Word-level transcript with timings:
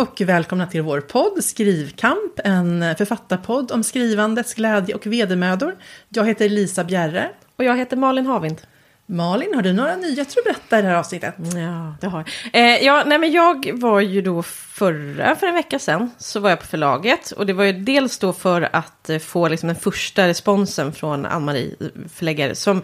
och 0.00 0.20
välkomna 0.20 0.66
till 0.66 0.82
vår 0.82 1.00
podd 1.00 1.44
Skrivkamp, 1.44 2.40
en 2.44 2.96
författarpodd 2.96 3.72
om 3.72 3.84
skrivandets 3.84 4.54
glädje 4.54 4.94
och 4.94 5.06
vedermödor. 5.06 5.76
Jag 6.08 6.26
heter 6.26 6.48
Lisa 6.48 6.84
Bjerre. 6.84 7.30
Och 7.56 7.64
jag 7.64 7.76
heter 7.76 7.96
Malin 7.96 8.26
Havind. 8.26 8.60
Malin, 9.06 9.54
har 9.54 9.62
du 9.62 9.72
några 9.72 9.96
nyheter 9.96 10.38
att 10.38 10.44
berätta 10.44 10.78
i 10.78 10.82
det 10.82 10.88
här 10.88 10.94
avsnittet? 10.94 11.34
Ja, 11.38 11.94
det 12.00 12.06
har 12.06 12.24
jag. 12.52 12.62
Eh, 12.62 12.84
ja, 12.84 13.02
nej, 13.06 13.18
men 13.18 13.32
jag 13.32 13.80
var 13.80 14.00
ju 14.00 14.22
då 14.22 14.42
förra, 14.42 15.36
för 15.36 15.46
en 15.46 15.54
vecka 15.54 15.78
sedan, 15.78 16.10
så 16.18 16.40
var 16.40 16.50
jag 16.50 16.60
på 16.60 16.66
förlaget. 16.66 17.30
Och 17.30 17.46
det 17.46 17.52
var 17.52 17.64
ju 17.64 17.72
dels 17.72 18.18
då 18.18 18.32
för 18.32 18.68
att 18.72 19.10
eh, 19.10 19.18
få 19.18 19.48
liksom 19.48 19.66
den 19.66 19.76
första 19.76 20.28
responsen 20.28 20.92
från 20.92 21.26
Ann-Marie, 21.26 21.74
förläggare, 22.14 22.54
som 22.54 22.82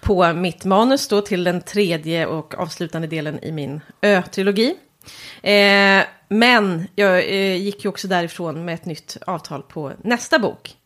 på 0.00 0.32
mitt 0.32 0.64
manus 0.64 1.08
då 1.08 1.20
till 1.20 1.44
den 1.44 1.60
tredje 1.60 2.26
och 2.26 2.58
avslutande 2.58 3.08
delen 3.08 3.44
i 3.44 3.52
min 3.52 3.80
Ö-trilogi. 4.00 4.74
Eh, 5.42 6.04
men 6.32 6.86
jag 6.94 7.18
eh, 7.18 7.56
gick 7.56 7.84
ju 7.84 7.88
också 7.88 8.08
därifrån 8.08 8.64
med 8.64 8.74
ett 8.74 8.84
nytt 8.84 9.16
avtal 9.26 9.62
på 9.62 9.92
nästa 10.02 10.38
bok. 10.38 10.76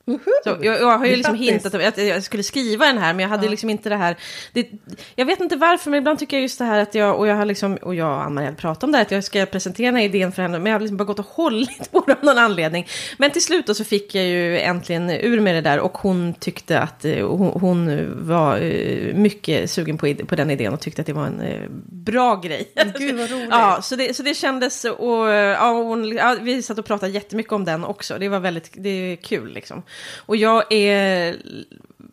Så 0.44 0.56
jag, 0.60 0.80
jag 0.80 0.98
har 0.98 1.06
ju 1.06 1.16
liksom 1.16 1.34
hintat 1.34 1.74
om 1.74 1.80
att 1.88 1.98
jag 1.98 2.22
skulle 2.22 2.42
skriva 2.42 2.86
den 2.86 2.98
här, 2.98 3.14
men 3.14 3.22
jag 3.22 3.28
hade 3.28 3.44
ja. 3.44 3.50
liksom 3.50 3.70
inte 3.70 3.88
det 3.88 3.96
här... 3.96 4.16
Det, 4.52 4.68
jag 5.14 5.26
vet 5.26 5.40
inte 5.40 5.56
varför, 5.56 5.90
men 5.90 5.98
ibland 5.98 6.18
tycker 6.18 6.36
jag 6.36 6.42
just 6.42 6.58
det 6.58 6.64
här 6.64 6.78
att 6.78 6.94
jag, 6.94 7.18
och 7.18 7.26
jag 7.26 7.36
har 7.36 7.44
liksom, 7.44 7.76
och 7.76 7.94
jag 7.94 8.10
och 8.10 8.22
Ann-Marie 8.22 8.46
hade 8.46 8.56
pratat 8.56 8.84
om 8.84 8.92
det 8.92 8.98
här, 8.98 9.04
att 9.04 9.10
jag 9.10 9.24
ska 9.24 9.46
presentera 9.46 9.86
den 9.86 9.96
här 9.96 10.04
idén 10.04 10.32
för 10.32 10.42
henne, 10.42 10.58
men 10.58 10.72
jag 10.72 10.74
har 10.74 10.80
liksom 10.80 10.96
bara 10.96 11.04
gått 11.04 11.18
och 11.18 11.26
hållit 11.26 11.90
på 11.92 12.04
det 12.06 12.12
av 12.12 12.24
någon 12.24 12.38
anledning. 12.38 12.86
Men 13.18 13.30
till 13.30 13.42
slut 13.42 13.66
då 13.66 13.74
så 13.74 13.84
fick 13.84 14.14
jag 14.14 14.24
ju 14.24 14.58
äntligen 14.58 15.10
ur 15.10 15.40
med 15.40 15.54
det 15.54 15.60
där, 15.60 15.78
och 15.78 15.98
hon 15.98 16.34
tyckte 16.34 16.80
att 16.80 17.04
eh, 17.04 17.28
hon, 17.28 17.60
hon 17.60 18.06
var 18.26 18.58
eh, 18.58 19.14
mycket 19.14 19.70
sugen 19.70 19.98
på, 19.98 20.14
på 20.14 20.36
den 20.36 20.50
idén 20.50 20.72
och 20.72 20.80
tyckte 20.80 21.00
att 21.00 21.06
det 21.06 21.12
var 21.12 21.26
en 21.26 21.40
eh, 21.40 21.62
bra 21.86 22.36
grej. 22.36 22.72
Gud 22.98 23.16
vad 23.16 23.30
roligt. 23.30 23.48
Ja, 23.50 23.78
så 23.82 23.96
det, 23.96 24.16
så 24.16 24.22
det 24.22 24.34
kändes, 24.34 24.84
och, 24.84 25.28
ja, 25.28 25.72
hon, 25.72 26.16
ja, 26.16 26.36
vi 26.40 26.62
satt 26.62 26.78
och 26.78 26.84
pratade 26.84 27.12
jättemycket 27.12 27.52
om 27.52 27.64
den 27.64 27.84
också, 27.84 28.18
det 28.18 28.28
var 28.28 28.40
väldigt, 28.40 28.70
det 28.72 28.88
är 28.88 29.16
kul 29.16 29.52
liksom. 29.52 29.82
Och 30.16 30.36
jag 30.36 30.72
är... 30.72 31.36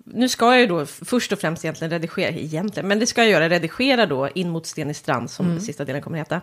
Nu 0.06 0.30
ska 0.30 0.52
jag 0.52 0.60
ju 0.60 0.68
då 0.68 0.86
först 0.86 1.32
och 1.32 1.40
främst 1.40 1.66
egentligen 1.66 1.92
redigera, 1.92 2.30
egentligen, 2.30 2.88
men 2.88 3.00
det 3.00 3.06
ska 3.06 3.22
jag 3.22 3.32
göra, 3.32 3.50
redigera 3.50 4.06
då 4.06 4.30
in 4.36 4.50
mot 4.50 4.66
Sten 4.66 4.90
i 4.90 4.94
strand 4.94 5.30
som 5.30 5.46
mm. 5.46 5.60
sista 5.60 5.86
delen 5.86 6.02
kommer 6.02 6.18
att 6.18 6.28
heta. 6.28 6.42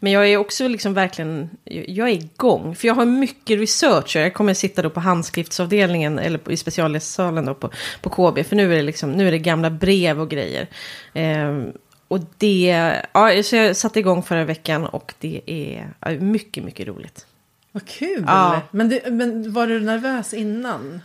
Men 0.00 0.12
jag 0.12 0.28
är 0.28 0.36
också 0.36 0.68
liksom 0.68 0.94
verkligen, 0.94 1.50
jag 1.64 2.08
är 2.08 2.12
igång. 2.12 2.74
För 2.76 2.88
jag 2.88 2.94
har 2.94 3.04
mycket 3.04 3.58
research. 3.58 4.16
Jag 4.16 4.34
kommer 4.34 4.54
sitta 4.54 4.82
då 4.82 4.90
på 4.90 5.00
handskriftsavdelningen, 5.00 6.18
eller 6.18 6.50
i 6.50 6.56
speciallässalen 6.56 7.44
då 7.44 7.54
på, 7.54 7.70
på 8.00 8.10
KB. 8.10 8.46
För 8.46 8.56
nu 8.56 8.72
är, 8.72 8.76
det 8.76 8.82
liksom, 8.82 9.12
nu 9.12 9.28
är 9.28 9.32
det 9.32 9.38
gamla 9.38 9.70
brev 9.70 10.20
och 10.20 10.30
grejer. 10.30 10.66
Eh, 11.14 11.62
och 12.08 12.20
det, 12.38 12.94
ja, 13.12 13.42
så 13.42 13.56
jag 13.56 13.76
satte 13.76 13.98
igång 13.98 14.22
förra 14.22 14.44
veckan 14.44 14.86
och 14.86 15.14
det 15.18 15.40
är 15.46 16.20
mycket, 16.20 16.64
mycket 16.64 16.88
roligt. 16.88 17.26
Vad 17.72 17.86
kul! 17.86 18.24
Ja. 18.26 18.60
Men, 18.70 18.88
det, 18.88 19.10
men 19.10 19.52
var 19.52 19.66
du 19.66 19.80
nervös 19.80 20.34
innan? 20.34 21.00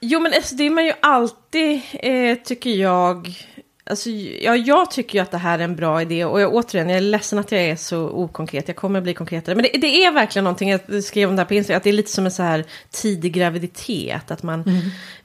Jo, 0.00 0.20
men 0.20 0.32
alltså, 0.32 0.54
det 0.54 0.66
är 0.66 0.70
man 0.70 0.86
ju 0.86 0.92
alltid, 1.00 1.80
eh, 1.92 2.38
tycker 2.44 2.70
jag. 2.70 3.46
Alltså, 3.84 4.10
ja, 4.10 4.56
jag 4.56 4.90
tycker 4.90 5.18
ju 5.18 5.22
att 5.22 5.30
det 5.30 5.38
här 5.38 5.58
är 5.58 5.64
en 5.64 5.76
bra 5.76 6.02
idé 6.02 6.24
och 6.24 6.40
jag, 6.40 6.54
återigen, 6.54 6.88
jag 6.88 6.96
är 6.96 7.00
ledsen 7.00 7.38
att 7.38 7.52
jag 7.52 7.60
är 7.60 7.76
så 7.76 8.08
okonkret. 8.08 8.68
Jag 8.68 8.76
kommer 8.76 9.00
bli 9.00 9.14
konkretare. 9.14 9.54
Men 9.54 9.62
det, 9.62 9.78
det 9.78 10.04
är 10.04 10.12
verkligen 10.12 10.44
någonting, 10.44 10.70
jag 10.70 11.04
skrev 11.04 11.28
om 11.28 11.36
det 11.36 11.42
här 11.42 11.46
på 11.46 11.54
Instagram, 11.54 11.76
att 11.76 11.84
det 11.84 11.90
är 11.90 11.94
lite 11.94 12.10
som 12.10 12.24
en 12.24 12.30
så 12.30 12.42
här 12.42 12.64
tidig 12.90 13.32
graviditet. 13.32 14.30
Att 14.30 14.42
man, 14.42 14.64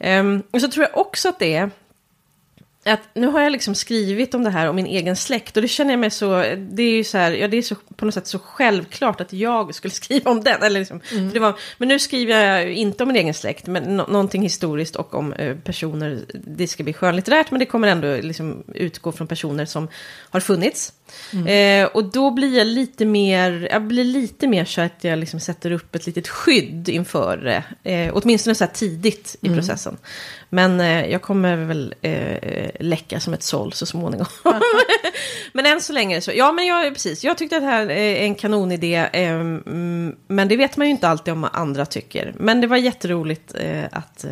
mm. 0.01 0.27
um, 0.27 0.43
och 0.51 0.61
så 0.61 0.67
tror 0.67 0.85
jag 0.85 0.97
också 0.97 1.29
att 1.29 1.39
det 1.39 1.55
är 1.55 1.71
att 2.85 3.01
nu 3.13 3.27
har 3.27 3.41
jag 3.41 3.51
liksom 3.51 3.75
skrivit 3.75 4.33
om 4.33 4.43
det 4.43 4.49
här 4.49 4.69
om 4.69 4.75
min 4.75 4.85
egen 4.85 5.15
släkt 5.15 5.55
och 5.55 5.61
det 5.61 5.67
känner 5.67 5.91
jag 5.91 5.99
mig 5.99 6.09
så, 6.09 6.29
det 6.57 6.83
är 6.83 6.91
ju 6.91 7.03
så 7.03 7.17
här, 7.17 7.31
ja 7.31 7.47
det 7.47 7.57
är 7.57 7.61
så 7.61 7.75
på 7.95 8.05
något 8.05 8.13
sätt 8.13 8.27
så 8.27 8.39
självklart 8.39 9.21
att 9.21 9.33
jag 9.33 9.75
skulle 9.75 9.91
skriva 10.03 10.31
om 10.31 10.43
den. 10.43 10.63
Eller 10.63 10.79
liksom, 10.79 11.01
mm. 11.11 11.29
det 11.33 11.39
var, 11.39 11.59
men 11.77 11.87
nu 11.87 11.99
skriver 11.99 12.45
jag 12.45 12.73
inte 12.73 13.03
om 13.03 13.07
min 13.07 13.15
egen 13.15 13.33
släkt, 13.33 13.67
men 13.67 13.97
no 13.97 14.05
någonting 14.09 14.41
historiskt 14.41 14.95
och 14.95 15.15
om 15.15 15.33
eh, 15.33 15.57
personer, 15.57 16.19
det 16.33 16.67
ska 16.67 16.83
bli 16.83 16.93
skönlitterärt, 16.93 17.51
men 17.51 17.59
det 17.59 17.65
kommer 17.65 17.87
ändå 17.87 18.15
liksom 18.21 18.63
utgå 18.73 19.11
från 19.11 19.27
personer 19.27 19.65
som 19.65 19.87
har 20.29 20.39
funnits. 20.39 20.93
Mm. 21.33 21.47
Eh, 21.85 21.89
och 21.91 22.11
då 22.11 22.31
blir 22.31 22.57
jag 22.57 22.67
lite 22.67 23.05
mer, 23.05 23.67
jag 23.71 23.83
blir 23.83 24.03
lite 24.03 24.47
mer 24.47 24.65
så 24.65 24.81
att 24.81 25.03
jag 25.03 25.19
liksom 25.19 25.39
sätter 25.39 25.71
upp 25.71 25.95
ett 25.95 26.05
litet 26.05 26.27
skydd 26.27 26.89
inför 26.89 27.37
det. 27.37 27.91
Eh, 27.91 28.11
åtminstone 28.13 28.55
så 28.55 28.63
här 28.63 28.71
tidigt 28.71 29.35
i 29.41 29.47
mm. 29.47 29.59
processen. 29.59 29.97
Men 30.53 30.81
eh, 30.81 31.05
jag 31.11 31.21
kommer 31.21 31.57
väl 31.57 31.95
eh, 32.01 32.69
läcka 32.79 33.19
som 33.19 33.33
ett 33.33 33.43
såll 33.43 33.73
så 33.73 33.85
småningom. 33.85 34.25
men 35.53 35.65
än 35.65 35.81
så 35.81 35.93
länge 35.93 36.21
så, 36.21 36.31
ja 36.35 36.51
men 36.51 36.65
jag, 36.65 36.93
precis, 36.93 37.23
jag 37.23 37.37
tyckte 37.37 37.57
att 37.57 37.63
det 37.63 37.67
här 37.67 37.91
är 37.91 38.15
en 38.15 38.35
kanonidé. 38.35 38.95
Eh, 38.95 39.37
men 40.27 40.47
det 40.47 40.57
vet 40.57 40.77
man 40.77 40.87
ju 40.87 40.91
inte 40.91 41.07
alltid 41.07 41.33
om 41.33 41.47
andra 41.53 41.85
tycker. 41.85 42.33
Men 42.37 42.61
det 42.61 42.67
var 42.67 42.77
jätteroligt 42.77 43.55
eh, 43.55 43.83
att 43.91 44.23
eh, 44.23 44.31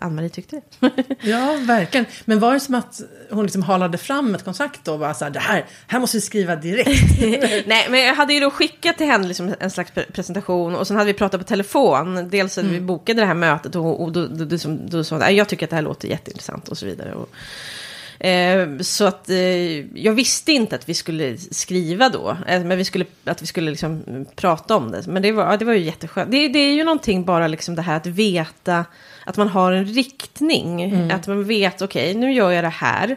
Ann-Marie 0.00 0.28
tyckte 0.28 0.60
det. 0.80 0.90
ja, 1.20 1.58
verkligen. 1.60 2.06
Men 2.24 2.40
var 2.40 2.54
det 2.54 2.60
som 2.60 2.74
att 2.74 3.00
hon 3.30 3.44
liksom 3.44 3.62
halade 3.62 3.98
fram 3.98 4.34
ett 4.34 4.44
kontrakt 4.44 4.84
då? 4.84 4.98
Bara 4.98 5.14
så 5.14 5.24
här, 5.24 5.32
det 5.32 5.40
här, 5.40 5.64
här 5.86 6.00
måste 6.00 6.16
vi 6.16 6.20
skriva 6.20 6.56
direkt. 6.56 7.20
Nej, 7.66 7.86
men 7.90 8.00
jag 8.00 8.14
hade 8.14 8.34
ju 8.34 8.40
då 8.40 8.50
skickat 8.50 8.98
till 8.98 9.06
henne 9.06 9.28
liksom 9.28 9.54
en 9.60 9.70
slags 9.70 9.92
presentation 10.12 10.74
och 10.74 10.86
sen 10.86 10.96
hade 10.96 11.12
vi 11.12 11.18
pratat 11.18 11.40
på 11.40 11.46
telefon. 11.46 12.28
Dels 12.30 12.58
mm. 12.58 12.72
vi 12.72 12.80
bokade 12.80 13.20
det 13.20 13.26
här 13.26 13.34
mötet 13.34 13.76
och, 13.76 14.02
och 14.02 14.12
då, 14.12 14.26
då, 14.26 14.44
då, 14.44 14.56
då 14.88 15.04
sa 15.04 15.18
hon, 15.18 15.36
jag 15.36 15.48
tycker 15.62 15.66
att 15.66 15.70
det 15.70 15.76
här 15.76 15.82
låter 15.82 16.08
jätteintressant 16.08 16.68
och 16.68 16.78
så 16.78 16.86
vidare. 16.86 17.14
Och, 17.14 18.26
eh, 18.26 18.78
så 18.80 19.04
att 19.04 19.30
eh, 19.30 19.98
jag 19.98 20.12
visste 20.12 20.52
inte 20.52 20.76
att 20.76 20.88
vi 20.88 20.94
skulle 20.94 21.38
skriva 21.38 22.08
då, 22.08 22.36
eh, 22.46 22.64
men 22.64 22.78
vi 22.78 22.84
skulle, 22.84 23.06
att 23.24 23.42
vi 23.42 23.46
skulle 23.46 23.70
liksom 23.70 24.26
prata 24.36 24.76
om 24.76 24.90
det. 24.90 25.06
Men 25.06 25.22
det 25.22 25.32
var, 25.32 25.56
det 25.56 25.64
var 25.64 25.72
ju 25.72 25.84
jätteskönt. 25.84 26.30
Det, 26.30 26.48
det 26.48 26.58
är 26.58 26.74
ju 26.74 26.84
någonting 26.84 27.24
bara 27.24 27.48
liksom 27.48 27.74
det 27.74 27.82
här 27.82 27.96
att 27.96 28.06
veta 28.06 28.84
att 29.26 29.36
man 29.36 29.48
har 29.48 29.72
en 29.72 29.86
riktning. 29.86 30.82
Mm. 30.82 31.10
Att 31.10 31.26
man 31.26 31.44
vet, 31.44 31.82
okej, 31.82 32.10
okay, 32.10 32.20
nu 32.20 32.32
gör 32.32 32.50
jag 32.50 32.64
det 32.64 32.68
här 32.68 33.16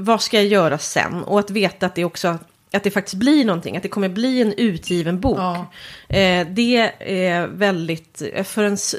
vad 0.00 0.22
ska 0.22 0.36
jag 0.36 0.46
göra 0.46 0.78
sen? 0.78 1.22
Och 1.24 1.38
att 1.38 1.50
veta 1.50 1.86
att 1.86 1.94
det 1.94 2.04
också 2.04 2.38
att 2.72 2.84
det 2.84 2.90
faktiskt 2.90 3.16
blir 3.16 3.44
någonting, 3.44 3.76
att 3.76 3.82
det 3.82 3.88
kommer 3.88 4.08
bli 4.08 4.42
en 4.42 4.52
utgiven 4.52 5.20
bok. 5.20 5.38
Ja. 5.38 5.66
Eh, 6.08 6.46
det 6.50 6.92
är 7.00 7.46
väldigt, 7.46 8.22
för 8.44 8.64
ens 8.64 8.94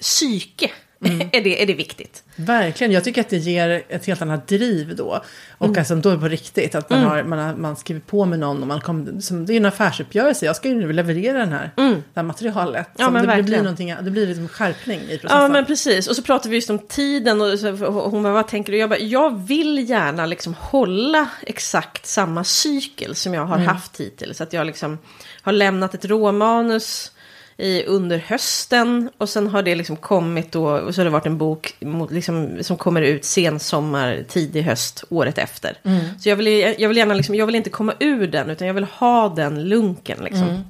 psyke 0.00 0.70
mm. 1.04 1.20
är, 1.32 1.44
det, 1.44 1.62
är 1.62 1.66
det 1.66 1.74
viktigt. 1.74 2.22
Verkligen, 2.36 2.92
jag 2.92 3.04
tycker 3.04 3.20
att 3.20 3.28
det 3.28 3.36
ger 3.36 3.82
ett 3.88 4.06
helt 4.06 4.22
annat 4.22 4.48
driv 4.48 4.96
då. 4.96 5.22
Och 5.58 5.66
mm. 5.66 5.78
alltså 5.78 5.94
då 5.94 6.08
är 6.08 6.14
det 6.14 6.20
på 6.20 6.28
riktigt, 6.28 6.74
att 6.74 6.90
man, 6.90 6.98
mm. 6.98 7.10
har, 7.10 7.22
man, 7.22 7.38
har, 7.38 7.54
man 7.54 7.76
skriver 7.76 8.00
på 8.00 8.24
med 8.24 8.38
någon 8.38 8.60
och 8.60 8.68
man 8.68 8.80
kommer, 8.80 9.20
som, 9.20 9.46
det 9.46 9.52
är 9.52 9.56
en 9.56 9.66
affärsuppgörelse, 9.66 10.46
jag 10.46 10.56
ska 10.56 10.68
ju 10.68 10.74
nu 10.74 10.92
leverera 10.92 11.38
den 11.38 11.52
här, 11.52 11.70
mm. 11.76 11.94
det 11.94 12.20
här 12.20 12.22
materialet. 12.22 12.88
Ja, 12.96 13.10
men 13.10 13.36
det, 13.36 13.42
blir 13.42 13.58
någonting, 13.58 13.94
det 14.02 14.10
blir 14.10 14.26
liksom 14.26 14.48
skärpning 14.48 15.00
i 15.00 15.18
processen. 15.18 15.42
Ja 15.42 15.48
men 15.48 15.64
precis, 15.64 16.08
och 16.08 16.16
så 16.16 16.22
pratar 16.22 16.50
vi 16.50 16.56
just 16.56 16.70
om 16.70 16.78
tiden 16.78 17.40
och 17.40 17.58
så, 17.58 17.70
hon 17.86 18.22
bara, 18.22 18.32
vad 18.32 18.48
tänker 18.48 18.72
du? 18.72 18.78
Jag 18.78 18.90
bara, 18.90 18.98
jag 18.98 19.46
vill 19.46 19.90
gärna 19.90 20.26
liksom 20.26 20.54
hålla 20.54 21.28
exakt 21.42 22.06
samma 22.06 22.44
cykel 22.44 23.14
som 23.14 23.34
jag 23.34 23.44
har 23.44 23.56
mm. 23.56 23.68
haft 23.68 24.00
hittills. 24.00 24.40
Att 24.40 24.52
jag 24.52 24.66
liksom 24.66 24.98
har 25.42 25.52
lämnat 25.52 25.94
ett 25.94 26.04
råmanus 26.04 27.10
i, 27.56 27.84
under 27.84 28.18
hösten. 28.18 29.10
Och 29.18 29.28
sen 29.28 29.46
har 29.46 29.62
det 29.62 29.74
liksom 29.74 29.96
kommit 29.96 30.52
då, 30.52 30.70
och 30.70 30.94
så 30.94 31.00
har 31.00 31.04
det 31.04 31.10
varit 31.10 31.26
en 31.26 31.38
bok 31.38 31.76
liksom, 32.10 32.58
som 32.60 32.76
kommer 32.76 33.02
ut 33.02 33.24
sensommar, 33.24 34.24
tidig 34.28 34.62
höst, 34.62 35.04
året 35.08 35.38
efter. 35.38 35.78
Mm. 35.82 36.18
Så 36.18 36.28
jag 36.28 36.36
vill, 36.36 36.74
jag 36.78 36.88
vill 36.88 36.98
gärna 36.98 37.14
liksom, 37.14 37.34
jag 37.34 37.46
vill 37.46 37.54
inte 37.54 37.70
komma 37.70 37.94
ur 38.00 38.26
den, 38.26 38.50
utan 38.50 38.66
jag 38.66 38.74
vill 38.74 38.84
ha 38.84 39.28
den 39.28 39.68
lunken 39.68 40.18
liksom. 40.24 40.48
Mm. 40.48 40.62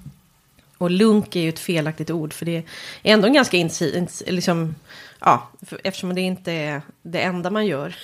Och 0.79 0.91
lunk 0.91 1.37
är 1.37 1.41
ju 1.41 1.49
ett 1.49 1.59
felaktigt 1.59 2.11
ord, 2.11 2.33
för 2.33 2.47
det 2.47 2.57
är 2.57 2.65
ändå 3.03 3.27
en 3.27 3.35
ganska 3.35 3.57
insi, 3.57 4.07
liksom, 4.27 4.75
ja, 5.21 5.51
eftersom 5.83 6.15
det 6.15 6.21
inte 6.21 6.53
är 6.53 6.83
det 7.03 7.21
enda 7.21 7.51
man 7.51 7.67
gör. 7.67 7.95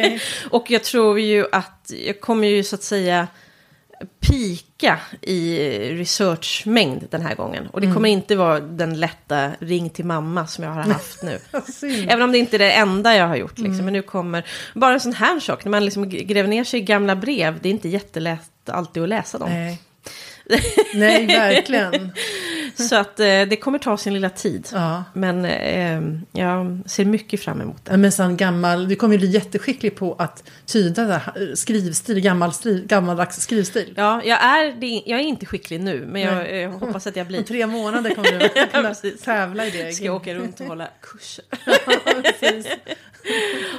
och 0.50 0.70
jag 0.70 0.84
tror 0.84 1.20
ju 1.20 1.46
att, 1.52 1.92
jag 2.06 2.20
kommer 2.20 2.48
ju 2.48 2.64
så 2.64 2.74
att 2.74 2.82
säga 2.82 3.28
pika 4.20 4.98
i 5.22 5.58
researchmängd 5.94 7.04
den 7.10 7.22
här 7.22 7.34
gången. 7.34 7.66
Och 7.66 7.80
det 7.80 7.86
mm. 7.86 7.94
kommer 7.94 8.08
inte 8.08 8.36
vara 8.36 8.60
den 8.60 9.00
lätta 9.00 9.50
ring 9.58 9.90
till 9.90 10.04
mamma 10.04 10.46
som 10.46 10.64
jag 10.64 10.70
har 10.70 10.82
haft 10.82 11.22
nu. 11.22 11.38
Även 12.08 12.22
om 12.22 12.32
det 12.32 12.38
inte 12.38 12.56
är 12.56 12.58
det 12.58 12.72
enda 12.72 13.16
jag 13.16 13.28
har 13.28 13.36
gjort. 13.36 13.58
Liksom. 13.58 13.74
Mm. 13.74 13.84
Men 13.84 13.92
nu 13.92 14.02
kommer, 14.02 14.46
bara 14.74 14.94
en 14.94 15.00
sån 15.00 15.12
här 15.12 15.40
sak, 15.40 15.64
när 15.64 15.70
man 15.70 15.84
liksom 15.84 16.08
gräver 16.08 16.48
ner 16.48 16.64
sig 16.64 16.80
i 16.80 16.82
gamla 16.82 17.16
brev, 17.16 17.58
det 17.62 17.68
är 17.68 17.70
inte 17.70 17.88
jättelätt 17.88 18.68
alltid 18.68 19.02
att 19.02 19.08
läsa 19.08 19.38
dem. 19.38 19.50
Nej, 19.50 19.82
Nej 20.94 21.26
verkligen. 21.26 22.12
Så 22.74 22.96
att 22.96 23.20
eh, 23.20 23.26
det 23.26 23.60
kommer 23.60 23.78
ta 23.78 23.96
sin 23.96 24.14
lilla 24.14 24.30
tid. 24.30 24.68
Ja. 24.72 25.04
Men 25.14 25.44
eh, 25.44 26.00
jag 26.42 26.80
ser 26.86 27.04
mycket 27.04 27.42
fram 27.42 27.60
emot 27.60 27.84
det. 27.84 27.90
Ja, 27.90 27.96
Men 27.96 28.12
sen 28.12 28.36
gammal, 28.36 28.88
du 28.88 28.96
kommer 28.96 29.14
ju 29.14 29.18
bli 29.18 29.28
jätteskicklig 29.28 29.96
på 29.96 30.14
att 30.18 30.50
tyda 30.66 31.04
det 31.04 31.14
här, 31.14 31.54
skrivstil, 31.54 32.20
gammal 32.20 32.52
skriv, 32.52 32.86
gammaldags 32.86 33.40
skrivstil. 33.40 33.94
Ja, 33.96 34.22
jag 34.24 34.44
är, 34.44 34.72
det, 34.80 35.02
jag 35.06 35.20
är 35.20 35.24
inte 35.24 35.46
skicklig 35.46 35.80
nu, 35.80 36.06
men 36.08 36.22
jag 36.22 36.62
eh, 36.62 36.70
hoppas 36.70 37.06
att 37.06 37.16
jag 37.16 37.24
Om 37.24 37.28
blir. 37.28 37.42
tre 37.42 37.66
månader 37.66 38.14
kommer 38.14 38.38
du 38.38 38.48
kunna 38.72 38.88
precis. 38.88 39.22
tävla 39.22 39.66
i 39.66 39.70
det. 39.70 39.92
Ska 39.92 40.04
jag 40.04 40.14
åka 40.16 40.34
runt 40.34 40.60
och 40.60 40.66
hålla 40.66 40.88
kurser. 41.00 41.44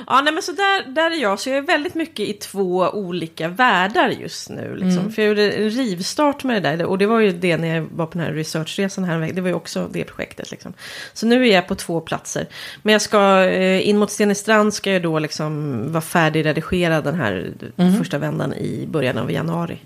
Ja, 0.08 0.22
nej, 0.22 0.34
men 0.34 0.44
så 0.44 0.52
där, 0.52 0.84
där 0.92 1.12
är 1.12 1.16
jag. 1.16 1.40
Så 1.40 1.50
jag 1.50 1.58
är 1.58 1.62
väldigt 1.62 1.96
mycket 1.96 2.30
i 2.30 2.34
två 2.34 2.90
olika 2.94 3.48
världar 3.48 4.10
just 4.10 4.50
nu. 4.50 4.76
Liksom. 4.76 5.12
För 5.12 5.22
jag 5.22 5.30
gjorde 5.30 5.52
en 5.52 5.70
rivstart 5.70 6.44
med 6.44 6.59
det 6.60 6.76
där. 6.76 6.86
Och 6.86 6.98
det 6.98 7.06
var 7.06 7.20
ju 7.20 7.32
det 7.32 7.58
när 7.58 7.76
jag 7.76 7.88
var 7.92 8.06
på 8.06 8.18
den 8.18 8.28
här 8.28 8.34
researchresan 8.34 9.04
här. 9.04 9.32
Det 9.34 9.42
var 9.42 9.48
ju 9.50 9.54
också 9.56 9.90
det 9.92 10.04
projektet. 10.04 10.52
Liksom. 10.52 10.74
Så 11.14 11.26
nu 11.26 11.48
är 11.48 11.54
jag 11.56 11.68
på 11.68 11.76
två 11.76 12.02
platser. 12.02 12.46
Men 12.84 12.92
jag 12.94 13.02
ska, 13.02 13.44
eh, 13.46 13.90
in 13.90 13.98
mot 13.98 14.12
Stenestrand 14.12 14.74
ska 14.74 14.92
jag 14.92 15.02
då 15.02 15.20
liksom 15.20 15.84
vara 15.92 16.02
färdigredigerad 16.02 17.04
den 17.04 17.16
här 17.16 17.54
första 18.00 18.18
vändan 18.18 18.54
i 18.54 18.88
början 18.90 19.18
av 19.18 19.32
januari. 19.32 19.78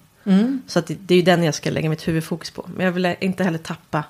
Så 0.67 0.79
att 0.79 0.87
det, 0.87 0.93
det 0.99 1.13
är 1.13 1.17
ju 1.17 1.21
den 1.23 1.43
jag 1.43 1.53
ska 1.55 1.69
lägga 1.69 1.89
mitt 1.89 2.07
huvudfokus 2.07 2.51
på. 2.51 2.69
Men 2.75 2.85
jag 2.85 2.93
vill 2.93 3.15
inte 3.19 3.43
heller 3.43 3.57
tappa. 3.57 4.03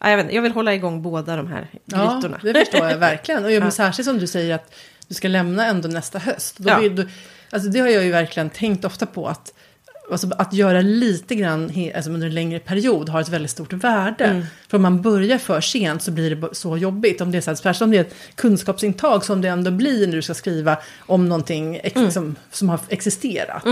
Ja, 0.00 0.10
jag, 0.10 0.16
vet, 0.16 0.32
jag 0.32 0.42
vill 0.42 0.52
hålla 0.52 0.74
igång 0.74 1.02
båda 1.02 1.36
de 1.36 1.46
här 1.46 1.66
Ja, 1.84 2.12
grytorna. 2.14 2.38
det 2.42 2.54
förstår 2.54 2.88
jag 2.88 2.98
verkligen. 3.08 3.44
Och 3.44 3.52
jag, 3.52 3.58
men 3.60 3.66
Ja. 3.66 3.70
särskilt 3.70 4.06
som 4.08 4.18
du 4.18 4.26
säger 4.26 4.54
att 4.54 4.74
du 5.08 5.14
ska 5.14 5.28
lämna 5.28 5.66
ändå 5.66 5.88
nästa 5.88 6.18
höst. 6.18 6.54
Då 6.58 6.68
Ja. 6.68 6.78
vill 6.78 6.96
du, 6.96 7.08
alltså 7.50 7.68
det 7.68 7.80
har 7.80 7.88
jag 7.88 8.04
ju 8.04 8.10
verkligen 8.10 8.50
tänkt 8.50 8.84
ofta 8.84 9.06
på 9.06 9.28
att 9.28 9.52
Alltså 10.10 10.30
att 10.38 10.52
göra 10.52 10.80
lite 10.80 11.34
grann 11.34 11.72
alltså 11.94 12.10
under 12.10 12.26
en 12.26 12.34
längre 12.34 12.58
period 12.58 13.08
har 13.08 13.20
ett 13.20 13.28
väldigt 13.28 13.50
stort 13.50 13.72
värde. 13.72 14.24
Mm. 14.24 14.44
För 14.68 14.76
om 14.76 14.82
man 14.82 15.02
börjar 15.02 15.38
för 15.38 15.60
sent 15.60 16.02
så 16.02 16.10
blir 16.10 16.34
det 16.34 16.48
så 16.54 16.76
jobbigt. 16.76 17.20
Om 17.20 17.30
det 17.30 17.38
är 17.38 17.42
så 17.42 17.50
här, 17.50 17.56
särskilt 17.56 17.82
om 17.82 17.90
det 17.90 17.96
är 17.96 18.00
ett 18.00 18.14
kunskapsintag 18.34 19.24
som 19.24 19.40
det 19.40 19.48
ändå 19.48 19.70
blir 19.70 20.06
när 20.06 20.16
du 20.16 20.22
ska 20.22 20.34
skriva 20.34 20.76
om 21.06 21.28
någonting 21.28 21.76
ex- 21.82 21.96
Mm. 21.96 22.04
liksom, 22.06 22.36
som 22.50 22.68
har 22.68 22.80
existerat. 22.88 23.62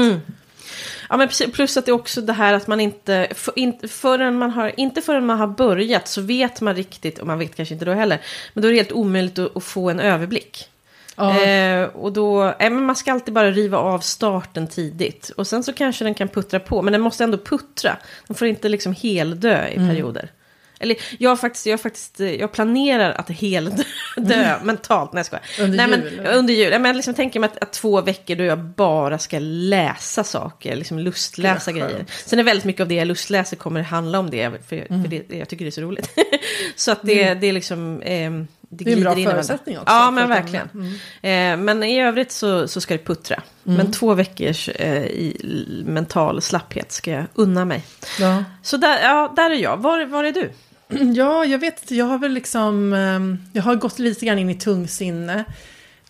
Ja, 1.09 1.17
men 1.17 1.29
plus 1.53 1.77
att 1.77 1.87
det 1.87 1.91
är 1.91 1.95
också 1.95 2.21
det 2.21 2.33
här 2.33 2.53
att 2.53 2.67
man 2.67 2.81
inte, 2.81 3.29
för, 3.35 3.59
in, 3.59 3.79
förrän 3.89 4.39
man 4.39 4.51
har, 4.51 4.73
inte 4.77 5.01
förrän 5.03 5.27
man 5.27 5.39
har 5.39 5.47
börjat 5.47 6.09
så 6.09 6.21
vet 6.21 6.61
man 6.61 6.75
riktigt, 6.77 7.19
och 7.19 7.27
man 7.27 7.39
vet 7.39 7.57
kanske 7.57 7.75
inte 7.75 7.85
då 7.85 7.93
heller, 7.93 8.19
men 8.55 8.63
då 8.63 8.69
är 8.69 8.73
det 8.73 8.79
helt 8.79 8.93
omöjligt 8.93 9.39
att, 9.39 9.57
att 9.57 9.65
få 9.65 9.91
en 9.91 10.01
överblick. 10.01 10.69
Ja. 11.17 11.43
Eh, 11.43 11.85
och 11.85 12.13
då, 12.13 12.45
eh, 12.45 12.55
men 12.59 12.85
man 12.85 12.97
ska 12.97 13.13
alltid 13.13 13.35
bara 13.35 13.51
riva 13.51 13.79
av 13.79 13.99
starten 13.99 14.67
tidigt. 14.67 15.31
Och 15.37 15.47
sen 15.47 15.63
så 15.65 15.73
kanske 15.73 16.05
den 16.05 16.15
kan 16.15 16.29
puttra 16.29 16.61
på, 16.61 16.83
men 16.83 16.93
den 16.93 17.01
måste 17.03 17.25
ändå 17.25 17.39
puttra. 17.39 17.97
Den 18.27 18.35
får 18.37 18.49
inte 18.49 18.69
liksom 18.69 18.95
heldö 19.03 19.69
i 19.69 19.75
perioder. 19.77 20.31
Eller 20.79 20.97
jag, 21.19 21.41
faktiskt, 21.41 21.67
jag, 21.67 21.81
faktiskt, 21.81 22.21
eh, 22.21 22.35
jag 22.35 22.53
planerar 22.53 23.13
att 23.13 23.31
heldö 23.31 23.83
dö 24.17 24.55
mentalt. 24.63 25.13
Nej, 25.13 25.19
jag 25.19 25.27
skojar. 25.27 25.45
Under 25.61 25.77
Nej, 25.77 25.87
men, 25.89 26.03
jul? 26.03 26.27
Under 26.27 26.55
jul. 26.55 26.73
Ja, 26.73 26.79
Men 26.79 26.97
liksom 26.97 27.15
tänker 27.15 27.41
mig 27.41 27.51
att, 27.53 27.63
att 27.63 27.73
två 27.73 28.01
veckor 28.01 28.37
då 28.37 28.45
jag 28.45 28.59
bara 28.59 29.19
ska 29.19 29.39
läsa 29.41 30.25
saker, 30.25 30.77
liksom 30.77 30.99
lustläsa 30.99 31.73
skönt. 31.73 31.85
grejer. 31.85 32.05
Sen 32.27 32.39
är 32.39 32.43
väldigt 32.43 32.65
mycket 32.65 32.81
av 32.83 32.89
det 32.89 32.95
jag 32.95 33.09
lustläser 33.09 33.57
kommer 33.57 33.83
handla 33.83 34.19
om 34.19 34.31
det, 34.31 34.51
för, 34.69 34.77
Mm. 34.91 35.03
för 35.03 35.11
det, 35.11 35.37
jag 35.37 35.49
tycker 35.49 35.65
det 35.65 35.69
är 35.69 35.71
så 35.71 35.81
roligt. 35.81 36.11
så 36.77 36.93
att 36.93 37.01
det, 37.03 37.35
det 37.35 37.47
är 37.47 37.53
liksom... 37.53 38.03
ehm, 38.05 38.47
det 38.69 38.85
Det 38.85 38.93
är 38.93 38.97
en 38.97 39.03
bra 39.03 39.15
in 39.19 39.31
förutsättning 39.31 39.79
också 39.79 39.93
Ja, 39.93 40.11
men 40.11 40.29
verkligen. 40.29 40.69
hamna. 40.73 41.53
Eh, 41.53 41.57
men 41.57 41.83
i 41.83 42.01
övrigt 42.01 42.33
så, 42.33 42.69
så 42.69 42.81
ska 42.81 42.95
det 42.95 43.05
puttra. 43.05 43.43
Mm. 43.67 43.77
Men 43.77 43.93
två 43.93 44.15
veckors 44.15 44.69
eh, 44.69 45.05
i 45.05 45.83
mental 45.87 46.43
slapphet 46.43 46.93
ska 46.93 47.11
jag 47.11 47.25
unna 47.35 47.65
mig. 47.65 47.85
Ja. 48.21 48.45
Så 48.63 48.77
där, 48.77 48.99
ja, 49.03 49.33
där 49.37 49.51
är 49.51 49.55
jag. 49.55 49.77
Var, 49.77 50.07
var 50.07 50.25
är 50.25 50.33
du? 50.33 50.51
Ja, 51.15 51.45
jag 51.45 51.59
vet 51.59 51.83
inte. 51.83 51.95
Jag 51.95 52.05
har 52.07 52.19
väl 52.19 52.33
liksom... 52.33 52.93
ehm, 52.93 53.39
Jag 53.53 53.63
har 53.63 53.75
gått 53.75 53.99
lite 53.99 54.27
grann 54.27 54.39
in 54.39 54.51
i 54.51 54.55
tungsinne. 54.55 55.45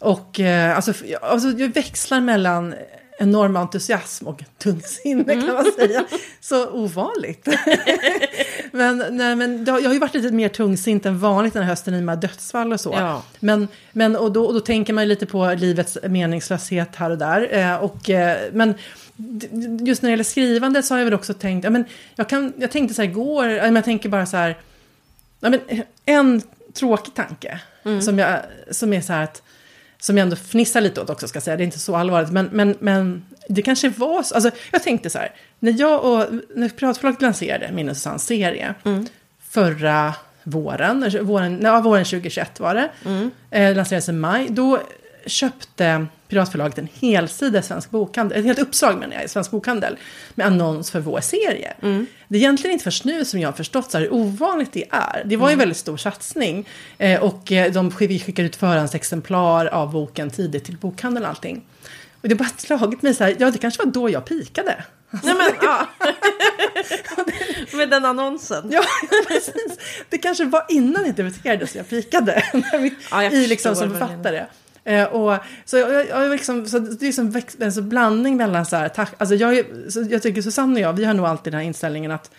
Och 0.00 0.40
eh, 0.40 0.76
alltså, 0.76 0.92
alltså, 1.22 1.48
jag 1.48 1.68
växlar 1.74 2.20
mellan 2.20 2.74
enorm 3.18 3.56
entusiasm 3.56 4.26
och 4.26 4.44
tungsinne 4.58 5.34
kan 5.34 5.54
man 5.54 5.72
säga. 5.78 6.04
Så 6.40 6.70
ovanligt. 6.70 7.48
men 8.72 9.04
nej, 9.10 9.36
men 9.36 9.64
jag 9.64 9.74
har 9.74 9.92
ju 9.92 9.98
varit 9.98 10.14
lite 10.14 10.34
mer 10.34 10.48
tungsint 10.48 11.06
än 11.06 11.18
vanligt 11.18 11.54
den 11.54 11.62
här 11.62 11.70
hösten 11.70 11.94
i 11.94 11.98
och 11.98 12.02
med 12.02 12.18
dödsfall 12.18 12.72
och 12.72 12.80
så. 12.80 12.92
Ja. 12.92 13.22
Men, 13.40 13.68
men 13.92 14.16
och, 14.16 14.32
då, 14.32 14.44
och 14.44 14.54
då 14.54 14.60
tänker 14.60 14.92
man 14.92 15.04
ju 15.04 15.08
lite 15.08 15.26
på 15.26 15.54
livets 15.54 15.98
meningslöshet 16.02 16.96
här 16.96 17.10
och 17.10 17.18
där. 17.18 17.48
Eh, 17.58 17.76
och, 17.76 18.10
eh, 18.10 18.38
men 18.52 18.74
just 19.80 20.02
när 20.02 20.08
det 20.08 20.12
gäller 20.12 20.24
skrivande 20.24 20.82
så 20.82 20.94
har 20.94 20.98
jag 20.98 21.04
väl 21.04 21.14
också 21.14 21.34
tänkt, 21.34 21.64
ja, 21.64 21.70
men 21.70 21.84
jag, 22.16 22.28
kan, 22.28 22.52
jag 22.56 22.70
tänkte 22.70 22.94
så 22.94 23.02
här 23.02 23.08
igår, 23.08 23.48
jag 23.48 23.84
tänker 23.84 24.08
bara 24.08 24.26
så 24.26 24.36
här, 24.36 24.58
ja, 25.40 25.50
men 25.50 25.60
en 26.04 26.42
tråkig 26.74 27.14
tanke 27.14 27.60
som, 28.02 28.18
jag, 28.18 28.40
som 28.70 28.92
är 28.92 29.00
så 29.00 29.12
här 29.12 29.24
att, 29.24 29.42
som 29.98 30.16
jag 30.16 30.22
ändå 30.24 30.36
fnissar 30.36 30.80
lite 30.80 31.00
åt 31.00 31.10
också 31.10 31.28
ska 31.28 31.36
jag 31.36 31.42
säga, 31.42 31.56
det 31.56 31.62
är 31.62 31.64
inte 31.64 31.78
så 31.78 31.96
allvarligt, 31.96 32.30
men, 32.30 32.48
men, 32.52 32.76
men 32.80 33.24
det 33.48 33.62
kanske 33.62 33.88
var 33.88 34.22
så, 34.22 34.34
alltså 34.34 34.50
jag 34.72 34.82
tänkte 34.82 35.10
så 35.10 35.18
här, 35.18 35.32
när 35.58 35.80
jag 35.80 36.04
och, 36.04 36.26
när 36.54 36.68
Piratförlaget 36.68 37.22
lanserade 37.22 37.72
min 37.72 37.88
och 37.88 37.96
Susannes 37.96 38.26
serie 38.26 38.74
förra 39.48 40.14
våren, 40.42 41.10
våren, 41.22 41.60
ja, 41.62 41.80
våren 41.80 42.04
2021 42.04 42.60
var 42.60 42.74
det, 42.74 42.90
eh, 43.50 43.76
lanserades 43.76 44.08
i 44.08 44.12
maj, 44.12 44.46
då 44.50 44.80
köpte 45.26 46.06
Piratförlaget 46.28 46.78
en 46.78 46.88
helsida 47.00 47.58
i 47.58 47.62
Svensk 47.62 47.90
Bokhandel, 47.90 48.38
ett 48.38 48.44
helt 48.44 48.58
uppslag 48.58 48.98
menar 48.98 49.14
jag, 49.14 49.24
i 49.24 49.28
Svensk 49.28 49.50
Bokhandel, 49.50 49.96
med 50.34 50.46
annons 50.46 50.90
för 50.90 51.00
vår 51.00 51.20
serie. 51.20 51.72
Det 52.28 52.36
är 52.36 52.40
egentligen 52.40 52.72
inte 52.72 52.84
först 52.84 53.04
nu 53.04 53.24
som 53.24 53.40
jag 53.40 53.48
har 53.48 53.52
förstått 53.52 53.90
så 53.90 53.98
här 53.98 54.04
hur 54.04 54.14
ovanligt 54.14 54.72
det 54.72 54.84
är. 54.90 55.22
Det 55.24 55.36
var 55.36 55.48
ju 55.48 55.52
en 55.52 55.58
väldigt 55.58 55.78
stor 55.78 55.96
satsning 55.96 56.68
eh, 56.98 57.22
och 57.22 57.52
eh, 57.52 57.72
de, 57.72 57.92
vi 57.98 58.20
skickar 58.20 58.44
ut 58.44 58.56
förhandsexemplar 58.56 59.66
av 59.66 59.92
boken 59.92 60.30
tidigt 60.30 60.64
till 60.64 60.76
bokhandeln 60.76 61.24
och 61.24 61.30
allting. 61.30 61.62
Och 62.20 62.28
det 62.28 62.34
har 62.34 62.38
bara 62.38 62.78
slagit 62.78 63.02
mig 63.02 63.14
så 63.14 63.24
här, 63.24 63.36
ja 63.38 63.50
det 63.50 63.58
kanske 63.58 63.84
var 63.84 63.92
då 63.92 64.10
jag 64.10 64.24
pikade. 64.24 64.84
Nej, 65.10 65.34
men, 65.34 65.50
ja. 65.62 65.88
Med 67.76 67.90
den 67.90 68.04
annonsen. 68.04 68.68
Ja, 68.72 68.82
precis. 69.28 69.78
Det 70.08 70.18
kanske 70.18 70.44
var 70.44 70.64
innan 70.68 71.06
jag 71.06 71.14
debuterade 71.14 71.66
så 71.66 71.78
jag 71.78 71.88
pikade. 71.88 72.42
Ja, 73.10 73.22
jag 73.22 73.32
I 73.32 73.46
liksom 73.46 73.76
som 73.76 73.90
författare. 73.90 74.44
Eh, 74.86 75.04
och, 75.04 75.38
så, 75.64 75.76
jag, 75.76 76.08
jag, 76.08 76.30
liksom, 76.30 76.66
så 76.66 76.78
det 76.78 77.04
är 77.04 77.06
liksom 77.06 77.30
väx, 77.30 77.56
en 77.60 77.72
så 77.72 77.82
blandning 77.82 78.36
mellan 78.36 78.66
så 78.66 78.76
här, 78.76 78.88
tack, 78.88 79.12
alltså 79.18 79.34
jag, 79.34 79.64
jag 80.10 80.22
tycker 80.22 80.42
Susanne 80.42 80.74
och 80.74 80.80
jag, 80.80 80.92
vi 80.92 81.04
har 81.04 81.14
nog 81.14 81.26
alltid 81.26 81.52
den 81.52 81.60
här 81.60 81.66
inställningen 81.66 82.10
att 82.10 82.30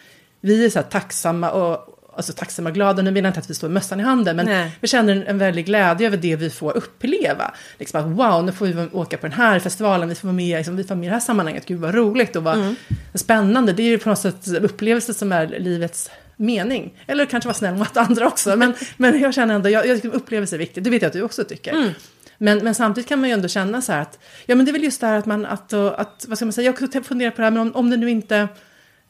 vi 0.41 0.65
är 0.65 0.69
så 0.69 0.79
här 0.79 0.83
tacksamma 0.83 1.51
och 1.51 1.93
Alltså 2.15 2.33
tacksamma 2.33 2.69
och 2.69 2.75
glada, 2.75 3.01
nu 3.01 3.11
menar 3.11 3.27
jag 3.27 3.29
inte 3.29 3.39
att 3.39 3.49
vi 3.49 3.53
står 3.53 3.67
med 3.67 3.73
mössan 3.73 3.99
i 3.99 4.03
handen, 4.03 4.35
men 4.35 4.45
Nej. 4.45 4.71
vi 4.81 4.87
känner 4.87 5.15
en, 5.15 5.23
en 5.23 5.37
väldig 5.37 5.65
glädje 5.65 6.07
över 6.07 6.17
det 6.17 6.35
vi 6.35 6.49
får 6.49 6.77
uppleva. 6.77 7.53
Liksom 7.79 7.99
att 7.99 8.17
wow, 8.17 8.45
nu 8.45 8.51
får 8.51 8.65
vi 8.65 8.87
åka 8.91 9.17
på 9.17 9.27
den 9.27 9.37
här 9.37 9.59
festivalen, 9.59 10.09
vi 10.09 10.15
får 10.15 10.27
vara 10.27 10.35
med, 10.35 10.57
liksom, 10.57 10.75
vi 10.75 10.83
får 10.83 10.95
med 10.95 11.05
i 11.05 11.07
det 11.07 11.13
här 11.13 11.19
sammanhanget, 11.19 11.65
gud 11.65 11.79
vad 11.79 11.95
roligt 11.95 12.35
och 12.35 12.43
vad 12.43 12.75
spännande. 13.13 13.73
Det 13.73 13.83
är 13.83 13.87
ju 13.87 13.97
på 13.97 14.09
något 14.09 14.19
sätt 14.19 14.47
upplevelse 14.47 15.13
som 15.13 15.31
är 15.31 15.47
livets 15.47 16.09
mening. 16.35 16.93
Eller 17.07 17.25
kanske 17.25 17.47
vara 17.47 17.57
snäll 17.57 17.75
mot 17.75 17.97
andra 17.97 18.27
också, 18.27 18.55
men, 18.55 18.73
men 18.97 19.19
jag 19.19 19.33
känner 19.33 19.55
ändå, 19.55 19.69
jag, 19.69 19.87
jag 19.87 20.05
upplevelse 20.05 20.55
är 20.55 20.59
viktigt, 20.59 20.83
det 20.83 20.89
vet 20.89 21.01
jag 21.01 21.09
att 21.09 21.13
du 21.13 21.21
också 21.21 21.43
tycker. 21.43 21.93
Men, 22.37 22.57
men 22.57 22.75
samtidigt 22.75 23.09
kan 23.09 23.19
man 23.19 23.29
ju 23.29 23.33
ändå 23.33 23.47
känna 23.47 23.81
så 23.81 23.91
här 23.91 24.01
att, 24.01 24.19
ja 24.45 24.55
men 24.55 24.65
det 24.65 24.71
är 24.71 24.73
väl 24.73 24.83
just 24.83 25.01
det 25.01 25.07
här 25.07 25.17
att 25.17 25.25
man, 25.25 25.45
att, 25.45 25.73
att 25.73 26.25
vad 26.27 26.37
ska 26.37 26.45
man 26.45 26.53
säga, 26.53 26.65
jag 26.65 26.83
också 26.83 27.03
funderar 27.03 27.31
på 27.31 27.37
det 27.37 27.43
här, 27.43 27.51
men 27.51 27.61
om, 27.61 27.75
om 27.75 27.89
det 27.89 27.97
nu 27.97 28.09
inte 28.09 28.47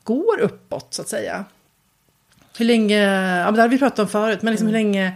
går 0.03 0.39
uppåt 0.39 0.93
så 0.93 1.01
att 1.01 1.09
säga. 1.09 1.45
Hur 2.57 2.65
länge, 2.65 3.01
ja 3.39 3.45
men 3.45 3.53
det 3.53 3.61
har 3.61 3.69
vi 3.69 3.79
pratat 3.79 3.99
om 3.99 4.07
förut, 4.07 4.41
men 4.41 4.51
liksom 4.51 4.67
hur 4.67 4.73
länge 4.73 5.13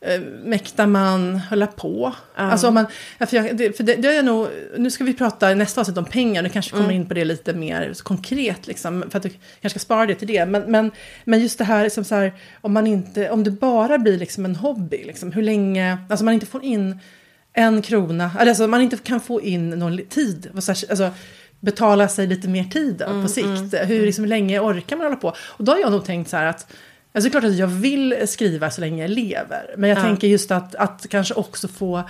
eh, 0.00 0.20
mäktar 0.44 0.86
man 0.86 1.36
hålla 1.38 1.66
på? 1.66 2.14
Alltså 2.34 2.68
om 2.68 2.74
man, 2.74 2.86
för, 3.18 3.36
jag, 3.36 3.76
för 3.76 3.82
det, 3.82 3.94
det 3.94 4.16
är 4.16 4.22
nog, 4.22 4.48
nu 4.76 4.90
ska 4.90 5.04
vi 5.04 5.14
prata 5.14 5.52
i 5.52 5.54
nästa 5.54 5.80
avsnitt 5.80 5.98
om 5.98 6.04
pengar, 6.04 6.42
nu 6.42 6.48
kanske 6.48 6.74
vi 6.74 6.80
kommer 6.80 6.94
in 6.94 7.08
på 7.08 7.14
det 7.14 7.24
lite 7.24 7.54
mer 7.54 7.94
konkret 8.02 8.66
liksom, 8.66 9.04
för 9.10 9.16
att 9.16 9.22
du 9.22 9.28
kanske 9.60 9.78
ska 9.78 9.84
spara 9.84 10.06
det 10.06 10.14
till 10.14 10.28
det. 10.28 10.46
Men, 10.46 10.62
men, 10.62 10.90
men 11.24 11.40
just 11.40 11.58
det 11.58 11.64
här, 11.64 11.84
liksom 11.84 12.04
så 12.04 12.14
här 12.14 12.32
om, 12.60 12.72
man 12.72 12.86
inte, 12.86 13.30
om 13.30 13.44
det 13.44 13.50
bara 13.50 13.98
blir 13.98 14.18
liksom 14.18 14.44
en 14.44 14.56
hobby, 14.56 15.04
liksom, 15.04 15.32
hur 15.32 15.42
länge, 15.42 15.98
alltså 16.10 16.24
man 16.24 16.34
inte 16.34 16.46
får 16.46 16.64
in 16.64 17.00
en 17.52 17.82
krona, 17.82 18.30
alltså 18.38 18.66
man 18.66 18.80
inte 18.80 18.96
kan 18.96 19.20
få 19.20 19.40
in 19.42 19.70
någon 19.70 19.98
tid, 20.08 20.50
alltså 20.54 21.10
betala 21.60 22.08
sig 22.08 22.26
lite 22.26 22.48
mer 22.48 22.64
tid 22.64 22.94
då, 23.08 23.22
på 23.22 23.28
sikt. 23.28 23.74
Hur 23.86 24.06
liksom, 24.06 24.24
länge 24.24 24.60
orkar 24.60 24.96
man 24.96 25.06
hålla 25.06 25.16
på? 25.16 25.28
Och 25.38 25.64
då 25.64 25.72
har 25.72 25.78
jag 25.78 25.92
nog 25.92 26.04
tänkt 26.04 26.30
så 26.30 26.36
här 26.36 26.46
att 26.46 26.66
Alltså 27.12 27.30
det 27.30 27.36
är 27.36 27.40
klart 27.40 27.50
att 27.50 27.58
jag 27.58 27.66
vill 27.66 28.28
skriva 28.28 28.70
så 28.70 28.80
länge 28.80 29.02
jag 29.02 29.10
lever. 29.10 29.74
Men 29.78 29.90
jag 29.90 29.98
Ja. 29.98 30.02
tänker 30.02 30.28
just 30.28 30.50
att, 30.50 30.74
att 30.74 31.06
kanske 31.10 31.34
också 31.34 31.68
få 31.68 32.02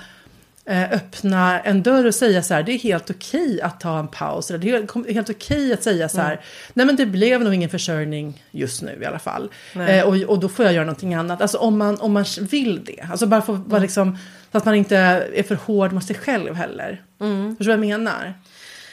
öppna 0.68 1.60
en 1.60 1.82
dörr 1.82 2.06
och 2.06 2.14
säga 2.14 2.42
så 2.42 2.54
här, 2.54 2.62
det 2.62 2.72
är 2.72 2.78
helt 2.78 3.10
okej 3.10 3.60
att 3.62 3.80
ta 3.80 3.98
en 3.98 4.08
paus. 4.08 4.50
Eller 4.50 4.58
det 4.58 4.70
är 4.70 5.12
helt, 5.12 5.30
okej 5.30 5.72
att 5.72 5.82
säga 5.82 6.08
så 6.08 6.20
här, 6.20 6.40
nej 6.75 6.87
men 6.87 6.96
det 6.96 7.06
blev 7.06 7.42
nog 7.42 7.54
ingen 7.54 7.70
försörjning 7.70 8.44
just 8.50 8.82
nu 8.82 8.98
i 9.02 9.04
alla 9.04 9.18
fall. 9.18 9.50
Eh, 9.88 10.04
och, 10.04 10.16
och 10.16 10.38
då 10.38 10.48
får 10.48 10.64
jag 10.64 10.75
göra 10.75 10.84
någonting 10.84 11.14
annat. 11.14 11.42
Alltså 11.42 11.58
om 11.58 11.78
man, 11.78 12.00
om 12.00 12.12
man 12.12 12.25
vill 12.40 12.84
det. 12.84 13.06
Alltså 13.10 13.26
bara 13.26 13.42
få 13.42 13.52
vara 13.52 13.80
liksom, 13.80 14.18
så 14.52 14.58
att 14.58 14.64
man 14.64 14.75
inte 14.75 14.96
är 14.96 15.42
för 15.42 15.54
hård 15.54 15.92
mot 15.92 16.04
sig 16.04 16.16
själv 16.16 16.54
heller. 16.54 17.02
Förstår 17.18 17.56
du 17.58 17.64
vad 17.64 17.87
jag 17.87 18.00
menar? 18.00 18.34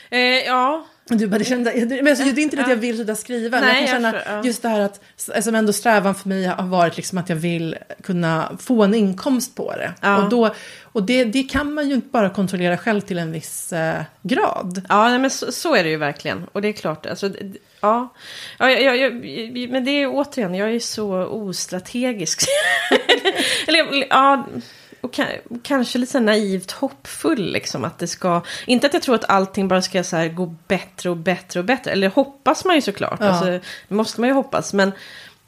Eh, 0.09 0.19
ja, 0.19 0.85
Du 1.09 1.27
bara, 1.27 1.37
det, 1.37 1.45
kände, 1.45 1.71
men 1.85 2.07
alltså, 2.07 2.23
det 2.23 2.41
är 2.41 2.43
inte 2.43 2.55
det 2.55 2.61
att 2.61 2.69
jag 2.69 2.75
vill 2.75 2.95
sluta 2.95 3.15
skriva. 3.15 3.59
Nej, 3.59 3.67
men 3.67 3.81
jag 3.81 3.89
kan 3.89 4.03
jag 4.03 4.13
känna 4.13 4.23
för- 4.23 4.35
ja. 4.35 4.43
just 4.43 4.61
det 4.61 4.69
här 4.69 4.79
att, 4.79 5.01
alltså 5.35 5.51
ändå 5.51 5.73
strävan 5.73 6.15
för 6.15 6.29
mig 6.29 6.45
har 6.45 6.63
varit 6.67 6.97
liksom 6.97 7.17
att 7.17 7.29
jag 7.29 7.35
vill 7.35 7.77
kunna 8.03 8.57
få 8.59 8.83
en 8.83 8.93
inkomst 8.93 9.55
på 9.55 9.71
det. 9.71 9.93
Ja. 10.01 10.23
Och, 10.23 10.29
då, 10.29 10.55
och 10.83 11.03
det, 11.03 11.23
det 11.23 11.43
kan 11.43 11.73
man 11.73 11.89
ju 11.89 11.95
inte 11.95 12.07
bara 12.07 12.29
kontrollera 12.29 12.77
själv 12.77 13.01
till 13.01 13.17
en 13.17 13.31
viss 13.31 13.73
eh, 13.73 14.01
grad. 14.21 14.81
Ja, 14.89 15.09
nej, 15.09 15.19
men 15.19 15.29
så, 15.29 15.51
så 15.51 15.75
är 15.75 15.83
det 15.83 15.89
ju 15.89 15.97
verkligen. 15.97 16.45
Och 16.51 16.61
det 16.61 16.67
är 16.67 16.73
klart, 16.73 17.05
alltså, 17.05 17.29
ja. 17.81 18.13
ja 18.59 18.71
jag, 18.71 18.81
jag, 18.81 18.97
jag, 18.97 19.69
men 19.69 19.85
det 19.85 19.91
är 19.91 20.07
återigen, 20.07 20.55
jag 20.55 20.75
är 20.75 20.79
så 20.79 21.25
ostrategisk. 21.25 22.41
Eller, 23.67 24.07
ja, 24.09 24.47
och 25.05 25.13
ka- 25.15 25.59
kanske 25.63 25.97
lite 25.97 26.11
så 26.11 26.19
naivt 26.19 26.71
hoppfull, 26.71 27.51
liksom. 27.51 27.83
Att 27.85 27.99
det 27.99 28.07
ska, 28.07 28.41
inte 28.65 28.87
att 28.87 28.93
jag 28.93 29.01
tror 29.01 29.15
att 29.15 29.29
allting 29.29 29.67
bara 29.67 29.81
ska 29.81 30.03
så 30.03 30.15
här, 30.15 30.27
gå 30.27 30.45
bättre 30.67 31.09
och 31.09 31.17
bättre 31.17 31.59
och 31.59 31.65
bättre. 31.65 31.91
Eller 31.91 32.09
hoppas 32.09 32.65
man 32.65 32.75
ju 32.75 32.81
såklart, 32.81 33.17
Ja. 33.19 33.25
alltså, 33.27 33.45
det 33.87 33.95
måste 33.95 34.21
man 34.21 34.29
ju 34.29 34.33
hoppas. 34.33 34.73
Men 34.73 34.91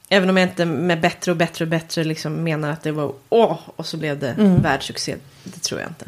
även 0.09 0.29
om 0.29 0.37
jag 0.37 0.49
inte 0.49 0.65
med 0.65 1.01
bättre 1.01 1.31
och 1.31 1.37
bättre 1.37 1.65
och 1.65 1.69
bättre 1.69 2.03
liksom 2.03 2.43
menar 2.43 2.71
att 2.71 2.83
det 2.83 2.91
var 2.91 3.13
åh, 3.29 3.59
och 3.75 3.85
så 3.85 3.97
blev 3.97 4.19
det 4.19 4.35
världssuccé. 4.37 5.15
Det 5.43 5.59
tror 5.59 5.81
jag 5.81 5.89
inte. 5.89 6.05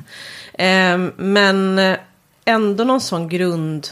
Ehm, 0.53 1.12
men 1.18 1.79
eh, 1.79 1.98
ändå 2.46 2.84
någon 2.84 3.01
sån 3.01 3.29
grund 3.29 3.88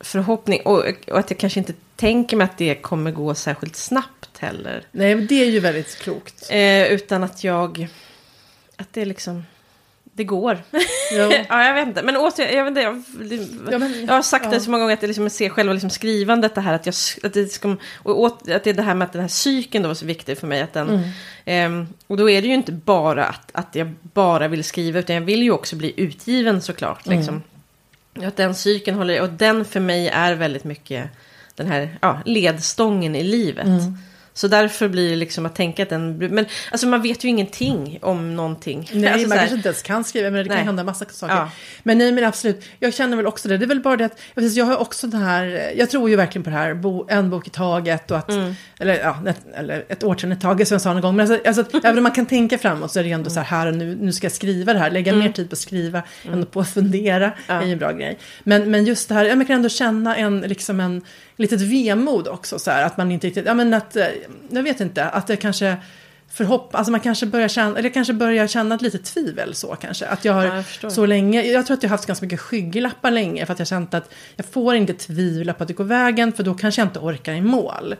förhoppning. 0.00 0.60
Och, 0.64 0.84
och 1.12 1.18
att 1.18 1.30
jag 1.30 1.38
kanske 1.38 1.58
inte 1.60 1.72
tänker 1.96 2.36
mig 2.36 2.44
att 2.44 2.58
det 2.58 2.74
kommer 2.74 3.10
gå 3.10 3.34
särskilt 3.34 3.76
snabbt 3.76 4.38
heller. 4.38 4.82
Nej, 4.92 5.14
men 5.14 5.26
det 5.26 5.42
är 5.42 5.46
ju 5.50 5.60
väldigt 5.60 5.98
klokt. 5.98 6.46
Eh, 6.50 6.84
utan 6.86 7.24
att 7.24 7.44
jag... 7.44 7.88
Att 8.76 8.92
det 8.92 9.04
liksom... 9.04 9.44
Det 10.12 10.24
går. 10.24 10.58
Ja. 11.12 11.32
ja, 11.48 11.64
jag 11.66 11.74
vet 11.74 11.88
inte. 11.88 12.02
Men 12.02 12.16
återigen, 12.16 12.56
jag, 12.56 12.64
vet 12.64 12.70
inte, 12.70 12.80
jag, 12.80 13.02
Ja, 13.72 13.78
men- 13.78 14.06
jag 14.06 14.14
har 14.14 14.22
sagt 14.22 14.44
ja. 14.44 14.50
det 14.50 14.60
så 14.60 14.70
många 14.70 14.82
gånger 14.82 14.94
att 14.94 15.02
jag 15.02 15.08
liksom 15.08 15.30
ser 15.30 15.48
själva 15.48 15.72
liksom 15.72 15.90
skrivandet 15.90 16.54
det 16.54 16.60
här 16.60 16.74
att, 16.74 16.86
jag, 16.86 16.94
att, 17.22 17.34
det 17.34 17.46
ska, 17.46 17.76
och 18.02 18.20
åt, 18.20 18.50
att 18.50 18.64
det 18.64 18.70
är 18.70 18.74
det 18.74 18.82
här 18.82 18.94
med 18.94 19.06
att 19.06 19.12
den 19.12 19.22
här 19.22 19.28
psyken 19.28 19.82
då 19.82 19.88
var 19.88 19.94
så 19.94 20.06
viktig 20.06 20.38
för 20.38 20.46
mig. 20.46 20.62
Att 20.62 20.72
den, 20.72 20.88
Mm. 20.88 21.10
ehm, 21.44 21.86
och 22.06 22.16
då 22.16 22.30
är 22.30 22.42
det 22.42 22.48
ju 22.48 22.54
inte 22.54 22.72
bara 22.72 23.24
att, 23.24 23.50
att 23.52 23.74
jag 23.74 23.92
bara 24.02 24.48
vill 24.48 24.64
skriva 24.64 24.98
utan 24.98 25.16
jag 25.16 25.22
vill 25.22 25.42
ju 25.42 25.50
också 25.50 25.76
bli 25.76 25.92
utgiven 25.96 26.62
såklart. 26.62 27.06
Mm. 27.06 27.18
Liksom. 27.18 27.42
Att 28.26 28.36
den 28.36 28.54
psyken 28.54 28.94
håller, 28.94 29.20
och 29.22 29.28
den 29.28 29.64
för 29.64 29.80
mig 29.80 30.08
är 30.08 30.34
väldigt 30.34 30.64
mycket 30.64 31.10
den 31.54 31.66
här 31.66 31.98
ja, 32.02 32.20
ledstången 32.24 33.16
i 33.16 33.22
livet. 33.24 33.66
Mm. 33.66 33.98
Så 34.36 34.48
därför 34.48 34.88
blir 34.88 35.10
det 35.10 35.16
liksom 35.16 35.46
att 35.46 35.54
tänka 35.54 35.82
att 35.82 35.88
den... 35.88 36.18
Men 36.18 36.46
alltså 36.70 36.86
man 36.86 37.02
vet 37.02 37.24
ju 37.24 37.28
ingenting 37.28 37.98
om 38.02 38.36
någonting. 38.36 38.90
Nej, 38.92 39.12
alltså, 39.12 39.28
man 39.28 39.38
kanske 39.38 39.56
inte 39.56 39.68
ens 39.68 39.82
kan 39.82 40.04
skriva, 40.04 40.30
men 40.30 40.38
det 40.42 40.44
kan 40.48 40.56
Nej. 40.56 40.64
hända 40.64 40.84
massa 40.84 41.04
saker. 41.04 41.34
Ja. 41.34 41.50
Men 41.82 41.98
nej, 41.98 42.12
men 42.12 42.24
absolut. 42.24 42.64
Jag 42.78 42.94
känner 42.94 43.16
väl 43.16 43.26
också 43.26 43.48
det. 43.48 43.58
Det 43.58 43.64
är 43.64 43.68
väl 43.68 43.80
bara 43.80 43.96
det 43.96 44.04
att, 44.04 44.18
jag 44.34 44.44
jag 44.44 44.64
har 44.64 44.76
också 44.76 45.06
den 45.06 45.22
här, 45.22 45.72
jag 45.76 45.90
tror 45.90 46.10
ju 46.10 46.16
verkligen 46.16 46.44
på 46.44 46.50
det 46.50 46.56
här, 46.56 46.74
bo, 46.74 47.06
en 47.08 47.30
bok 47.30 47.46
i 47.46 47.50
taget 47.50 48.10
och 48.10 48.16
att, 48.18 48.30
Mm. 48.30 48.54
eller 48.80 48.98
ja, 48.98 49.22
ett, 49.26 49.40
eller 49.54 49.84
ett 49.88 50.04
år 50.04 50.32
i 50.32 50.36
taget 50.36 50.68
som 50.68 50.74
jag 50.74 50.82
sa 50.82 50.92
någon 50.92 51.02
gång. 51.02 51.16
Men 51.16 51.30
alltså, 51.30 51.48
alltså, 51.48 51.62
att 51.62 51.74
även 51.84 51.96
om 51.96 52.02
man 52.02 52.12
kan 52.12 52.26
tänka 52.26 52.58
framåt 52.58 52.92
så 52.92 52.98
är 52.98 53.04
det 53.04 53.12
ändå 53.12 53.30
så 53.30 53.40
här, 53.40 53.46
här 53.46 53.66
och 53.66 53.74
nu, 53.74 53.96
nu 54.00 54.12
ska 54.12 54.24
jag 54.24 54.32
skriva 54.32 54.72
det 54.72 54.78
här, 54.78 54.90
lägga 54.90 55.12
mer 55.12 55.32
tid 55.32 55.50
på 55.50 55.54
att 55.54 55.58
skriva 55.58 56.02
än 56.32 56.46
på 56.46 56.60
att 56.60 56.68
fundera, 56.70 57.24
Mm. 57.26 57.32
Ja. 57.46 57.54
är 57.62 57.66
ju 57.66 57.72
en 57.72 57.78
bra 57.78 57.92
grej. 57.92 58.18
Men, 58.42 58.70
men 58.70 58.84
just 58.84 59.08
det 59.08 59.14
här, 59.14 59.24
ja, 59.24 59.34
man 59.34 59.46
kan 59.46 59.56
ändå 59.56 59.68
känna 59.68 60.16
en, 60.16 60.40
liksom 60.40 60.80
en, 60.80 61.02
litet 61.36 61.60
vemod 61.60 62.28
också 62.28 62.58
så 62.58 62.70
här, 62.70 62.82
att 62.82 62.96
man 62.96 63.12
inte 63.12 63.26
riktigt, 63.26 63.46
ja 63.46 63.54
men 63.54 63.74
att, 63.74 63.96
eh, 63.96 64.06
jag 64.50 64.62
vet 64.62 64.80
inte, 64.80 65.04
att 65.04 65.26
det 65.26 65.36
kanske 65.36 65.76
förhopp, 66.28 66.74
alltså 66.74 66.90
man 66.90 67.00
kanske 67.00 67.26
börjar 67.26 67.48
känna, 67.48 67.78
eller 67.78 67.88
kanske 67.88 68.12
börjar 68.12 68.46
känna 68.46 68.74
ett 68.74 68.82
litet 68.82 69.04
tvivel 69.04 69.54
så 69.54 69.76
kanske. 69.76 70.06
Att 70.06 70.24
jag 70.24 70.32
har 70.32 70.44
Ja, 70.44 70.62
jag 70.82 70.92
så 70.92 71.06
länge, 71.06 71.42
jag 71.42 71.66
tror 71.66 71.76
att 71.76 71.82
jag 71.82 71.90
har 71.90 71.96
haft 71.96 72.06
ganska 72.06 72.24
mycket 72.24 72.40
skygglappar 72.40 73.10
länge 73.10 73.46
för 73.46 73.52
att 73.52 73.58
jag 73.58 73.68
känt 73.68 73.94
att 73.94 74.14
jag 74.36 74.46
får 74.46 74.74
inte 74.74 74.92
tvivla 74.92 75.52
på 75.52 75.62
att 75.62 75.68
det 75.68 75.74
går 75.74 75.84
vägen 75.84 76.32
för 76.32 76.42
då 76.42 76.54
kanske 76.54 76.80
jag 76.80 76.88
inte 76.88 76.98
orkar 76.98 77.32
i 77.32 77.40
mål. 77.40 77.94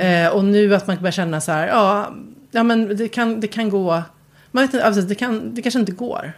Eh, 0.00 0.28
och 0.28 0.44
nu 0.44 0.74
att 0.74 0.86
man 0.86 0.96
börjar 0.96 1.12
känna 1.12 1.40
så 1.40 1.52
här, 1.52 1.68
ja, 1.68 2.14
ja 2.50 2.62
men 2.62 2.96
det 2.96 3.08
kan, 3.08 3.40
det 3.40 3.48
kan 3.48 3.70
gå, 3.70 4.02
man 4.50 4.64
vet 4.64 4.74
inte, 4.74 4.86
alltså, 4.86 5.02
det, 5.02 5.14
kan, 5.14 5.54
det 5.54 5.62
kanske 5.62 5.80
inte 5.80 5.92
går. 5.92 6.32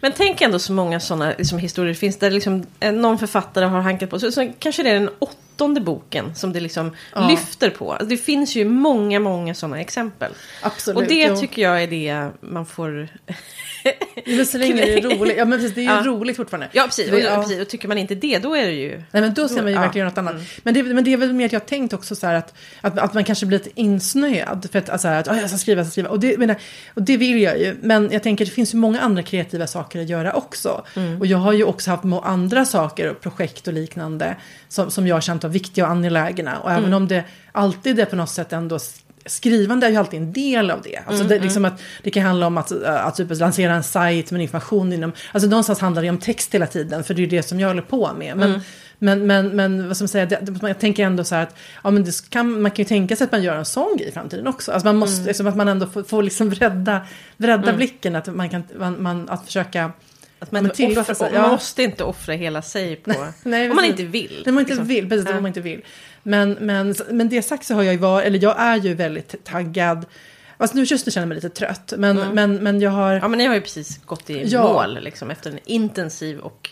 Men 0.00 0.12
tänk 0.16 0.40
ändå 0.40 0.58
så 0.58 0.72
många 0.72 1.00
sådana 1.00 1.32
liksom, 1.38 1.58
historier 1.58 1.94
finns 1.94 2.18
där 2.18 2.30
liksom, 2.30 2.66
eh, 2.80 2.92
någon 2.92 3.18
författare 3.18 3.64
har 3.64 3.80
hankat 3.80 4.10
på. 4.10 4.18
Så, 4.18 4.32
så 4.32 4.52
kanske 4.58 4.82
det 4.82 4.90
är 4.90 4.94
den 4.94 5.10
åttonde 5.18 5.45
boken 5.56 6.34
som 6.34 6.52
det 6.52 6.60
liksom 6.60 6.90
Ja. 7.14 7.28
lyfter 7.28 7.70
på. 7.70 7.92
Alltså, 7.92 8.06
det 8.06 8.16
finns 8.16 8.56
ju 8.56 8.64
många, 8.64 9.20
många 9.20 9.54
sådana 9.54 9.80
exempel. 9.80 10.32
Absolut. 10.62 10.96
Och 10.96 11.04
det 11.08 11.22
jo. 11.22 11.36
tycker 11.36 11.62
jag 11.62 11.82
är 11.82 11.86
det 11.86 12.28
man 12.40 12.66
får... 12.66 13.08
Men 14.26 14.46
så 14.46 14.58
länge 14.58 14.74
det 14.74 14.92
är 14.98 15.02
roligt, 15.18 15.36
ja 15.38 15.44
men 15.44 15.58
precis, 15.58 15.74
det 15.74 15.80
är 15.80 15.82
ju 15.82 15.90
Ja. 15.90 16.02
roligt 16.04 16.36
fortfarande. 16.36 16.68
Ja, 16.72 16.82
precis. 16.84 17.10
Det- 17.10 17.16
Och, 17.16 17.20
ja. 17.22 17.42
precis. 17.42 17.60
och 17.60 17.68
tycker 17.68 17.88
man 17.88 17.98
inte 17.98 18.14
det, 18.14 18.38
då 18.38 18.56
är 18.56 18.66
det 18.66 18.72
ju... 18.72 18.90
Nej 19.10 19.22
men 19.22 19.34
då 19.34 19.48
ser 19.48 19.56
man 19.56 19.66
ju 19.66 19.72
Ja. 19.72 19.80
verkligen 19.80 20.06
något 20.06 20.18
annat. 20.18 20.34
Men, 20.62 20.74
det, 20.74 20.82
men 20.82 21.04
det 21.04 21.12
är 21.12 21.16
väl 21.16 21.32
mer 21.32 21.46
att 21.46 21.52
jag 21.52 21.60
har 21.60 21.66
tänkt 21.66 21.92
också 21.92 22.14
så 22.16 22.26
här 22.26 22.34
att, 22.34 22.54
att, 22.80 22.98
att 22.98 23.14
man 23.14 23.24
kanske 23.24 23.46
blir 23.46 23.58
lite 23.58 23.70
insnöad. 23.80 24.68
För 24.72 24.78
att, 24.78 24.88
alltså, 24.90 25.08
att 25.08 25.28
"Åh, 25.28 25.40
jag 25.40 25.48
ska 25.50 25.58
skriva, 25.58 25.78
jag 25.80 25.86
ska 25.86 25.92
skriva. 25.92 26.08
Och 26.08 26.20
det, 26.20 26.38
men, 26.38 26.50
och 26.94 27.02
det 27.02 27.16
vill 27.16 27.42
jag 27.42 27.58
ju. 27.58 27.76
Men 27.82 28.08
jag 28.12 28.22
tänker 28.22 28.44
att 28.44 28.48
det 28.48 28.54
finns 28.54 28.74
ju 28.74 28.78
många 28.78 29.00
andra 29.00 29.22
kreativa 29.22 29.66
saker 29.66 30.00
att 30.00 30.08
göra 30.08 30.32
också. 30.32 30.84
Och 31.20 31.26
jag 31.26 31.38
har 31.38 31.52
ju 31.52 31.64
också 31.64 31.90
haft 31.90 32.04
andra 32.22 32.64
saker 32.64 33.10
och 33.10 33.20
projekt 33.20 33.66
och 33.68 33.72
liknande. 33.74 34.36
Som, 34.68 34.90
som 34.90 35.06
jag 35.06 35.16
har 35.16 35.20
känt 35.20 35.44
var 35.46 35.52
viktiga 35.52 35.84
och 35.84 35.90
angelägna. 35.90 36.58
Och 36.58 36.72
även 36.72 36.94
om 36.94 37.08
det 37.08 37.24
alltid 37.52 38.00
är 38.00 38.04
på 38.04 38.16
något 38.16 38.30
sätt 38.30 38.52
ändå 38.52 38.78
Skrivande 39.26 39.86
är 39.86 39.90
ju 39.90 39.96
alltid 39.96 40.22
en 40.22 40.32
del 40.32 40.70
av 40.70 40.82
det. 40.82 41.00
Alltså 41.06 41.24
det, 41.24 41.38
liksom 41.38 41.64
att, 41.64 41.80
det 42.02 42.10
kan 42.10 42.22
handla 42.22 42.46
om 42.46 42.58
att, 42.58 42.70
äh, 42.70 43.06
att 43.06 43.16
typ 43.16 43.38
lansera 43.38 43.74
en 43.74 43.82
sajt 43.82 44.30
med 44.30 44.42
information 44.42 44.92
inom... 44.92 45.12
Alltså 45.32 45.48
någonstans 45.48 45.80
handlar 45.80 46.02
det 46.02 46.10
om 46.10 46.18
text 46.18 46.54
hela 46.54 46.66
tiden, 46.66 47.04
för 47.04 47.14
det 47.14 47.22
är 47.22 47.26
det 47.26 47.42
som 47.42 47.60
jag 47.60 47.68
håller 47.68 47.82
på 47.82 48.10
med. 48.18 48.36
Men, 48.36 48.60
men, 48.98 49.26
men, 49.26 49.56
men 49.56 49.88
vad 49.88 49.96
ska 49.96 50.02
man 50.02 50.08
säga, 50.08 50.26
det, 50.26 50.58
jag 50.62 50.78
tänker 50.78 51.04
ändå 51.04 51.24
så 51.24 51.34
här 51.34 51.42
att 51.42 51.56
ja, 51.84 51.90
men 51.90 52.04
det 52.04 52.30
kan, 52.30 52.62
man 52.62 52.70
kan 52.70 52.82
ju 52.82 52.88
tänka 52.88 53.16
sig 53.16 53.24
att 53.24 53.32
man 53.32 53.42
gör 53.42 53.56
en 53.56 53.64
sån 53.64 53.96
grej 53.96 54.08
i 54.08 54.12
framtiden 54.12 54.46
också. 54.46 54.72
Alltså 54.72 54.86
man 54.86 54.96
måste, 54.96 55.26
liksom 55.26 55.46
att 55.46 55.56
man 55.56 55.68
ändå 55.68 55.86
får, 55.86 56.02
får 56.02 56.22
liksom 56.22 56.48
bredda, 56.48 57.00
bredda 57.36 57.72
blicken, 57.72 58.16
att 58.16 58.26
man 58.26 58.48
kan 58.48 58.62
man, 58.78 59.02
man, 59.02 59.28
att 59.28 59.44
försöka... 59.44 59.92
Att 60.46 60.52
man, 60.52 60.70
tillåta 60.70 61.00
offra, 61.00 61.14
sig, 61.14 61.32
man 61.32 61.42
ja. 61.42 61.50
måste 61.50 61.82
inte 61.82 62.04
offra 62.04 62.34
hela 62.34 62.62
sig 62.62 62.96
på... 62.96 63.26
Nej, 63.42 63.70
om 63.70 63.76
man 63.76 63.84
inte 63.84 64.04
vill. 64.04 64.42
Det 64.44 64.52
man 64.52 64.60
inte 64.60 64.72
liksom. 64.72 64.86
vill, 64.86 65.08
precis, 65.08 65.26
Ja. 65.28 65.34
man 65.34 65.46
inte 65.46 65.60
vill. 65.60 65.84
Men, 66.22 66.52
men, 66.52 66.94
men 67.10 67.28
det 67.28 67.42
sagt 67.42 67.64
så 67.66 67.74
har 67.74 67.82
jag 67.82 67.94
ju 67.94 68.00
varit, 68.00 68.26
eller 68.26 68.42
jag 68.42 68.60
är 68.60 68.76
ju 68.76 68.94
väldigt 68.94 69.44
taggad. 69.44 70.06
Fast 70.58 70.74
nu 70.74 70.82
just 70.82 71.06
nu 71.06 71.12
känner 71.12 71.22
jag 71.22 71.28
mig 71.28 71.34
lite 71.34 71.48
trött. 71.48 71.92
Men, 71.96 72.16
men, 72.34 72.56
men 72.56 72.80
jag 72.80 72.90
har... 72.90 73.14
Ja, 73.14 73.28
men 73.28 73.38
ni 73.38 73.46
har 73.46 73.54
ju 73.54 73.60
precis 73.60 74.00
gått 74.04 74.30
i 74.30 74.42
Ja. 74.48 74.62
mål 74.62 74.98
liksom, 75.02 75.30
efter 75.30 75.50
en 75.50 75.58
intensiv 75.64 76.38
och 76.38 76.70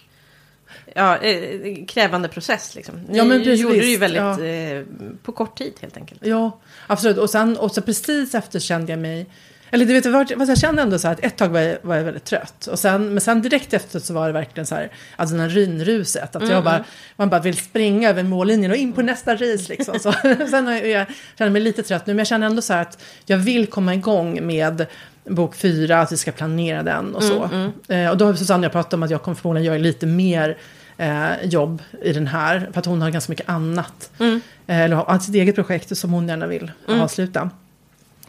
ja, 0.95 1.17
eh, 1.17 1.85
krävande 1.87 2.29
process. 2.29 2.75
Liksom. 2.75 2.95
Ni 3.09 3.19
Ja, 3.19 3.25
men 3.25 3.39
precis, 3.39 3.61
gjorde 3.61 3.77
det 3.77 3.87
ju 3.87 3.97
väldigt 3.97 4.23
ja. 4.23 4.45
eh, 4.45 4.83
på 5.23 5.33
kort 5.33 5.59
tid 5.59 5.73
helt 5.81 5.97
enkelt. 5.97 6.21
Ja, 6.27 6.61
absolut. 6.87 7.19
Och 7.19 7.31
sen 7.31 7.57
och 7.57 7.73
så 7.73 7.83
precis 7.83 8.35
efter 8.35 8.61
kände 8.61 8.93
jag 8.93 8.99
mig... 8.99 9.27
Eller 9.75 9.87
du 9.87 9.93
vet, 9.93 10.37
vad 10.37 10.49
jag 10.49 10.59
kände 10.59 10.83
ändå 10.83 10.99
så 10.99 11.09
här 11.09 11.15
att 11.15 11.25
ett 11.25 11.37
tag 11.37 11.49
var 11.49 11.61
jag, 11.61 11.79
var 11.83 11.97
jag 11.97 12.05
väldigt 12.05 12.25
trött. 12.25 12.67
Och 12.67 12.79
sen, 12.79 13.09
men 13.09 13.21
sen 13.21 13.43
direkt 13.43 13.73
efter 13.73 14.01
så 14.01 14.15
var 14.15 14.27
det 14.27 14.33
verkligen 14.33 14.67
så 14.67 14.75
här, 14.75 14.91
alltså 15.17 15.35
den 15.37 15.43
här 15.43 15.49
rynruset. 15.51 16.37
Att 16.37 16.49
jag 16.49 16.65
bara, 16.65 16.85
man 17.17 17.31
bara 17.31 17.41
vill 17.41 17.57
springa 17.57 18.11
över 18.11 18.23
mållinjen 18.23 18.71
och 18.71 18.77
in 18.77 18.93
på 18.93 19.03
nästa 19.03 19.35
ris 19.35 19.69
liksom. 19.69 19.99
Så, 19.99 20.13
sen 20.51 20.67
har 20.67 20.73
jag, 20.73 20.89
jag 20.89 21.07
känner 21.39 21.51
mig 21.51 21.63
lite 21.63 21.83
trött 21.83 22.07
nu, 22.07 22.13
men 22.13 22.19
jag 22.19 22.27
känner 22.27 22.47
ändå 22.47 22.63
så 22.63 22.73
här 22.73 22.83
att 22.83 23.03
jag 23.27 23.37
vill 23.39 23.67
komma 23.67 23.95
igång 23.95 24.47
med 24.47 24.87
bok 25.29 25.55
fyra, 25.55 26.01
att 26.01 26.13
vi 26.13 26.17
ska 26.17 26.33
planera 26.33 26.83
den 26.83 27.15
och 27.15 27.23
så. 27.23 27.49
Eh, 27.89 28.11
och 28.11 28.17
då 28.17 28.25
har 28.25 28.35
Susanne 28.35 28.61
och 28.61 28.65
jag 28.65 28.73
pratat 28.73 28.95
om 28.95 29.03
att 29.03 29.11
jag 29.11 29.23
kommer 29.23 29.35
förmodligen 29.35 29.67
göra 29.67 29.79
lite 29.79 30.07
mer 30.07 30.59
eh, 30.97 31.45
jobb 31.45 31.83
i 32.03 32.13
den 32.13 32.27
här. 32.27 32.69
För 32.73 32.81
att 32.81 32.87
hon 32.87 33.03
har 33.03 33.11
ganska 33.11 33.33
mycket 33.33 33.49
annat. 33.49 34.11
Eh, 34.67 34.81
eller 34.81 34.97
har 34.97 35.19
sitt 35.19 35.35
eget 35.35 35.55
projekt 35.55 35.97
som 35.97 36.13
hon 36.13 36.29
gärna 36.29 36.47
vill 36.47 36.73
avsluta. 37.03 37.51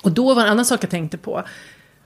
Och 0.05 0.11
då 0.11 0.33
var 0.33 0.41
en 0.41 0.49
annan 0.49 0.65
sak 0.65 0.83
jag 0.83 0.89
tänkte 0.89 1.17
på. 1.17 1.43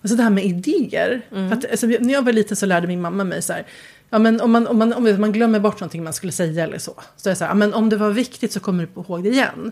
Alltså 0.01 0.15
det 0.17 0.23
här 0.23 0.29
med 0.29 0.45
idéer. 0.45 1.21
För 1.29 1.53
att, 1.53 1.71
alltså, 1.71 1.87
när 1.87 2.13
jag 2.13 2.21
var 2.21 2.31
liten 2.31 2.57
så 2.57 2.65
lärde 2.65 2.87
min 2.87 3.01
mamma 3.01 3.23
mig 3.23 3.41
så 3.41 3.53
här. 3.53 3.65
Ja, 4.09 4.19
men 4.19 4.41
om, 4.41 4.51
man, 4.51 4.67
om, 4.67 4.77
man, 4.77 4.93
om 4.93 5.21
man 5.21 5.31
glömmer 5.31 5.59
bort 5.59 5.79
någonting 5.79 6.03
man 6.03 6.13
skulle 6.13 6.31
säga 6.31 6.63
eller 6.63 6.77
så. 6.77 6.93
Så 7.17 7.29
är 7.29 7.31
det 7.31 7.35
så 7.35 7.43
här, 7.43 7.51
ja, 7.51 7.55
men 7.55 7.73
om 7.73 7.89
det 7.89 7.97
var 7.97 8.09
viktigt 8.09 8.51
så 8.51 8.59
kommer 8.59 8.87
du 8.93 9.01
ihåg 9.01 9.23
det 9.23 9.29
igen. 9.29 9.71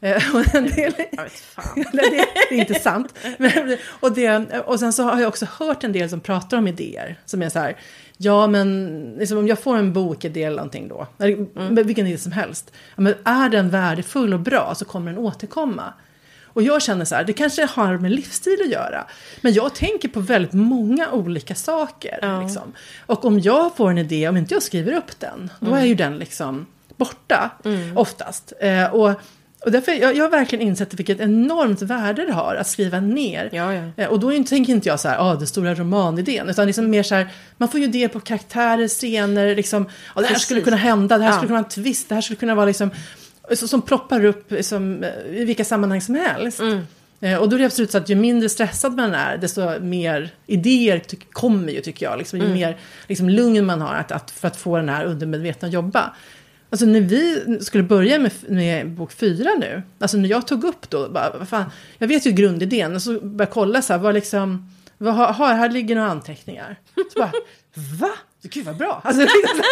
Eh, 0.00 0.34
och 0.34 0.54
en 0.54 0.70
del, 0.70 0.92
fan. 1.30 1.84
Det, 1.92 2.18
är 2.50 2.52
inte 2.52 2.74
sant. 2.74 3.14
Men, 3.38 3.76
och, 4.00 4.12
det, 4.12 4.60
och 4.66 4.80
sen 4.80 4.92
så 4.92 5.02
har 5.02 5.20
jag 5.20 5.28
också 5.28 5.46
hört 5.58 5.84
en 5.84 5.92
del 5.92 6.10
som 6.10 6.20
pratar 6.20 6.58
om 6.58 6.68
idéer. 6.68 7.18
Som 7.26 7.42
är 7.42 7.48
så 7.48 7.58
här, 7.58 7.76
ja 8.16 8.46
men 8.46 8.98
liksom, 9.18 9.38
om 9.38 9.46
jag 9.46 9.58
får 9.58 9.76
en 9.76 9.92
bokidé 9.92 10.42
eller 10.42 10.56
någonting 10.56 10.88
då. 10.88 11.06
Eller, 11.18 11.82
Vilken 11.84 12.06
idé 12.06 12.18
som 12.18 12.32
helst. 12.32 12.72
Ja, 12.96 13.02
men 13.02 13.14
är 13.24 13.48
den 13.48 13.70
värdefull 13.70 14.34
och 14.34 14.40
bra 14.40 14.74
så 14.74 14.84
kommer 14.84 15.12
den 15.12 15.20
återkomma. 15.20 15.94
Och 16.54 16.62
jag 16.62 16.82
känner 16.82 17.04
så 17.04 17.14
här, 17.14 17.24
det 17.24 17.32
kanske 17.32 17.64
har 17.66 17.98
med 17.98 18.12
livsstil 18.12 18.56
att 18.64 18.70
göra. 18.70 19.06
Men 19.40 19.52
jag 19.52 19.74
tänker 19.74 20.08
på 20.08 20.20
väldigt 20.20 20.52
många 20.52 21.10
olika 21.10 21.54
saker. 21.54 22.18
Ja. 22.22 22.40
Liksom. 22.42 22.72
Och 23.06 23.24
om 23.24 23.40
jag 23.40 23.76
får 23.76 23.90
en 23.90 23.98
idé, 23.98 24.28
om 24.28 24.36
inte 24.36 24.54
jag 24.54 24.62
skriver 24.62 24.92
upp 24.92 25.20
den, 25.20 25.50
då 25.60 25.74
är 25.74 25.84
ju 25.84 25.94
den 25.94 26.18
liksom 26.18 26.66
borta 26.96 27.50
oftast. 27.94 28.52
Eh, 28.60 28.94
och, 28.94 29.10
Och 29.64 29.72
därför, 29.72 29.92
jag, 29.92 30.16
jag 30.16 30.24
har 30.24 30.30
verkligen 30.30 30.66
insett 30.68 30.94
vilket 30.94 31.20
enormt 31.20 31.82
värde 31.82 32.26
det 32.26 32.32
har 32.32 32.54
att 32.54 32.66
skriva 32.66 33.00
ner. 33.00 33.48
Ja, 33.52 33.72
ja. 33.74 33.82
Eh, 33.96 34.08
Och 34.08 34.20
då 34.20 34.30
tänker 34.30 34.72
inte 34.72 34.88
jag 34.88 35.00
så 35.00 35.08
här, 35.08 35.18
ah, 35.18 35.34
den 35.34 35.46
stora 35.46 35.74
romanidén, 35.74 36.48
utan 36.48 36.66
liksom 36.66 36.90
mer 36.90 37.02
så 37.02 37.14
här, 37.14 37.28
man 37.56 37.68
får 37.68 37.80
ju 37.80 37.86
det 37.86 38.08
på 38.08 38.20
karaktärer, 38.20 38.88
scener, 38.88 39.54
liksom, 39.56 39.88
ah, 40.14 40.20
det 40.20 40.26
här 40.26 40.34
skulle 40.34 40.60
Precis. 40.60 40.64
kunna 40.64 40.76
hända, 40.76 41.18
det 41.18 41.24
här 41.24 41.30
Ja. 41.30 41.36
skulle 41.36 41.48
kunna 41.48 41.58
vara 41.60 41.64
en 41.66 41.70
twist, 41.84 42.08
det 42.08 42.14
här 42.14 42.22
skulle 42.22 42.36
kunna 42.36 42.54
vara 42.54 42.66
liksom, 42.66 42.90
så, 43.52 43.68
som 43.68 43.82
ploppar 43.82 44.24
upp 44.24 44.50
liksom, 44.50 45.02
eh, 45.04 45.40
i 45.40 45.44
vilka 45.44 45.64
sammanhang 45.64 46.00
som 46.00 46.14
helst. 46.14 46.60
Mm. 46.60 46.80
Eh, 47.20 47.38
Och 47.38 47.48
då 47.48 47.56
är 47.56 47.60
det 47.60 47.66
absolut 47.66 47.90
så 47.90 47.98
att 47.98 48.08
ju 48.08 48.14
mindre 48.14 48.48
stressad 48.48 48.94
man 48.96 49.14
är, 49.14 49.36
desto 49.36 49.80
mer 49.80 50.30
idéer 50.46 51.02
kommer 51.32 51.72
ju 51.72 51.80
tycker 51.80 52.06
jag. 52.06 52.18
Liksom, 52.18 52.38
ju 52.38 52.44
Mm. 52.44 52.58
mer 52.58 52.78
liksom, 53.08 53.28
lugn 53.28 53.66
man 53.66 53.80
har 53.80 53.94
att, 53.94 54.12
att, 54.12 54.30
för 54.30 54.48
att 54.48 54.56
få 54.56 54.76
den 54.76 54.88
här 54.88 55.04
undermedvetna 55.04 55.68
att 55.68 55.74
jobba. 55.74 56.14
Alltså 56.70 56.86
när 56.86 57.00
vi 57.00 57.44
skulle 57.60 57.84
börja 57.84 58.18
med, 58.18 58.32
med 58.48 58.90
bok 58.90 59.12
fyra 59.12 59.50
nu, 59.60 59.82
alltså 59.98 60.16
när 60.16 60.28
jag 60.28 60.46
tog 60.46 60.64
upp 60.64 60.90
då, 60.90 61.08
bara, 61.08 61.46
fan, 61.46 61.64
jag 61.98 62.08
vet 62.08 62.26
ju 62.26 62.30
grundidén, 62.30 62.94
och 62.94 63.02
så 63.02 63.12
började 63.12 63.42
jag 63.42 63.50
kolla 63.50 63.82
så 63.82 63.92
här, 63.92 64.00
vad 64.00 64.14
liksom, 64.14 64.70
vad 64.98 65.14
har- 65.14 65.54
här 65.54 65.70
ligger 65.70 65.94
några 65.94 66.08
anteckningar. 66.10 66.76
Så 67.12 67.18
bara, 67.18 67.32
va? 68.00 68.10
Gud 68.48 68.64
vad 68.64 68.76
bra! 68.76 69.00
Alltså, 69.04 69.22
liksom, 69.22 69.40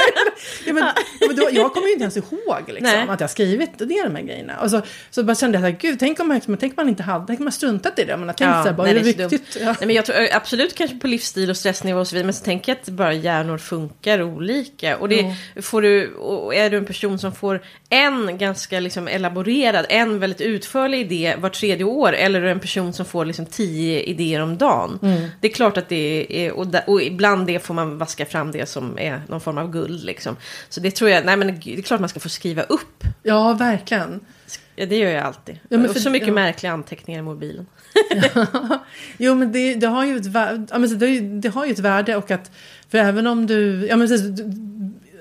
ja, 0.67 0.73
men, 0.73 0.85
ja, 1.21 1.27
men 1.27 1.37
då, 1.37 1.49
jag 1.53 1.73
kommer 1.73 1.87
ju 1.87 1.93
inte 1.93 2.03
ens 2.03 2.17
ihåg 2.17 2.63
liksom, 2.67 3.11
att 3.11 3.21
jag 3.21 3.31
skrivit 3.31 3.81
ner 3.81 4.05
de 4.05 4.15
här 4.17 4.23
grejerna. 4.23 4.61
Och 4.61 4.71
så, 4.71 4.83
så 5.11 5.23
bara 5.23 5.35
kände 5.35 5.59
jag 5.59 5.63
här, 5.63 5.71
gud, 5.81 5.99
tänk 5.99 6.21
om 6.21 6.29
man, 6.29 6.41
tänk 6.41 6.63
om 6.63 6.73
man 6.77 6.89
inte 6.89 7.03
hade, 7.03 7.27
tänk 7.27 7.41
om 7.41 7.45
man 7.45 7.53
struntat 7.53 7.99
i 7.99 8.05
det. 8.05 8.17
Man 8.17 8.29
har 8.29 8.35
tänkt 8.35 8.53
så 8.53 8.69
här, 8.69 8.73
bara, 8.73 8.83
nej, 8.83 8.91
är 8.91 9.05
det 9.05 9.13
det 9.13 9.23
är 9.23 9.29
viktigt? 9.29 9.57
Ja. 9.61 9.67
Nej, 9.67 9.87
men 9.87 9.97
jag 9.97 10.05
tror 10.05 10.17
absolut 10.33 10.75
kanske 10.75 10.97
på 10.97 11.07
livsstil 11.07 11.51
och 11.51 11.57
stressnivå 11.57 12.01
och 12.01 12.09
så 12.09 12.15
vidare. 12.15 12.27
Men 12.27 12.35
så 12.35 12.45
tänker 12.45 12.73
jag 12.73 12.79
att 12.83 12.89
bara 12.89 13.13
hjärnor 13.13 13.59
funkar 13.59 14.23
olika. 14.23 14.97
Och 14.97 15.09
det 15.09 15.37
får 15.63 15.83
du, 15.83 16.15
och 16.15 16.55
är 16.55 16.71
du 16.71 16.77
en 16.77 16.85
person 16.85 17.19
som 17.19 17.33
får 17.33 17.63
en 17.89 18.39
ganska 18.39 18.81
liksom 18.81 19.09
elaborerad, 19.09 19.87
en 19.89 20.19
väldigt 20.19 20.41
utförlig 20.41 21.01
idé 21.01 21.35
var 21.39 21.49
tredje 21.49 21.85
år. 21.85 22.13
Eller 22.13 22.41
är 22.41 22.45
du 22.45 22.51
en 22.51 22.61
person 22.61 22.93
som 22.93 23.07
får 23.07 23.25
liksom 23.25 23.47
tio 23.47 24.03
idéer 24.03 24.41
om 24.41 24.59
dagen. 24.59 24.99
Mm. 25.03 25.29
Det 25.41 25.49
är 25.49 25.53
klart 25.53 25.77
att 25.77 25.89
det 25.89 26.27
är, 26.31 26.53
och, 26.53 26.67
och 26.87 27.03
ibland 27.03 27.47
det 27.47 27.59
får 27.59 27.75
man 27.75 27.99
vaska 27.99 28.27
fram 28.27 28.53
det 28.53 28.62
som 28.67 28.99
är 28.99 29.23
någon 29.29 29.41
form 29.41 29.59
av 29.59 29.71
guld 29.71 30.05
liksom. 30.05 30.37
Så 30.69 30.81
det 30.81 30.91
tror 30.91 31.11
jag, 31.11 31.25
nej 31.27 31.37
men 31.37 31.61
det 31.65 31.75
är 31.79 31.83
klart 31.83 32.01
man 32.01 32.09
ska 32.09 32.21
få 32.21 32.29
skriva 32.29 32.63
upp. 32.63 33.05
ja, 33.23 33.53
verkligen. 33.53 34.21
Ja, 34.77 34.87
det 34.87 34.97
gör 34.97 35.11
jag 35.11 35.23
alltid. 35.25 35.59
Ja, 35.69 35.79
men 35.79 35.93
för- 35.95 36.01
så 36.01 36.11
mycket 36.11 36.29
ja. 36.29 36.35
märkliga 36.35 36.73
anteckningar 36.73 37.19
i 37.21 37.23
mobilen. 37.23 37.67
Jo, 39.19 39.35
men 39.35 39.53
det, 39.53 39.75
det 39.75 39.87
har 39.87 40.05
ju 40.05 40.17
ett 40.17 40.27
värde, 40.27 40.67
ja, 40.71 40.79
men 40.79 40.99
det, 40.99 41.07
har 41.07 41.13
ju- 41.13 41.41
det 41.41 41.49
har 41.49 41.67
ju 41.67 41.73
ett 41.73 41.79
värde 41.79 42.17
och 42.17 42.31
att, 42.31 42.51
för 42.89 42.99
även 42.99 43.27
om 43.27 43.47
du, 43.47 43.87
ja 43.87 43.97
men 43.97 44.09
precis, 44.09 44.41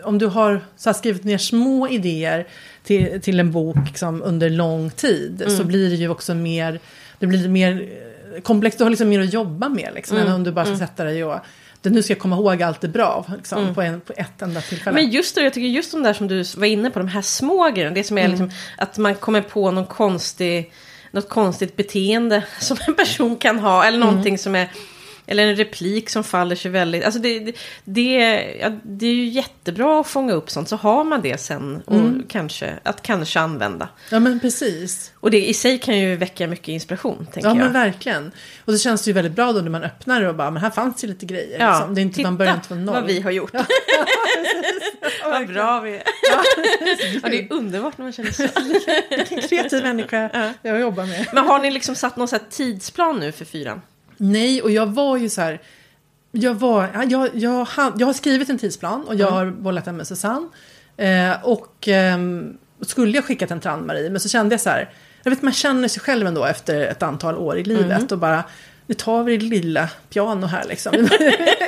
om 0.03 0.17
du 0.17 0.25
har 0.27 0.61
så 0.77 0.93
skrivit 0.93 1.23
ner 1.23 1.37
små 1.37 1.87
idéer 1.87 2.47
till, 2.83 3.21
till 3.21 3.39
en 3.39 3.51
bok 3.51 3.77
liksom, 3.85 4.21
under 4.23 4.49
lång 4.49 4.89
tid 4.89 5.43
så 5.57 5.63
blir 5.63 5.89
det 5.89 5.95
ju 5.95 6.09
också 6.09 6.33
mer, 6.35 6.79
det 7.19 7.27
blir 7.27 7.49
mer 7.49 7.89
eh, 8.35 8.41
komplext, 8.41 8.77
du 8.77 8.83
har 8.83 8.89
liksom 8.89 9.09
mer 9.09 9.19
att 9.21 9.33
jobba 9.33 9.69
med 9.69 9.89
liksom, 9.95 10.17
än 10.17 10.31
om 10.31 10.43
du 10.43 10.51
bara 10.51 10.65
ska 10.65 10.77
sätta 10.77 11.03
dig 11.03 11.23
och 11.23 11.39
det, 11.81 11.89
nu 11.89 12.03
ska 12.03 12.13
jag 12.13 12.19
komma 12.19 12.35
ihåg 12.35 12.63
allt 12.63 12.81
det 12.81 12.87
bra 12.87 13.25
liksom, 13.37 13.75
på, 13.75 13.81
en, 13.81 14.01
på 14.01 14.13
ett 14.15 14.41
enda 14.41 14.61
tillfälle. 14.61 14.95
Men 14.95 15.11
just 15.11 15.35
det, 15.35 15.41
jag 15.41 15.53
tycker 15.53 15.67
just 15.67 15.91
de 15.91 16.03
där 16.03 16.13
som 16.13 16.27
du 16.27 16.43
var 16.57 16.65
inne 16.65 16.89
på, 16.89 16.99
de 16.99 17.07
här 17.07 17.21
små 17.21 17.69
grejerna. 17.69 17.95
Det 17.95 18.03
som 18.03 18.17
är 18.17 18.27
liksom 18.27 18.51
att 18.77 18.97
man 18.97 19.15
kommer 19.15 19.41
på 19.41 19.71
någon 19.71 19.85
konstig, 19.85 20.73
något 21.11 21.29
konstigt 21.29 21.75
beteende 21.75 22.43
som 22.59 22.77
en 22.87 22.95
person 22.95 23.35
kan 23.35 23.59
ha. 23.59 23.85
Eller 23.85 23.99
någonting 23.99 24.37
som 24.37 24.55
är, 24.55 24.69
eller 25.25 25.47
en 25.47 25.55
replik 25.55 26.09
som 26.09 26.23
faller 26.23 26.55
sig 26.55 26.71
väldigt. 26.71 27.03
Alltså 27.03 27.19
det, 27.19 27.39
det, 27.39 27.53
det, 27.83 28.13
ja, 28.61 28.71
det 28.83 29.05
är 29.07 29.13
ju 29.13 29.25
jättebra 29.25 29.99
att 29.99 30.07
fånga 30.07 30.33
upp 30.33 30.49
sånt. 30.49 30.69
Så 30.69 30.75
har 30.75 31.03
man 31.03 31.21
det 31.21 31.37
sen 31.37 31.81
och 31.85 32.29
kanske, 32.29 32.73
att 32.83 33.01
kanske 33.01 33.39
använda. 33.39 33.89
Ja 34.09 34.19
men 34.19 34.39
precis. 34.39 35.11
Och 35.15 35.31
det 35.31 35.49
i 35.49 35.53
sig 35.53 35.77
kan 35.79 35.99
ju 35.99 36.15
väcka 36.15 36.47
mycket 36.47 36.67
inspiration, 36.67 37.27
tänker 37.33 37.49
Ja 37.49 37.55
jag. 37.55 37.57
men 37.57 37.73
verkligen. 37.73 38.31
Och 38.65 38.73
så 38.73 38.79
känns 38.79 39.03
det 39.03 39.09
ju 39.09 39.13
väldigt 39.13 39.33
bra 39.33 39.51
då 39.53 39.61
när 39.61 39.69
man 39.69 39.83
öppnar 39.83 40.21
det 40.21 40.29
och 40.29 40.35
bara, 40.35 40.51
men 40.51 40.61
här 40.61 40.69
fanns 40.69 41.03
ju 41.03 41.07
lite 41.07 41.25
grejer. 41.25 41.59
Ja, 41.59 41.71
liksom. 41.71 41.95
det 41.95 42.01
är 42.01 42.03
inte, 42.03 42.15
titta 42.15 42.27
man 42.29 42.37
börjar 42.37 42.53
inte 42.53 42.67
från 42.67 42.85
noll. 42.85 42.95
vad 42.95 43.05
vi 43.05 43.21
har 43.21 43.31
gjort. 43.31 43.51
vad 45.25 45.47
bra 45.47 45.79
vi 45.79 45.95
är. 45.95 46.03
Ja, 47.23 47.29
det 47.29 47.39
är 47.39 47.53
underbart 47.53 47.97
när 47.97 48.05
man 48.05 48.11
känner 48.13 48.31
så. 48.31 48.47
Vilken 49.09 49.41
kreativ 49.41 49.83
människa 49.83 50.53
jag 50.61 50.79
jobbar 50.79 51.05
med. 51.05 51.27
Men 51.33 51.43
har 51.47 51.59
ni 51.59 51.71
liksom 51.71 51.95
satt 51.95 52.17
någon 52.17 52.27
tidsplan 52.49 53.19
nu 53.19 53.31
för 53.31 53.45
fyran? 53.45 53.81
Nej, 54.23 54.61
och 54.61 54.71
jag 54.71 54.85
var 54.87 55.17
ju 55.17 55.29
så 55.29 55.41
här. 55.41 55.61
Jag, 56.31 56.53
var, 56.53 56.89
ja, 56.93 57.03
jag, 57.03 57.29
jag, 57.33 57.65
har- 57.65 57.93
jag 57.97 58.07
har 58.07 58.13
skrivit 58.13 58.49
en 58.49 58.57
tidsplan 58.57 59.03
och 59.07 59.15
jag 59.15 59.27
Mm. 59.31 59.33
har 59.33 59.45
bollat 59.61 59.85
den 59.85 59.97
med 59.97 60.07
Susanne. 60.07 60.47
Eh, 60.97 61.43
och 61.43 61.87
ehm, 61.87 62.57
skulle 62.81 63.11
jag 63.17 63.25
skickat 63.25 63.49
den 63.49 63.59
till 63.59 63.69
Ann-Marie, 63.69 64.09
men 64.09 64.19
så 64.19 64.29
kände 64.29 64.53
jag 64.53 64.61
så 64.61 64.69
här. 64.69 64.89
Jag 65.23 65.29
vet, 65.31 65.41
man 65.41 65.53
känner 65.53 65.87
sig 65.87 66.01
själv 66.01 66.27
ändå 66.27 66.45
efter 66.45 66.79
ett 66.81 67.03
antal 67.03 67.35
år 67.35 67.57
i 67.57 67.63
livet 67.63 67.85
Mm. 67.97 68.07
och 68.11 68.17
bara. 68.17 68.43
Nu 68.87 68.93
tar 68.93 69.23
vi 69.23 69.37
det 69.37 69.45
lilla 69.45 69.89
piano 70.09 70.47
här 70.47 70.63
liksom. 70.67 71.07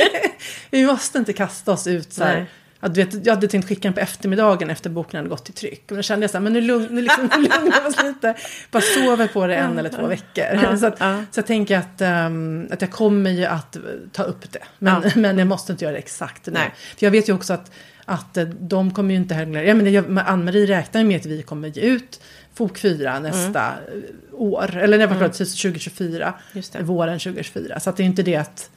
vi 0.71 0.85
måste 0.85 1.17
inte 1.17 1.33
kasta 1.33 1.71
oss 1.71 1.87
ut 1.87 2.13
så 2.13 2.23
här. 2.23 2.35
Nej. 2.35 2.45
Du 2.89 3.03
vet, 3.03 3.25
jag 3.25 3.35
hade 3.35 3.47
tänkt 3.47 3.67
skicka 3.67 3.81
den 3.81 3.93
på 3.93 3.99
eftermiddagen 3.99 4.69
efter 4.69 4.89
boken 4.89 5.17
hade 5.17 5.29
gått 5.29 5.49
i 5.49 5.51
tryck. 5.51 5.83
Och 5.91 5.95
då 5.95 6.01
kände 6.03 6.23
jag 6.23 6.31
så 6.31 6.37
här, 6.37 6.43
men 6.43 6.53
nu, 6.53 6.61
lugn, 6.61 6.87
nu, 6.91 7.01
liksom, 7.01 7.29
nu 7.37 7.41
lugnar 7.41 7.81
vi 7.83 7.89
oss 7.89 8.03
lite. 8.03 8.35
Bara 8.71 8.83
sover 8.83 9.27
på 9.27 9.47
det 9.47 9.55
en 9.55 9.77
eller 9.77 9.89
två 9.89 10.07
veckor. 10.07 10.77
så, 10.79 10.85
att, 10.85 10.95
ja. 10.99 11.23
så 11.31 11.39
jag 11.39 11.47
tänker 11.47 11.77
att, 11.77 12.01
ehm, 12.01 12.67
att 12.71 12.81
jag 12.81 12.91
kommer 12.91 13.31
ju 13.31 13.45
att 13.45 13.77
ta 14.11 14.23
upp 14.23 14.51
det. 14.51 14.59
Men, 14.79 15.03
Ja. 15.03 15.11
men 15.15 15.37
jag 15.37 15.47
måste 15.47 15.71
inte 15.71 15.85
göra 15.85 15.93
det 15.93 15.99
exakt 15.99 16.45
nu. 16.45 16.53
Nej. 16.53 16.73
För 16.97 17.05
jag 17.05 17.11
vet 17.11 17.29
ju 17.29 17.33
också 17.33 17.53
att, 17.53 17.71
att 18.05 18.37
eh, 18.37 18.43
de 18.45 18.93
kommer 18.93 19.13
ju 19.13 19.19
inte 19.19 19.33
heller... 19.33 19.63
Jag 19.63 19.87
jag, 19.87 20.09
men 20.09 20.25
Ann-Marie 20.25 20.65
räknar 20.67 21.01
ju 21.01 21.07
med 21.07 21.19
att 21.19 21.25
vi 21.25 21.41
kommer 21.41 21.67
ge 21.67 21.81
ut 21.81 22.21
Fok 22.53 22.77
4 22.77 23.19
nästa 23.19 23.67
eh, 23.67 23.73
år. 24.31 24.77
Eller 24.77 24.97
nej, 24.97 25.07
mm. 25.07 25.31
2024. 25.31 26.33
Just 26.53 26.73
det. 26.73 26.83
Våren 26.83 27.19
2024. 27.19 27.79
Så 27.79 27.89
att 27.89 27.97
det 27.97 28.03
är 28.03 28.05
inte 28.05 28.23
det 28.23 28.35
att... 28.35 28.69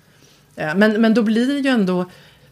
eh, 0.56 0.74
Men, 0.74 1.00
men 1.00 1.14
då 1.14 1.22
blir 1.22 1.46
det 1.46 1.60
ju 1.60 1.70
ändå 1.70 2.06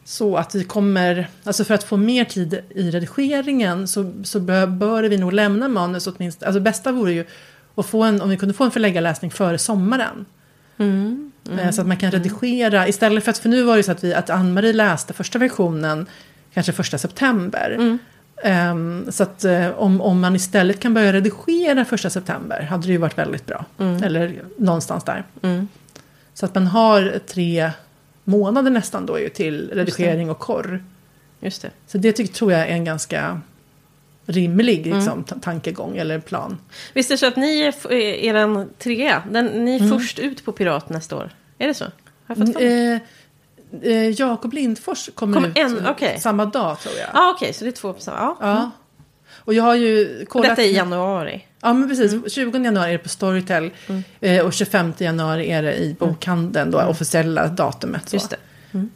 så 0.04 0.36
att 0.36 0.54
vi 0.54 0.64
kommer, 0.64 1.28
alltså 1.44 1.64
för 1.64 1.74
att 1.74 1.84
få 1.84 1.96
mer 1.96 2.24
tid 2.24 2.60
i 2.70 2.90
redigeringen 2.90 3.88
så, 3.88 4.12
så 4.24 4.40
bör, 4.40 4.66
bör 4.66 5.02
vi 5.02 5.18
nog 5.18 5.32
lämna 5.32 5.68
manus 5.68 6.06
åtminstone. 6.06 6.46
Alltså 6.46 6.60
bästa 6.60 6.92
vore 6.92 7.12
ju 7.12 7.24
att 7.74 7.86
få 7.86 8.02
en, 8.02 8.22
om 8.22 8.30
vi 8.30 8.36
kunde 8.36 8.54
få 8.54 8.64
en 8.64 8.70
förläggarläsning 8.70 9.30
före 9.30 9.58
sommaren. 9.58 10.24
Eh, 11.58 11.70
Så 11.70 11.80
att 11.80 11.86
man 11.86 11.96
kan 11.96 12.10
redigera, 12.10 12.88
istället 12.88 13.24
för 13.24 13.30
att, 13.30 13.38
för 13.38 13.48
nu 13.48 13.62
var 13.62 13.76
det 13.76 13.82
så 13.82 13.92
att, 13.92 14.04
vi, 14.04 14.14
att 14.14 14.30
Ann-Marie 14.30 14.72
läste 14.72 15.12
första 15.12 15.38
versionen 15.38 16.06
kanske 16.54 16.72
första 16.72 16.98
september. 16.98 17.98
Ehm, 18.44 19.06
så 19.10 19.22
att 19.22 19.44
eh, 19.44 19.68
om, 19.70 20.00
om 20.00 20.20
man 20.20 20.36
istället 20.36 20.80
kan 20.80 20.94
börja 20.94 21.12
redigera 21.12 21.84
första 21.84 22.10
september 22.10 22.62
hade 22.62 22.86
det 22.86 22.92
ju 22.92 22.98
varit 22.98 23.18
väldigt 23.18 23.46
bra. 23.46 23.64
Eller 24.02 24.42
någonstans 24.58 25.04
där. 25.04 25.24
Mm. 25.42 25.68
Så 26.34 26.46
att 26.46 26.54
man 26.54 26.66
har 26.66 27.12
tre 27.26 27.70
månader 28.24 28.70
nästan 28.70 29.06
då 29.06 29.20
ju 29.20 29.28
till 29.28 29.70
redigering 29.74 30.30
och 30.30 30.38
korr. 30.38 30.84
Just 31.40 31.62
det. 31.62 31.70
Så 31.86 31.98
det 31.98 32.12
tycker, 32.12 32.34
tror 32.34 32.52
jag 32.52 32.60
är 32.60 32.66
en 32.66 32.84
ganska 32.84 33.40
rimlig 34.26 34.86
liksom, 34.86 35.24
ta- 35.24 35.34
tankegång 35.42 35.96
eller 35.96 36.18
plan. 36.20 36.58
Visst 36.94 37.10
är 37.10 37.14
det 37.14 37.18
så 37.18 37.26
att 37.26 37.36
ni 37.36 37.60
är 37.60 37.92
eran 37.92 38.68
trea? 38.78 39.22
Den, 39.30 39.46
ni 39.64 39.74
är 39.76 39.80
Mm. 39.80 39.98
först 39.98 40.18
ut 40.18 40.44
på 40.44 40.52
Pirat 40.52 40.88
nästa 40.88 41.16
år? 41.16 41.30
Är 41.58 41.66
det 41.68 41.74
så? 41.74 41.84
Har 41.84 41.90
jag 42.26 42.38
fått 42.38 42.52
för 42.52 42.60
mig? 42.64 42.92
Eh, 43.82 43.92
eh, 43.92 44.10
Jakob 44.20 44.52
Lindfors 44.52 45.10
kommer 45.14 45.34
Kommer 45.34 45.48
ut 45.48 45.56
en- 45.58 45.86
okej. 45.88 46.20
samma 46.20 46.44
dag 46.46 46.80
tror 46.80 46.94
jag. 46.96 47.08
Ja, 47.14 47.32
okej, 47.36 47.52
så 47.52 47.64
det 47.64 47.70
är 47.70 47.72
två 47.72 47.92
på 47.92 48.00
samma. 48.00 48.18
Ja. 48.18 48.36
Ja. 48.40 48.70
Och 49.44 49.54
jag 49.54 49.62
har 49.64 49.74
ju 49.74 50.24
kollat. 50.28 50.48
detta 50.50 50.62
är 50.62 50.66
i 50.66 50.74
januari. 50.74 51.46
Ja 51.62 51.72
men 51.72 51.88
precis, 51.88 52.34
20 52.34 52.58
januari 52.64 52.88
är 52.88 52.92
det 52.92 52.98
på 52.98 53.08
Storytel 53.08 53.70
eh, 54.20 54.44
och 54.46 54.52
25 54.52 54.92
januari 54.98 55.50
är 55.50 55.62
det 55.62 55.74
i 55.76 55.96
bokhandeln, 55.98 56.70
då 56.70 56.80
officiella 56.82 57.46
datumet. 57.48 58.08
Så. 58.08 58.16
Just 58.16 58.30
det. 58.30 58.36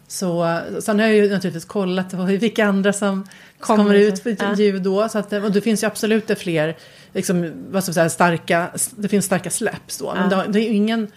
Så, 0.09 0.59
sen 0.81 0.99
har 1.01 1.07
jag 1.07 1.17
ju 1.17 1.31
naturligtvis 1.31 1.65
kollat 1.65 2.15
vilka 2.15 2.65
andra 2.67 2.93
som 2.93 3.27
Kommer 3.61 3.85
kommer 3.85 3.95
ut 3.95 4.23
för 4.23 4.37
ja. 4.41 4.55
ljud 4.55 4.83
då. 4.83 5.09
Så 5.09 5.19
att, 5.19 5.33
och 5.33 5.53
det 5.53 5.61
finns 5.61 5.83
ju 5.83 5.87
absolut 5.87 6.39
fler, 6.39 6.77
liksom, 7.13 7.53
vad 7.71 7.85
ska 7.85 7.93
säga, 7.93 8.09
starka, 8.09 8.69
det 8.91 9.09
finns 9.09 9.25
starka 9.25 9.51
släpps 9.51 9.99
då. 9.99 10.13
Men 10.15 10.23
Ja. 10.23 10.29
det, 10.29 10.37
har- 10.37 10.47
det 10.47 10.61
är 10.61 10.71
ingen... 10.71 11.09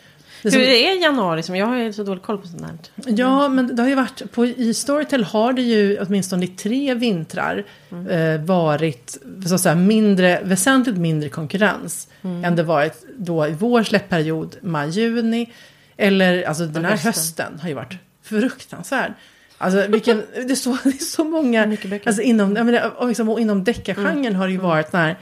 Det 0.42 0.50
är 0.50 0.52
Hur 0.52 0.66
som, 0.66 0.74
är 0.74 1.02
januari? 1.02 1.44
Som 1.44 1.56
jag 1.56 1.66
har 1.66 1.78
ju 1.78 1.94
så 1.94 2.04
dålig 2.04 2.24
koll 2.24 2.38
på 2.38 2.48
sånt 2.48 2.62
här. 2.62 2.78
Ja, 2.96 3.50
men 3.50 3.76
det 3.76 3.82
har 3.82 3.90
ju 3.90 3.96
varit, 3.96 4.32
på, 4.32 4.46
i 4.46 4.74
Storytel 4.74 5.24
har 5.24 5.54
det 5.54 5.62
ju 5.62 6.00
åtminstone 6.02 6.46
i 6.46 6.48
tre 6.48 6.94
vintrar 6.94 7.64
eh, 8.10 8.42
varit 8.42 9.18
så 9.48 9.56
att 9.56 9.62
säga, 9.62 9.76
mindre, 9.76 10.42
väsentligt 10.44 10.98
mindre 10.98 11.30
konkurrens 11.30 12.08
än 12.22 12.56
det 12.56 12.64
varit 12.64 13.06
då 13.18 13.48
i 13.48 13.56
vår 13.60 13.84
släppperiod, 13.84 14.56
maj-juni. 14.62 15.52
Eller 15.98 16.44
alltså 16.44 16.66
den 16.66 16.86
här 16.86 16.92
hösten. 16.92 17.08
hösten 17.08 17.60
har 17.62 17.70
ju 17.70 17.76
varit 17.76 17.94
fruktansvärd. 18.24 19.14
Alltså 19.58 19.88
vilken, 19.88 20.24
det, 20.34 20.52
är 20.52 20.56
så, 20.56 20.78
det 20.84 20.90
är 20.90 21.04
så 21.04 21.24
många, 21.24 21.78
alltså 22.06 22.22
inom, 22.22 22.56
jag 22.56 22.66
menar, 22.66 22.92
och 22.98 23.08
liksom, 23.08 23.40
inom 23.40 23.64
deckargenren 23.64 24.36
har 24.36 24.48
det 24.48 24.54
ju 24.54 24.60
varit 24.60 24.92
den 24.92 25.02
här 25.02 25.18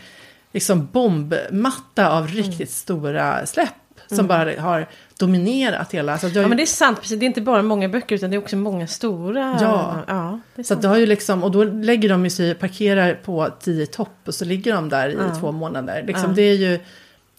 liksom 0.53 0.87
bombmatta 0.91 2.09
av 2.09 2.27
riktigt 2.27 2.71
stora 2.71 3.45
släpp. 3.45 3.69
som 4.07 4.27
bara 4.27 4.61
har 4.61 4.87
dominerat 5.19 5.93
hela. 5.93 6.17
Så 6.17 6.27
jag, 6.27 6.43
Ja 6.43 6.47
men 6.47 6.57
det 6.57 6.63
är 6.63 6.65
sant, 6.65 7.01
precis. 7.01 7.19
det 7.19 7.25
är 7.25 7.27
inte 7.27 7.41
bara 7.41 7.61
många 7.61 7.89
böcker 7.89 8.15
utan 8.15 8.29
det 8.29 8.35
är 8.35 8.41
också 8.41 8.55
många 8.55 8.87
stora. 8.87 9.57
Ja. 9.61 10.03
ja 10.07 10.39
det 10.55 10.63
så 10.63 10.75
det 10.75 10.87
har 10.87 10.97
ju 10.97 11.05
liksom, 11.05 11.43
och 11.43 11.51
då 11.51 11.63
lägger 11.63 12.09
de 12.09 12.23
ju 12.23 12.29
sig, 12.29 12.55
parkerar 12.55 13.13
på 13.13 13.49
tio 13.59 13.85
topp 13.85 14.17
och 14.25 14.33
så 14.35 14.45
ligger 14.45 14.73
de 14.73 14.89
där 14.89 15.09
i 15.09 15.39
två 15.39 15.51
månader. 15.51 16.03
Liksom, 16.07 16.29
Ja. 16.29 16.35
Det 16.35 16.41
är 16.41 16.55
ju, 16.55 16.79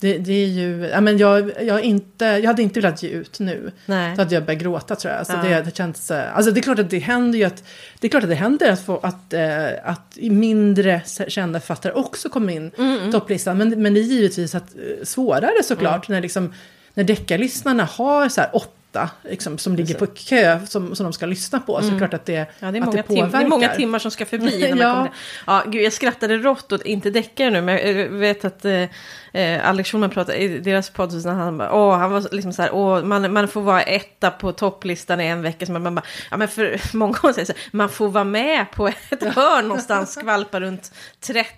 det, 0.00 0.18
det 0.18 0.32
är 0.32 0.46
ju, 0.46 0.88
ja, 0.92 1.00
men 1.00 1.18
jag, 1.18 1.52
jag, 1.62 1.80
inte, 1.82 2.24
jag 2.24 2.46
hade 2.46 2.62
inte 2.62 2.80
velat 2.80 3.02
ge 3.02 3.08
ut 3.08 3.38
nu. 3.40 3.72
Nej. 3.86 4.16
Så 4.16 4.22
hade 4.22 4.34
jag 4.34 4.44
börjat 4.44 4.62
gråta 4.62 4.96
tror 4.96 5.14
jag. 5.14 5.26
Så 5.26 5.32
Ja. 5.32 5.48
det, 5.48 5.62
det 5.62 5.76
känns, 5.76 6.10
eh, 6.10 6.36
alltså 6.36 6.52
det 6.52 6.60
är 6.60 6.62
klart 6.62 6.78
att 6.78 6.90
det 6.90 6.98
händer 6.98 7.38
ju 7.38 7.44
att, 7.44 7.64
det 8.00 8.06
är 8.06 8.08
klart 8.10 8.22
att 8.22 8.28
det 8.28 8.34
händer 8.34 8.72
att, 8.72 8.84
få, 8.86 8.96
att, 9.02 9.32
eh, 9.32 9.66
att 9.84 10.16
mindre 10.20 11.02
kända 11.28 11.60
författare 11.60 11.92
också 11.92 12.28
kommer 12.28 12.52
in 12.52 12.70
Mm, 12.78 13.12
på 13.12 13.18
topplistan. 13.18 13.58
Men, 13.58 13.82
men 13.82 13.94
det 13.94 14.00
är 14.00 14.04
givetvis 14.04 14.54
att, 14.54 14.74
eh, 14.74 15.04
svårare 15.04 15.62
såklart 15.64 16.08
Mm. 16.08 16.16
när, 16.16 16.22
liksom, 16.22 16.52
när 16.94 17.04
deckarlyssnarna 17.04 17.84
har 17.84 18.28
så 18.28 18.40
här 18.40 18.50
åtta 18.56 19.10
liksom, 19.30 19.58
som 19.58 19.76
ligger 19.76 19.94
på 19.94 20.06
kö 20.06 20.60
som, 20.66 20.94
som 20.94 21.04
de 21.04 21.12
ska 21.12 21.26
lyssna 21.26 21.60
på. 21.60 21.82
Så 21.82 21.90
det 21.90 21.98
klart 21.98 22.14
att 22.14 22.26
det, 22.26 22.34
Mm. 22.36 22.46
Ja, 22.58 22.70
det 22.70 22.78
är, 22.78 22.82
att 22.82 22.92
det 22.92 23.02
tim- 23.02 23.14
det 23.14 23.22
påverkar. 23.22 23.40
är 23.40 23.48
många 23.48 23.68
timmar 23.68 23.98
som 23.98 24.10
ska 24.10 24.26
förbi. 24.26 24.74
Ja. 24.78 25.08
ja, 25.46 25.62
gud, 25.66 25.82
jag 25.82 25.92
skrattade 25.92 26.38
rått 26.38 26.72
åt, 26.72 26.82
inte 26.84 27.10
deckare 27.10 27.50
nu, 27.50 27.60
men 27.62 27.96
jag 27.98 28.08
vet 28.08 28.44
att 28.44 28.64
eh, 28.64 28.84
eh, 29.32 29.68
Alex 29.68 29.90
Schulman 29.90 30.10
pratade 30.10 30.38
i 30.38 30.58
deras 30.58 30.90
podd, 30.90 31.12
så 31.22 31.28
han, 31.28 31.58
bara, 31.58 31.72
åh, 31.74 31.96
han 31.96 32.10
var 32.10 32.26
liksom 32.32 32.52
så 32.52 32.62
här, 32.62 32.74
åh, 32.74 33.02
man, 33.04 33.32
man 33.32 33.48
får 33.48 33.60
vara 33.62 33.82
etta 33.82 34.30
på 34.30 34.52
topplistan 34.52 35.20
i 35.20 35.26
en 35.26 35.42
vecka. 35.42 35.66
Så 35.66 35.72
man, 35.72 35.82
man 35.82 35.94
bara, 35.94 36.04
ja 36.30 36.36
men 36.36 36.48
för 36.48 36.80
många 36.96 37.18
gånger 37.18 37.32
säger 37.34 37.46
så 37.46 37.52
här, 37.52 37.62
man 37.72 37.88
får 37.88 38.08
vara 38.08 38.24
med 38.24 38.66
på 38.70 38.88
ett 38.88 39.24
hörn 39.34 39.68
någonstans, 39.68 40.12
skvalpa 40.12 40.60
runt 40.60 40.92
30 41.20 41.50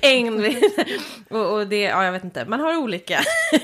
en 0.00 0.44
och, 1.30 1.52
och 1.52 1.66
det, 1.66 1.80
ja 1.80 2.04
jag 2.04 2.12
vet 2.12 2.24
inte, 2.24 2.44
man 2.44 2.60
har 2.60 2.76
olika. 2.76 3.18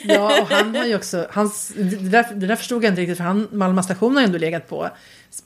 Ja, 0.04 0.42
och 0.42 0.48
han 0.50 0.76
har 0.76 0.84
ju 0.84 0.96
också, 0.96 1.26
hans, 1.30 1.68
det, 1.76 1.82
där, 2.10 2.26
det 2.34 2.46
där 2.46 2.56
förstod 2.56 2.84
jag 2.84 2.90
inte 2.90 3.00
riktigt 3.00 3.16
för 3.18 3.24
han, 3.24 3.48
Malmö 3.52 3.82
station 3.82 4.14
har 4.14 4.20
ju 4.22 4.26
ändå 4.26 4.38
legat 4.38 4.68
på, 4.68 4.88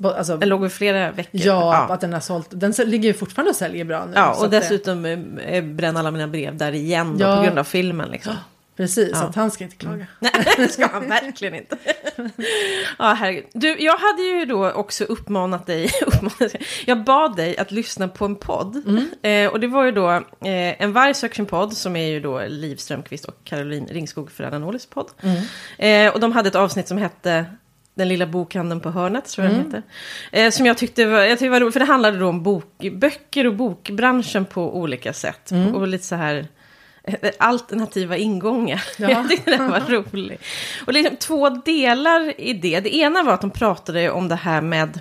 alltså, 0.03 0.37
Den 0.37 0.49
låg 0.49 0.66
i 0.66 0.68
flera 0.68 1.11
veckor. 1.12 1.40
ja, 1.44 1.87
att 1.90 2.01
den 2.01 2.12
har 2.12 2.20
sålt, 2.20 2.46
den 2.51 2.72
ligger 2.85 3.09
ju 3.09 3.14
fortfarande 3.14 3.51
och 3.51 3.57
säljer 3.57 3.85
bra 3.85 4.05
nu. 4.07 4.12
Ja, 4.14 4.35
och 4.35 4.44
att 4.44 4.51
det- 4.51 4.59
dessutom 4.61 5.05
eh, 5.38 5.64
bränna 5.64 6.01
alla 6.01 6.11
mina 6.11 6.29
brev 6.29 6.57
där 6.57 6.72
igen 6.72 7.18
då, 7.18 7.25
Ja. 7.25 7.37
på 7.37 7.42
grund 7.42 7.59
av 7.59 7.64
filmen. 7.77 8.11
Liksom. 8.11 8.35
Precis, 8.77 9.11
Ja. 9.12 9.23
att 9.23 9.35
han 9.35 9.51
ska 9.51 9.65
inte 9.65 9.77
klaga. 9.77 10.07
Nej, 10.21 10.33
det 10.57 10.69
ska 10.69 10.87
han 10.87 11.09
verkligen 11.09 11.55
inte. 11.55 11.77
ja, 12.99 13.12
herregud. 13.19 13.45
Du, 13.53 13.77
jag 13.79 13.97
hade 13.97 14.23
ju 14.23 14.45
då 14.45 14.71
också 14.71 15.05
uppmanat 15.05 15.67
dig, 15.67 15.91
uppmanat, 16.07 16.55
jag 16.87 17.05
bad 17.05 17.37
dig 17.37 17.57
att 17.57 17.71
lyssna 17.71 18.09
på 18.09 18.25
en 18.25 18.37
podd. 18.37 18.83
Eh, 19.23 19.47
och 19.49 19.61
det 19.61 19.67
var 19.67 19.85
ju 19.85 19.93
då 19.93 20.11
eh, 20.11 20.83
En 20.83 20.93
varg 20.93 21.15
söker 21.15 21.35
sin 21.35 21.47
podd, 21.47 21.73
som 21.73 21.97
är 21.97 22.07
ju 22.07 22.21
då 22.21 22.43
Liv 22.49 22.77
Strömquist 22.77 23.25
och 23.25 23.35
Caroline 23.45 23.87
Ringskog 23.87 24.31
Ferrara 24.33 24.59
Nålis 24.59 24.87
podd. 24.87 25.11
Eh, 25.79 26.12
och 26.12 26.21
de 26.21 26.33
hade 26.33 26.49
ett 26.49 26.55
avsnitt 26.55 26.89
som 26.89 26.99
hette 26.99 27.45
den 27.95 28.09
lilla 28.09 28.27
bokhandeln 28.27 28.81
på 28.81 28.91
hörnet, 28.91 29.25
tror 29.25 29.47
jag 29.47 29.55
den 29.55 29.65
heter. 29.65 29.83
Eh, 30.33 30.51
som 30.51 30.67
jag 30.67 30.79
tyckte 30.79 31.07
var, 31.07 31.21
jag 31.21 31.39
tyckte 31.39 31.49
var 31.51 31.61
roligt, 31.61 31.73
för 31.73 31.81
det 31.81 31.87
handlade 31.87 32.19
då 32.19 32.29
om 32.29 32.43
bok, 32.43 32.91
böcker 32.93 33.47
och 33.47 33.55
bokbranschen 33.55 34.45
på 34.45 34.77
olika 34.79 35.12
sätt. 35.12 35.51
Och 35.75 35.89
lite 35.89 36.05
så 36.05 36.15
här 36.17 36.47
alternativa 37.38 38.16
ingångar. 38.16 38.85
Ja. 38.99 39.11
Jag 39.11 39.29
tyckte 39.29 39.51
den 39.51 39.71
var 39.71 39.81
rolig. 39.81 40.38
Och 40.87 40.92
liksom 40.92 41.16
två 41.16 41.49
delar 41.49 42.40
i 42.40 42.53
det. 42.53 42.81
Det 42.81 42.97
ena 42.97 43.23
var 43.23 43.33
att 43.33 43.40
de 43.40 43.51
pratade 43.51 44.11
om 44.11 44.29
det 44.29 44.37
här 44.37 44.61
med 44.61 45.01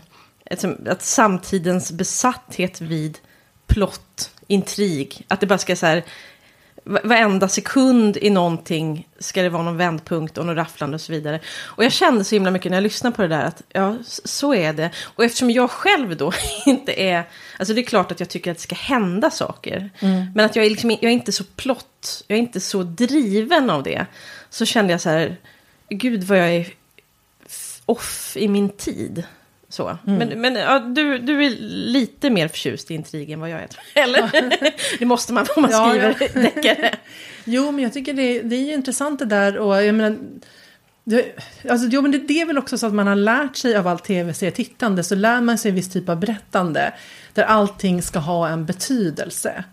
att 0.90 1.02
samtidens 1.02 1.92
besatthet 1.92 2.82
vid 2.82 3.18
plott, 3.68 4.32
intrig. 4.48 5.26
Att 5.28 5.40
det 5.40 5.48
bara 5.48 5.58
ska 5.58 5.76
så 5.76 5.86
här, 5.86 6.04
varenda 6.86 7.48
sekund 7.48 8.18
i 8.18 8.30
någonting 8.30 9.08
ska 9.20 9.42
det 9.42 9.50
vara 9.50 9.64
någon 9.64 9.78
vändpunkt 9.78 10.38
och 10.38 10.46
något 10.46 10.58
rafflande 10.58 10.96
och 10.96 11.02
så 11.02 11.12
vidare. 11.12 11.40
Och 11.64 11.84
jag 11.84 11.92
kände 11.92 12.24
så 12.24 12.36
himla 12.36 12.52
mycket 12.52 12.72
när 12.72 12.78
jag 12.78 12.84
lyssnade 12.84 13.16
på 13.16 13.22
det 13.22 13.28
där 13.28 13.46
att 13.46 13.62
ja, 13.74 13.96
så 14.06 14.54
är 14.54 14.74
det. 14.74 14.92
Och 15.04 15.24
eftersom 15.24 15.52
jag 15.52 15.72
själv 15.72 16.18
då 16.18 16.32
inte 16.66 17.02
är, 17.02 17.24
alltså 17.60 17.74
det 17.74 17.82
är 17.82 17.86
klart 17.86 18.12
att 18.12 18.20
jag 18.20 18.30
tycker 18.30 18.52
att 18.52 18.58
det 18.58 18.64
ska 18.64 18.76
hända 18.76 19.30
saker. 19.30 19.90
Men 20.36 20.46
att 20.46 20.56
jag 20.56 20.66
är, 20.66 20.70
liksom, 20.70 20.92
jag 20.92 21.04
är 21.04 21.10
inte 21.10 21.32
så 21.32 21.44
plott, 21.44 22.24
jag 22.28 22.36
är 22.36 22.42
inte 22.42 22.60
så 22.60 22.84
driven 22.84 23.70
av 23.70 23.84
det. 23.84 24.06
Så 24.50 24.66
kände 24.66 24.92
jag 24.92 25.02
så 25.02 25.10
här, 25.10 25.38
gud 25.90 26.24
vad 26.24 26.38
jag 26.38 26.50
är 26.56 26.68
off 27.86 28.38
i 28.38 28.48
min 28.48 28.70
tid. 28.70 29.24
Så. 29.76 29.98
Men, 30.04 30.42
men 30.42 30.56
ja, 30.56 30.80
du, 30.80 31.18
du 31.20 31.46
är 31.46 31.50
lite 31.70 32.30
mer 32.30 32.48
förtjust 32.48 32.92
i 32.92 32.94
intrig 32.94 33.32
än 33.32 33.40
vad 33.40 33.50
jag 33.50 33.60
är. 33.62 33.70
Eller? 33.96 34.32
det 35.00 35.06
måste 35.06 35.34
man 35.34 35.46
om 35.56 35.62
man 35.62 35.72
Ja, 35.72 35.90
skriver 35.90 36.42
deckare. 36.44 36.96
Jo, 37.44 37.72
men 37.72 37.84
jag 37.84 37.94
tycker 37.94 38.14
det, 38.14 38.42
det 38.42 38.56
är 38.56 38.74
intressant 38.74 39.20
det 39.20 39.26
där 39.26 39.58
och 39.58 39.84
jag 39.84 39.96
menar, 39.96 40.18
det, 41.04 41.26
alltså, 41.70 41.88
jo, 41.92 42.02
men 42.02 42.12
det, 42.12 42.18
det 42.18 42.42
är 42.42 42.46
väl 42.46 42.58
också 42.58 42.78
så 42.78 42.88
att 42.88 42.94
man 42.94 43.08
har 43.08 43.16
lärt 43.16 43.56
sig 43.56 43.76
av 43.76 43.88
allt 43.88 44.04
tv-serietittande 44.04 45.04
så 45.04 45.16
lär 45.16 45.42
man 45.42 45.58
sig 45.58 45.70
en 45.70 45.76
viss 45.76 45.90
typ 45.90 46.10
av 46.10 46.20
berättande 46.20 46.94
där 47.34 47.44
allting 47.44 48.02
ska 48.02 48.20
ha 48.20 48.48
en 48.48 48.66
betydelse 48.66 49.64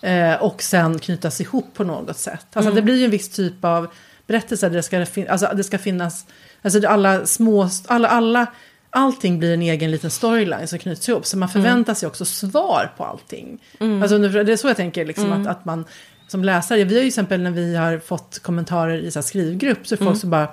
eh, 0.00 0.34
och 0.34 0.62
sen 0.62 0.98
knytas 0.98 1.40
ihop 1.40 1.74
på 1.74 1.84
något 1.84 2.18
sätt. 2.18 2.46
Alltså 2.52 2.72
det 2.72 2.82
blir 2.82 2.96
ju 2.96 3.04
en 3.04 3.10
viss 3.10 3.30
typ 3.30 3.64
av 3.64 3.86
berättelse 4.26 4.68
där 4.68 4.76
det 4.76 4.82
ska, 4.82 5.06
fin- 5.06 5.28
alltså, 5.28 5.52
det 5.56 5.64
ska 5.64 5.78
finnas, 5.78 6.26
alltså 6.62 6.88
alla 6.88 7.26
små, 7.26 7.68
alla, 7.86 8.08
alla 8.08 8.46
Allting 8.90 9.38
blir 9.38 9.54
en 9.54 9.62
egen 9.62 9.90
liten 9.90 10.10
storyline 10.10 10.68
som 10.68 10.78
knyts 10.78 11.08
ihop. 11.08 11.26
Så 11.26 11.38
man 11.38 11.48
förväntar 11.48 11.94
sig 11.94 12.06
också 12.06 12.24
svar 12.24 12.92
på 12.96 13.04
allting. 13.04 13.58
Alltså, 14.02 14.18
det 14.18 14.52
är 14.52 14.56
så 14.56 14.68
jag 14.68 14.76
tänker, 14.76 15.04
liksom, 15.04 15.32
att, 15.32 15.46
att 15.46 15.64
man 15.64 15.84
som 16.28 16.44
läsare, 16.44 16.84
vi 16.84 16.94
har 16.94 17.02
ju 17.02 17.08
exempel 17.08 17.42
när 17.42 17.50
vi 17.50 17.76
har 17.76 17.98
fått 17.98 18.38
kommentarer 18.38 18.98
i 18.98 19.10
så 19.10 19.22
skrivgrupp, 19.22 19.86
så 19.86 19.94
är 19.94 19.96
folk 19.96 20.20
som 20.20 20.30
bara, 20.30 20.48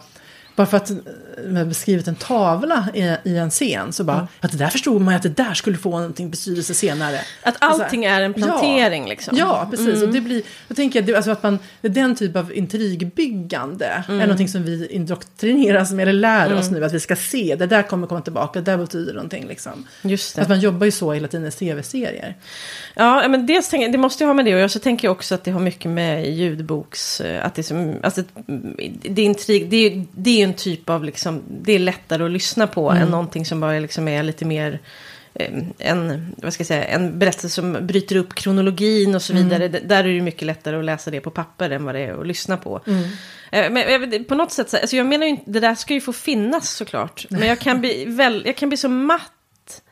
bara 0.57 0.67
för 0.67 0.77
att 0.77 0.89
eh, 0.89 0.97
vi 1.37 1.57
har 1.57 1.65
beskrivit 1.65 2.07
en 2.07 2.15
tavla 2.15 2.87
i, 2.93 3.15
i 3.23 3.37
en 3.37 3.49
scen, 3.49 3.93
så 3.93 4.03
bara, 4.03 4.27
att 4.39 4.51
det 4.51 4.57
där 4.57 4.69
förstod 4.69 5.01
man 5.01 5.13
ju 5.13 5.15
att 5.15 5.23
det 5.23 5.43
där 5.43 5.53
skulle 5.53 5.77
få 5.77 5.89
någonting 5.89 6.29
betydelse 6.29 6.73
senare. 6.73 7.19
Att 7.43 7.55
allting 7.59 8.05
är 8.05 8.21
en 8.21 8.33
plantering 8.33 9.03
ja, 9.03 9.09
liksom. 9.09 9.37
Ja, 9.37 9.67
precis. 9.71 10.03
Och 10.03 10.09
det 10.09 10.21
blir, 10.21 10.41
då 10.67 10.75
tänker 10.75 10.99
jag 10.99 11.05
det, 11.07 11.15
alltså 11.15 11.31
att 11.31 11.43
man, 11.43 11.59
den 11.81 12.15
typ 12.15 12.35
av 12.35 12.53
intrigbyggande 12.53 14.03
är 14.07 14.13
någonting 14.13 14.47
som 14.47 14.63
vi 14.63 14.87
indoktrineras 14.87 15.91
med, 15.91 16.07
eller 16.07 16.19
lär 16.19 16.53
oss 16.53 16.71
nu 16.71 16.85
att 16.85 16.93
vi 16.93 16.99
ska 16.99 17.15
se. 17.15 17.55
Det 17.55 17.65
där 17.65 17.83
kommer 17.83 18.07
komma 18.07 18.21
tillbaka, 18.21 18.61
det 18.61 18.71
där 18.71 18.77
betyder 18.77 19.13
någonting. 19.13 19.47
Liksom. 19.47 19.87
Just 20.01 20.37
Att 20.37 20.47
det. 20.47 20.53
man 20.53 20.59
jobbar 20.59 20.85
ju 20.85 20.91
så 20.91 21.13
hela 21.13 21.27
tiden 21.27 21.47
i 21.47 21.51
tv-serier. 21.51 22.35
Ja, 22.95 23.27
men 23.27 23.45
dels 23.45 23.69
tänker, 23.69 23.89
det 23.89 23.97
måste 23.97 24.23
ju 24.23 24.27
ha 24.27 24.33
med 24.33 24.45
det 24.45 24.63
och 24.63 24.71
så 24.71 24.79
tänker 24.79 25.07
jag 25.07 25.11
också 25.11 25.35
att 25.35 25.43
det 25.43 25.51
har 25.51 25.59
mycket 25.59 25.91
med 25.91 26.33
ljudboks... 26.33 27.21
eh, 27.21 27.45
Att 27.45 27.55
det, 27.55 27.61
är 27.61 27.63
som, 27.63 27.95
alltså, 28.03 28.23
det 29.01 29.21
är 29.21 29.25
intrig, 29.25 29.69
det 29.69 29.77
är, 29.77 30.05
det 30.11 30.29
är 30.29 30.46
en 30.47 30.53
typ 30.53 30.89
av 30.89 31.03
liksom, 31.03 31.43
det 31.61 31.71
är 31.73 31.79
lättare 31.79 32.23
att 32.25 32.31
lyssna 32.31 32.67
på 32.67 32.91
än 32.91 33.07
någonting 33.07 33.45
som 33.45 33.59
bara 33.59 33.79
liksom 33.79 34.07
är 34.07 34.23
lite 34.23 34.45
mer 34.45 34.79
eh, 35.33 35.53
en, 35.77 36.35
vad 36.37 36.53
ska 36.53 36.61
jag 36.61 36.67
säga, 36.67 36.83
en 36.83 37.19
berättelse 37.19 37.49
som 37.49 37.77
bryter 37.87 38.15
upp 38.15 38.35
kronologin 38.35 39.15
och 39.15 39.21
så 39.21 39.33
vidare. 39.33 39.67
D- 39.67 39.79
Där 39.85 40.03
är 40.03 40.13
det 40.13 40.21
mycket 40.21 40.45
lättare 40.45 40.75
att 40.79 40.85
läsa 40.85 41.11
det 41.11 41.19
på 41.21 41.29
papper 41.31 41.69
än 41.69 41.83
vad 41.85 41.95
det 41.95 42.01
är 42.01 42.21
att 42.21 42.27
lyssna 42.27 42.57
på. 42.57 42.81
Eh, 43.51 43.71
Men 43.71 44.23
på 44.23 44.35
något 44.35 44.51
sätt, 44.51 44.69
så- 44.69 44.77
alltså 44.77 44.95
jag 44.95 45.05
menar 45.05 45.25
ju 45.25 45.29
inte, 45.29 45.51
det 45.51 45.59
där 45.59 45.75
ska 45.75 45.93
ju 45.93 46.01
få 46.01 46.13
finnas 46.13 46.69
såklart. 46.69 47.25
Men 47.29 47.47
jag 47.47 47.59
kan 47.59 47.79
bli, 47.79 48.05
väl, 48.07 48.43
jag 48.45 48.55
kan 48.55 48.69
bli 48.69 48.77
så 48.77 48.89
matt 48.89 49.31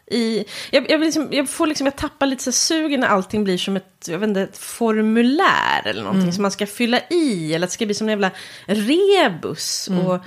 i... 0.07 0.45
Jag, 0.71 0.91
jag, 0.91 0.99
liksom, 0.99 1.27
jag 1.31 1.49
får 1.49 1.67
liksom, 1.67 1.87
jag 1.87 1.95
tappar 1.95 2.25
lite 2.25 2.43
så 2.43 2.51
sugen 2.51 2.99
när 2.99 3.07
allting 3.07 3.43
blir 3.43 3.57
som 3.57 3.75
ett, 3.75 4.07
jag 4.07 4.19
vet 4.19 4.29
inte, 4.29 4.41
ett 4.41 4.57
formulär 4.57 5.81
eller 5.85 6.03
någonting 6.03 6.33
som 6.33 6.41
man 6.41 6.51
ska 6.51 6.67
fylla 6.67 6.99
i. 7.09 7.53
Eller 7.53 7.65
att 7.65 7.71
det 7.71 7.73
ska 7.73 7.85
bli 7.85 7.95
som 7.95 8.07
en 8.07 8.11
jävla 8.11 8.31
rebus. 8.65 9.87
Och, 9.87 10.19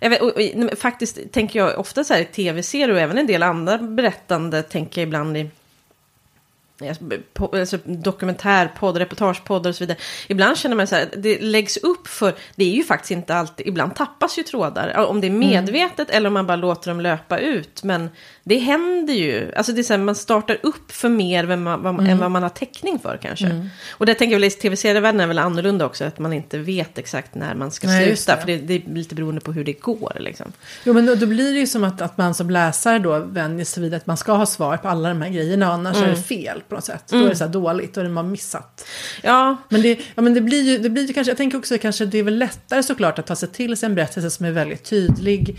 jag 0.00 0.10
vet, 0.10 0.22
och, 0.22 0.28
och, 0.28 0.78
faktiskt 0.78 1.32
tänker 1.32 1.58
jag 1.58 1.78
ofta 1.78 2.04
så 2.04 2.14
här 2.14 2.20
i 2.20 2.24
tv-serier 2.24 2.90
och 2.90 3.00
även 3.00 3.18
en 3.18 3.26
del 3.26 3.42
andra 3.42 3.78
berättande 3.78 4.62
tänker 4.62 5.00
jag 5.00 5.08
ibland 5.08 5.36
i 5.36 5.50
alltså 7.38 7.78
dokumentärpoddar, 7.84 9.00
reportagepoddar 9.00 9.70
och 9.70 9.76
så 9.76 9.84
vidare. 9.84 9.98
Ibland 10.28 10.58
känner 10.58 10.76
man 10.76 10.86
så 10.86 10.94
här, 10.94 11.08
det 11.16 11.40
läggs 11.40 11.76
upp 11.76 12.08
för, 12.08 12.34
det 12.56 12.64
är 12.64 12.74
ju 12.74 12.84
faktiskt 12.84 13.10
inte 13.10 13.34
alltid, 13.34 13.66
ibland 13.66 13.94
tappas 13.94 14.38
ju 14.38 14.42
trådar. 14.42 15.06
Om 15.06 15.20
det 15.20 15.26
är 15.26 15.30
medvetet 15.30 16.10
eller 16.10 16.26
om 16.26 16.34
man 16.34 16.46
bara 16.46 16.56
låter 16.56 16.90
dem 16.90 17.00
löpa 17.00 17.38
ut. 17.38 17.82
Men 17.82 18.10
det 18.48 18.58
händer 18.58 19.14
ju, 19.14 19.52
alltså 19.56 19.72
det 19.72 19.80
är 19.80 19.82
så 19.82 19.92
här, 19.92 20.00
man 20.00 20.14
startar 20.14 20.58
upp 20.62 20.92
för 20.92 21.08
mer 21.08 21.50
än, 21.50 21.62
man, 21.62 21.82
vad, 21.82 22.08
än 22.08 22.18
vad 22.18 22.30
man 22.30 22.42
har 22.42 22.50
täckning 22.50 22.98
för 22.98 23.18
kanske. 23.22 23.68
Och 23.90 24.06
det 24.06 24.14
tänker 24.14 24.32
jag 24.32 24.40
väl 24.40 24.48
i 24.48 24.50
tv-serievärlden 24.50 25.20
är 25.20 25.26
väl 25.26 25.38
annorlunda 25.38 25.86
också, 25.86 26.04
att 26.04 26.18
man 26.18 26.32
inte 26.32 26.58
vet 26.58 26.98
exakt 26.98 27.34
när 27.34 27.54
man 27.54 27.70
ska 27.70 27.86
Nej, 27.86 28.16
sluta. 28.16 28.34
det. 28.34 28.40
För 28.40 28.46
det, 28.46 28.56
det 28.58 28.74
är 28.74 28.94
lite 28.94 29.14
beroende 29.14 29.40
på 29.40 29.52
hur 29.52 29.64
det 29.64 29.72
går 29.72 30.16
liksom. 30.20 30.52
Jo, 30.84 30.92
men 30.92 31.06
då, 31.06 31.14
då 31.14 31.26
blir 31.26 31.52
det 31.52 31.58
ju 31.58 31.66
som 31.66 31.84
att, 31.84 32.00
att 32.00 32.18
man 32.18 32.34
som 32.34 32.50
läsare 32.50 32.98
då 32.98 33.18
vänjer 33.18 33.64
sig 33.64 33.82
vid 33.82 33.94
att 33.94 34.06
man 34.06 34.16
ska 34.16 34.32
ha 34.32 34.46
svar 34.46 34.76
på 34.76 34.88
alla 34.88 35.08
de 35.08 35.22
här 35.22 35.30
grejerna, 35.30 35.66
annars 35.66 35.96
är 35.96 36.06
det 36.06 36.22
fel 36.22 36.62
på 36.68 36.74
något 36.74 36.84
sätt. 36.84 37.04
Då 37.08 37.24
är 37.24 37.28
det 37.28 37.36
så 37.36 37.44
här 37.44 37.52
dåligt, 37.52 37.94
då 37.94 38.00
är 38.00 38.04
det 38.04 38.10
man 38.10 38.30
missat. 38.30 38.88
Ja, 39.22 39.56
Men, 39.68 39.82
det, 39.82 39.98
ja, 40.14 40.22
men 40.22 40.34
det 40.34 40.40
blir 40.40 40.62
ju, 40.62 40.78
det 40.78 40.90
blir 40.90 41.06
ju 41.06 41.14
kanske, 41.14 41.30
jag 41.30 41.38
tänker 41.38 41.58
också 41.58 41.78
kanske 41.78 42.06
det 42.06 42.18
är 42.18 42.22
väl 42.22 42.38
lättare 42.38 42.82
såklart 42.82 43.18
att 43.18 43.26
ta 43.26 43.36
sig 43.36 43.48
till 43.48 43.76
sig 43.76 43.86
en 43.86 43.94
berättelse 43.94 44.30
som 44.30 44.46
är 44.46 44.52
väldigt 44.52 44.84
tydlig. 44.84 45.56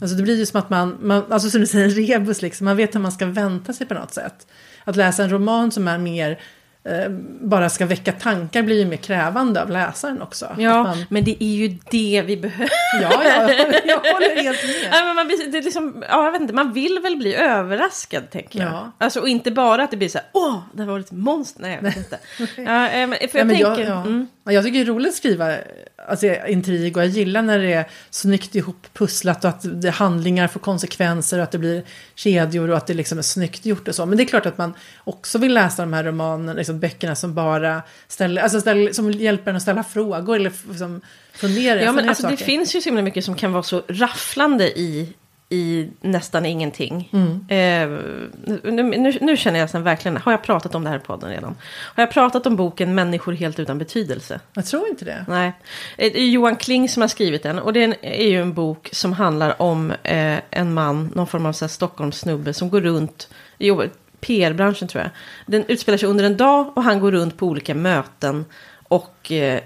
Alltså 0.00 0.16
det 0.16 0.22
blir 0.22 0.38
ju 0.38 0.46
som 0.46 0.60
att 0.60 0.70
man, 0.70 0.98
man 1.02 1.24
alltså 1.32 1.50
som 1.50 1.60
du 1.60 1.66
säger, 1.66 1.84
en 1.84 1.90
rebus 1.90 2.42
liksom, 2.42 2.64
man 2.64 2.76
vet 2.76 2.94
hur 2.94 3.00
man 3.00 3.12
ska 3.12 3.26
vänta 3.26 3.72
sig 3.72 3.86
på 3.86 3.94
något 3.94 4.14
sätt. 4.14 4.46
Att 4.84 4.96
läsa 4.96 5.22
en 5.24 5.30
roman 5.30 5.70
som 5.72 5.88
är 5.88 5.98
mer, 5.98 6.40
eh, 6.84 7.08
bara 7.40 7.68
ska 7.70 7.86
väcka 7.86 8.12
tankar 8.12 8.62
blir 8.62 8.78
ju 8.78 8.86
mer 8.86 8.96
krävande 8.96 9.62
av 9.62 9.70
läsaren 9.70 10.22
också. 10.22 10.54
Ja, 10.58 10.82
man, 10.82 11.04
men 11.08 11.24
det 11.24 11.44
är 11.44 11.54
ju 11.56 11.78
det 11.90 12.22
vi 12.26 12.36
behöver. 12.36 12.70
ja, 13.02 13.22
ja, 13.24 13.50
jag 13.84 13.96
håller 13.98 14.42
helt 14.42 14.62
med. 14.62 14.90
Nej, 14.90 15.04
men 15.04 15.16
man, 15.16 15.26
blir, 15.26 15.52
det 15.52 15.58
är 15.58 15.62
liksom, 15.62 16.04
ja, 16.08 16.24
jag 16.24 16.32
vet 16.32 16.40
inte, 16.40 16.54
man 16.54 16.72
vill 16.72 16.98
väl 17.02 17.16
bli 17.16 17.34
överraskad, 17.34 18.30
tänker 18.30 18.58
jag. 18.58 18.72
Ja. 18.72 18.92
Alltså, 18.98 19.20
och 19.20 19.28
inte 19.28 19.50
bara 19.50 19.84
att 19.84 19.90
det 19.90 19.96
blir 19.96 20.08
så 20.08 20.18
här, 20.18 20.26
åh, 20.32 20.58
det 20.74 20.84
var 20.84 20.98
ett 20.98 21.12
monster. 21.12 21.62
Nej, 21.62 21.74
jag 21.74 21.82
vet 21.82 21.96
inte. 22.04 22.18
Ja, 22.56 22.88
eh, 22.88 23.06
men, 23.06 23.18
för 23.30 23.38
jag 23.38 23.46
Nej, 23.46 23.62
tänker, 23.62 23.82
jag, 23.82 23.90
ja. 23.90 24.00
mm, 24.00 24.26
Ja, 24.39 24.39
jag 24.52 24.64
tycker 24.64 24.78
det 24.78 24.84
är 24.84 24.94
roligt 24.94 25.08
att 25.08 25.14
skriva 25.14 25.56
alltså, 26.08 26.26
intrig 26.48 26.96
och 26.96 27.02
jag 27.02 27.08
gillar 27.08 27.42
när 27.42 27.58
det 27.58 27.72
är 27.72 27.84
snyggt 28.10 28.54
ihop 28.54 28.86
pusslat 28.92 29.44
och 29.44 29.50
att 29.50 29.82
det, 29.82 29.90
handlingar 29.90 30.48
får 30.48 30.60
konsekvenser 30.60 31.38
och 31.38 31.44
att 31.44 31.50
det 31.50 31.58
blir 31.58 31.82
kedjor 32.14 32.70
och 32.70 32.76
att 32.76 32.86
det 32.86 32.94
liksom 32.94 33.18
är 33.18 33.22
snyggt 33.22 33.66
gjort 33.66 33.88
och 33.88 33.94
så. 33.94 34.06
Men 34.06 34.18
det 34.18 34.24
är 34.24 34.26
klart 34.26 34.46
att 34.46 34.58
man 34.58 34.74
också 35.04 35.38
vill 35.38 35.54
läsa 35.54 35.82
de 35.82 35.92
här 35.92 36.04
romanerna, 36.04 36.52
liksom 36.52 36.80
böckerna 36.80 37.14
som 37.14 37.34
bara 37.34 37.82
ställer, 38.08 38.42
alltså 38.42 38.60
ställer, 38.60 38.92
som 38.92 39.10
hjälper 39.10 39.50
en 39.50 39.56
att 39.56 39.62
ställa 39.62 39.84
frågor 39.84 40.36
eller 40.36 40.52
liksom 40.68 41.00
fundera. 41.32 41.82
ja, 41.82 41.92
men 41.92 42.08
alltså, 42.08 42.26
det 42.26 42.36
finns 42.36 42.74
ju 42.74 42.80
så 42.80 42.88
himla 42.88 43.02
mycket 43.02 43.24
som 43.24 43.34
kan 43.34 43.52
vara 43.52 43.62
så 43.62 43.82
rafflande 43.88 44.78
i, 44.78 45.12
i 45.52 45.88
nästan 46.00 46.46
ingenting. 46.46 47.08
Mm. 47.12 47.30
Eh, 47.48 47.98
nu, 48.64 48.82
nu, 48.82 49.18
nu 49.20 49.36
känner 49.36 49.60
jag 49.60 49.70
sen 49.70 49.82
verkligen, 49.82 50.16
har 50.16 50.32
jag 50.32 50.42
pratat 50.42 50.74
om 50.74 50.84
det 50.84 50.90
här 50.90 50.96
i 50.96 51.00
podden 51.00 51.30
redan? 51.30 51.56
Har 51.94 52.02
jag 52.02 52.10
pratat 52.10 52.46
om 52.46 52.56
boken 52.56 52.94
Människor 52.94 53.32
helt 53.32 53.58
utan 53.58 53.78
betydelse? 53.78 54.40
Jag 54.54 54.66
tror 54.66 54.88
inte 54.88 55.04
det. 55.04 55.24
Nej, 55.28 55.52
Eh, 55.96 56.12
det 56.12 56.20
är 56.20 56.28
Johan 56.28 56.56
Kling 56.56 56.88
som 56.88 57.00
har 57.00 57.08
skrivit 57.08 57.42
den. 57.42 57.58
Och 57.58 57.72
det 57.72 57.80
är 57.80 57.84
en- 57.84 58.04
är 58.04 58.28
ju 58.28 58.42
en 58.42 58.52
bok 58.54 58.88
som 58.92 59.12
handlar 59.12 59.62
om 59.62 59.90
eh, 60.02 60.38
en 60.50 60.74
man, 60.74 61.10
någon 61.14 61.26
form 61.26 61.46
av 61.46 61.52
så 61.52 61.64
här 61.64 61.70
Stockholmssnubbe 61.70 62.52
som 62.54 62.70
går 62.70 62.80
runt, 62.80 63.28
jobbar 63.58 63.84
i 63.84 63.90
PR-branschen 64.20 64.88
tror 64.88 65.02
jag. 65.02 65.10
Den 65.46 65.64
utspelar 65.68 65.98
sig 65.98 66.08
under 66.08 66.24
en 66.24 66.36
dag 66.36 66.72
och 66.76 66.82
han 66.84 67.00
går 67.00 67.12
runt 67.12 67.36
på 67.36 67.46
olika 67.46 67.74
möten 67.74 68.44
och 68.88 69.32
eh, 69.32 69.60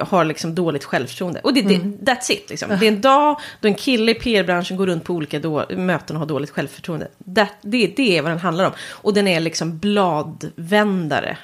har 0.00 0.24
liksom 0.24 0.54
dåligt 0.54 0.84
självförtroende. 0.84 1.40
Och 1.40 1.54
det, 1.54 1.62
det, 1.62 1.76
that's 2.12 2.32
it 2.32 2.50
liksom. 2.50 2.68
Det 2.80 2.86
är 2.86 2.92
en 2.92 3.00
dag 3.00 3.40
då 3.60 3.68
en 3.68 3.74
kille 3.74 4.12
i 4.12 4.14
PR-branschen 4.14 4.76
går 4.76 4.86
runt 4.86 5.04
på 5.04 5.14
olika 5.14 5.38
då, 5.38 5.66
möten 5.70 6.16
och 6.16 6.20
har 6.20 6.26
dåligt 6.26 6.50
självförtroende. 6.50 7.08
That, 7.34 7.52
det, 7.62 7.86
det 7.86 8.18
är 8.18 8.22
vad 8.22 8.30
den 8.30 8.38
handlar 8.38 8.64
om. 8.64 8.72
Och 8.90 9.14
den 9.14 9.28
är 9.28 9.40
liksom 9.40 9.78
bladvändare. 9.78 11.38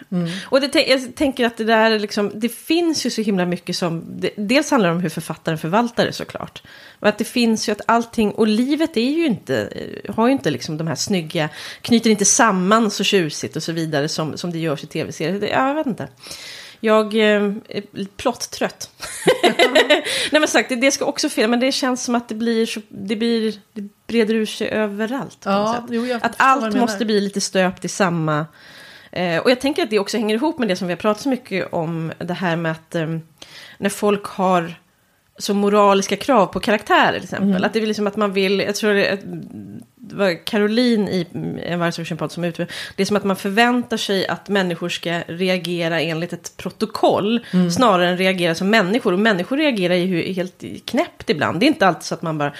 Och 0.44 0.60
det, 0.60 0.86
jag 0.88 1.14
tänker 1.14 1.46
att 1.46 1.56
det 1.56 1.64
där 1.64 1.90
är 1.90 1.98
liksom, 1.98 2.32
det 2.34 2.48
finns 2.48 3.06
ju 3.06 3.10
så 3.10 3.22
himla 3.22 3.46
mycket 3.46 3.76
som, 3.76 4.04
det, 4.08 4.30
dels 4.36 4.70
handlar 4.70 4.88
det 4.88 4.94
om 4.94 5.00
hur 5.00 5.08
författaren 5.08 5.58
förvaltar 5.58 6.06
det 6.06 6.12
såklart. 6.12 6.62
Och 7.00 7.08
att 7.08 7.18
det 7.18 7.24
finns 7.24 7.68
ju 7.68 7.72
att 7.72 7.80
allting, 7.86 8.30
och 8.30 8.46
livet 8.46 8.96
är 8.96 9.10
ju 9.10 9.26
inte, 9.26 9.68
eh, 10.04 10.14
har 10.14 10.26
ju 10.26 10.32
inte 10.32 10.50
liksom 10.50 10.78
de 10.78 10.86
här 10.86 10.94
snygga, 10.94 11.48
knyter 11.80 12.10
inte 12.10 12.24
samman 12.24 12.90
så 12.90 13.04
tjusigt 13.04 13.56
och 13.56 13.62
så 13.62 13.72
vidare 13.72 14.08
som, 14.08 14.36
som 14.36 14.52
det 14.52 14.58
görs 14.58 14.84
i 14.84 14.86
tv-serier. 14.86 15.50
Jag 15.50 15.74
vet 15.74 15.86
inte. 15.86 16.08
Jag 16.84 17.14
eh, 17.14 17.42
är 17.68 18.06
plott-trött. 18.16 18.90
Nej 20.32 20.40
men 20.40 20.48
sagt, 20.48 20.68
det, 20.68 20.76
det 20.76 20.90
ska 20.90 21.04
också 21.04 21.28
fel, 21.28 21.50
men 21.50 21.60
det 21.60 21.72
känns 21.72 22.04
som 22.04 22.14
att 22.14 22.28
det 22.28 22.34
blir, 22.34 22.66
så, 22.66 22.80
det 22.88 23.16
blir, 23.16 23.54
det 23.72 23.88
breder 24.06 24.34
ur 24.34 24.46
sig 24.46 24.68
överallt. 24.68 25.38
Ja, 25.44 25.86
jo, 25.90 26.18
att 26.22 26.34
allt 26.36 26.76
måste 26.76 27.04
bli 27.04 27.20
lite 27.20 27.40
stöpt 27.40 27.84
i 27.84 27.88
samma... 27.88 28.46
Eh, 29.12 29.38
och 29.38 29.50
jag 29.50 29.60
tänker 29.60 29.82
att 29.82 29.90
det 29.90 29.98
också 29.98 30.16
hänger 30.16 30.34
ihop 30.34 30.58
med 30.58 30.68
det 30.68 30.76
som 30.76 30.86
vi 30.86 30.92
har 30.92 30.98
pratat 30.98 31.22
så 31.22 31.28
mycket 31.28 31.72
om, 31.72 32.12
det 32.18 32.34
här 32.34 32.56
med 32.56 32.72
att 32.72 32.94
eh, 32.94 33.06
när 33.78 33.90
folk 33.90 34.24
har 34.24 34.74
så 35.38 35.54
moraliska 35.54 36.16
krav 36.16 36.46
på 36.46 36.60
karaktärer 36.60 37.12
till 37.12 37.22
exempel. 37.22 37.48
Mm. 37.50 37.64
Att 37.64 37.72
det 37.72 37.78
är 37.78 37.86
liksom 37.86 38.06
att 38.06 38.16
man 38.16 38.32
vill, 38.32 38.60
jag 38.60 38.74
tror 38.74 38.94
det, 38.94 39.18
det 39.96 40.16
var 40.16 40.46
Caroline 40.46 41.08
i 41.08 41.26
en 41.62 41.78
Vargsocean 41.78 42.30
som 42.30 42.44
uttryckte 42.44 42.74
det 42.96 43.02
är 43.02 43.06
som 43.06 43.16
att 43.16 43.24
man 43.24 43.36
förväntar 43.36 43.96
sig 43.96 44.26
att 44.26 44.48
människor 44.48 44.88
ska 44.88 45.20
reagera 45.28 46.00
enligt 46.00 46.32
ett 46.32 46.56
protokoll 46.56 47.46
Mm. 47.52 47.70
snarare 47.70 48.08
än 48.08 48.16
reagera 48.16 48.54
som 48.54 48.70
människor. 48.70 49.12
Och 49.12 49.18
människor 49.18 49.56
reagerar 49.56 49.94
ju 49.94 50.32
helt 50.32 50.64
knäppt 50.84 51.30
ibland. 51.30 51.60
Det 51.60 51.66
är 51.66 51.68
inte 51.68 51.86
alltid 51.86 52.02
så 52.02 52.14
att 52.14 52.22
man 52.22 52.38
bara 52.38 52.52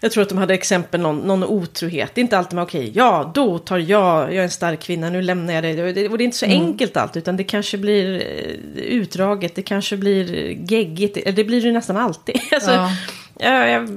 jag 0.00 0.12
tror 0.12 0.22
att 0.22 0.28
de 0.28 0.38
hade 0.38 0.54
exempel 0.54 1.00
någon, 1.00 1.18
någon 1.18 1.44
otrohet. 1.44 2.10
Det 2.14 2.20
är 2.20 2.22
inte 2.22 2.38
alltid 2.38 2.54
man, 2.54 2.64
okej, 2.64 2.92
ja, 2.94 3.32
då 3.34 3.58
tar 3.58 3.78
jag, 3.78 4.22
jag 4.28 4.34
är 4.36 4.42
en 4.42 4.50
stark 4.50 4.80
kvinna, 4.80 5.10
nu 5.10 5.22
lämnar 5.22 5.54
jag 5.54 5.62
dig. 5.64 5.74
Det, 5.74 5.92
det, 5.92 6.08
och 6.08 6.18
det 6.18 6.22
är 6.22 6.26
inte 6.26 6.36
så 6.36 6.46
Mm. 6.46 6.60
enkelt 6.60 6.96
allt, 6.96 7.16
utan 7.16 7.36
det 7.36 7.44
kanske 7.44 7.78
blir 7.78 8.14
eh, 8.14 8.82
utdraget, 8.82 9.54
det 9.54 9.62
kanske 9.62 9.96
blir 9.96 10.26
geggigt, 10.72 11.14
det, 11.24 11.30
det 11.30 11.44
blir 11.44 11.62
det 11.62 11.72
nästan 11.72 11.96
alltid. 11.96 12.40
alltså, 12.52 12.70
Ja. 12.70 12.90
ja, 13.38 13.66
jag, 13.66 13.88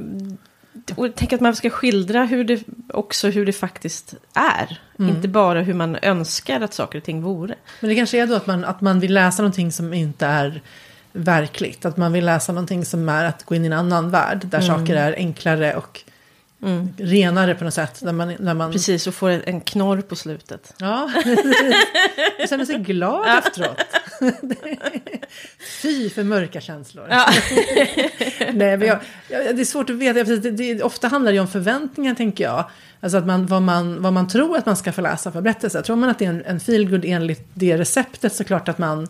och 0.95 1.05
jag 1.05 1.15
tänker 1.15 1.35
att 1.37 1.41
man 1.41 1.55
ska 1.55 1.69
skildra 1.69 2.25
hur 2.25 2.43
det, 2.43 2.63
också 2.89 3.29
hur 3.29 3.45
det 3.45 3.53
faktiskt 3.53 4.13
är. 4.33 4.79
Mm. 4.99 5.15
Inte 5.15 5.27
bara 5.27 5.61
hur 5.61 5.73
man 5.73 5.97
önskar 6.01 6.61
att 6.61 6.73
saker 6.73 6.97
och 6.97 7.03
ting 7.03 7.21
vore. 7.21 7.55
Men 7.79 7.89
det 7.89 7.95
kanske 7.95 8.21
är 8.21 8.27
då 8.27 8.35
att 8.35 8.47
man, 8.47 8.65
att 8.65 8.81
man 8.81 8.99
vill 8.99 9.13
läsa 9.13 9.41
någonting 9.41 9.71
som 9.71 9.93
inte 9.93 10.25
är 10.25 10.61
verkligt. 11.13 11.85
Att 11.85 11.97
man 11.97 12.11
vill 12.13 12.25
läsa 12.25 12.51
någonting 12.51 12.85
som 12.85 13.09
är 13.09 13.25
att 13.25 13.43
gå 13.43 13.55
in 13.55 13.63
i 13.63 13.67
en 13.67 13.73
annan 13.73 14.09
värld. 14.09 14.41
Där 14.45 14.61
Mm. 14.61 14.79
saker 14.79 14.95
är 14.95 15.13
enklare 15.15 15.75
och 15.75 16.01
renare 16.97 17.55
på 17.55 17.63
något 17.63 17.73
sätt. 17.73 17.99
Där 18.01 18.11
man, 18.11 18.27
där 18.39 18.53
man, 18.53 18.71
Precis, 18.71 19.07
och 19.07 19.13
får 19.15 19.29
en- 19.29 19.61
knorr 19.61 20.01
på 20.01 20.15
slutet. 20.15 20.73
Ja, 20.77 21.11
jag 22.39 22.49
känner 22.49 22.65
sig 22.65 22.77
glad 22.79 23.37
efteråt. 23.37 23.77
Fy 25.81 26.09
för 26.09 26.23
mörka 26.23 26.61
känslor. 26.61 27.07
Nej, 28.53 28.77
men 28.77 28.81
jag, 28.87 28.99
jag, 29.29 29.55
det 29.55 29.61
är 29.61 29.65
svårt 29.65 29.89
att 29.89 29.95
veta. 29.95 30.23
Det, 30.23 30.51
det, 30.51 30.83
ofta 30.83 31.07
handlar 31.07 31.31
det 31.31 31.39
om 31.39 31.47
förväntningar, 31.47 32.15
tänker 32.15 32.43
jag. 32.43 32.69
Alltså 32.99 33.17
att 33.17 33.25
man, 33.25 33.45
vad, 33.47 33.61
man, 33.61 34.01
vad 34.01 34.13
man 34.13 34.27
tror 34.27 34.57
att 34.57 34.65
man 34.65 34.77
ska 34.77 34.91
få 34.91 35.01
läsa 35.01 35.31
för 35.31 35.41
berättelse. 35.41 35.81
Tror 35.81 35.95
man 35.95 36.09
att 36.09 36.19
det 36.19 36.25
är 36.25 36.29
en, 36.29 36.43
en 36.45 36.59
feelgood 36.59 37.05
enligt 37.05 37.47
det 37.53 37.77
receptet 37.77 38.33
så 38.35 38.43
klart 38.43 38.69
att 38.69 38.77
man 38.77 39.07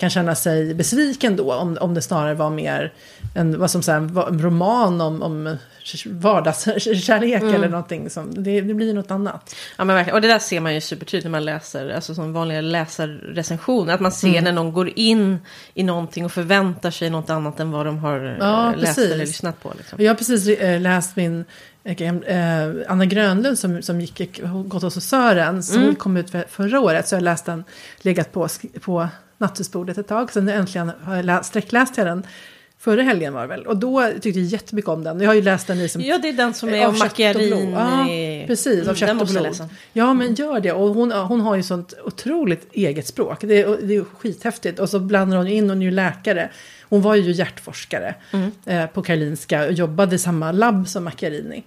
kan 0.00 0.10
känna 0.10 0.34
sig 0.34 0.74
besviken 0.74 1.36
då. 1.36 1.52
Om, 1.54 1.78
om 1.80 1.94
det 1.94 2.02
snarare 2.02 2.34
var 2.34 2.50
mer 2.50 2.92
en, 3.34 3.58
vad 3.58 3.70
som, 3.70 3.82
så 3.82 3.92
här, 3.92 3.98
en 4.28 4.42
roman 4.42 5.00
om, 5.00 5.22
om 5.22 5.56
vardagskärlek 6.06 7.42
eller 7.42 7.68
någonting. 7.68 8.10
Som, 8.10 8.42
det, 8.44 8.60
det 8.60 8.74
blir 8.74 8.94
något 8.94 9.10
annat. 9.10 9.54
Ja 9.78 9.84
men 9.84 9.96
verkligen, 9.96 10.14
och 10.14 10.20
det 10.22 10.28
där 10.28 10.38
ser 10.38 10.60
man 10.60 10.74
ju 10.74 10.80
supertydligt 10.80 11.24
när 11.24 11.30
man 11.30 11.44
läser, 11.44 11.90
alltså 11.90 12.14
som 12.14 12.32
vanliga 12.32 12.60
läsarrecensioner. 12.60 13.94
Att 13.94 14.00
man 14.00 14.12
ser 14.12 14.28
Mm. 14.28 14.44
när 14.44 14.52
någon 14.52 14.72
går 14.72 14.90
in 14.98 15.38
i 15.74 15.82
någonting 15.82 16.24
och 16.24 16.32
förväntar 16.32 16.90
sig 16.90 17.10
något 17.10 17.30
annat 17.30 17.60
än 17.60 17.70
vad 17.70 17.86
de 17.86 17.98
har 17.98 18.26
eh, 18.26 18.36
Ja, 18.38 18.72
läst 18.76 18.96
precis. 18.96 19.04
eller 19.12 19.16
lyssnat 19.24 19.62
på. 19.62 19.72
Liksom. 19.78 19.98
Jag 20.04 20.10
har 20.10 20.16
precis 20.16 20.48
eh, 20.48 20.80
läst 20.80 21.16
min 21.16 21.44
eh, 21.84 21.96
Anna 22.88 23.04
Grönlund 23.06 23.58
som, 23.58 23.82
som 23.82 24.00
gick, 24.00 24.40
gått 24.66 24.82
hos 24.82 25.04
Sören. 25.04 25.62
Som 25.62 25.82
Mm. 25.82 25.94
kom 25.94 26.16
ut 26.16 26.30
för, 26.30 26.44
förra 26.48 26.80
året. 26.80 27.08
Så 27.08 27.14
jag 27.14 27.20
har 27.20 27.24
läst 27.24 27.46
den, 27.46 27.64
legat 28.02 28.32
på, 28.32 28.48
på 28.80 29.08
nattusbordet 29.40 29.98
ett 29.98 30.08
tag. 30.08 30.32
Sen 30.32 30.48
äntligen 30.48 30.92
har 31.02 31.16
jag 31.16 31.24
läst, 31.24 31.48
sträckläst 31.48 31.96
jag 31.96 32.06
den. 32.06 32.26
Förra 32.78 33.02
helgen 33.02 33.32
var 33.34 33.40
det 33.42 33.46
väl. 33.48 33.66
Och 33.66 33.76
då 33.76 34.10
tyckte 34.20 34.40
jag 34.40 34.48
jättemycket 34.48 34.88
om 34.88 35.04
den. 35.04 35.20
Jag 35.20 35.28
har 35.28 35.34
ju 35.34 35.42
läst 35.42 35.66
den 35.66 35.80
i 35.80 35.88
som... 35.88 36.02
Ja, 36.02 36.18
det 36.18 36.28
är 36.28 36.32
den 36.32 36.54
som 36.54 36.68
är 36.68 36.82
Av 36.84 36.88
om 36.88 36.94
kött 36.94 37.02
och 37.02 37.06
macchiarin. 37.08 37.48
blod. 37.48 37.72
Ja, 37.74 38.06
precis. 38.46 38.78
Av 38.80 38.84
Mm, 38.84 38.94
kött 38.96 39.20
och 39.20 39.26
blod. 39.26 39.68
Ja, 39.92 40.14
men 40.14 40.34
gör 40.34 40.60
det. 40.60 40.72
Och 40.72 40.94
hon, 40.94 41.12
hon 41.12 41.40
har 41.40 41.56
ju 41.56 41.62
sånt 41.62 41.94
otroligt 42.04 42.68
eget 42.72 43.06
språk. 43.06 43.38
Det 43.40 43.60
är, 43.62 43.76
det 43.82 43.96
är 43.96 44.04
skithäftigt. 44.18 44.78
Och 44.78 44.88
så 44.88 44.98
blandar 44.98 45.36
hon 45.36 45.46
in, 45.46 45.68
hon 45.70 45.78
är 45.82 45.84
ju 45.86 45.90
läkare. 45.90 46.50
Hon 46.88 47.02
var 47.02 47.14
ju 47.14 47.30
hjärtforskare 47.32 48.14
Mm. 48.32 48.50
eh, 48.66 48.86
på 48.86 49.02
Karolinska 49.02 49.66
och 49.66 49.72
jobbade 49.72 50.14
i 50.16 50.18
samma 50.18 50.52
labb 50.52 50.88
som 50.88 51.04
Macchiarini. 51.04 51.62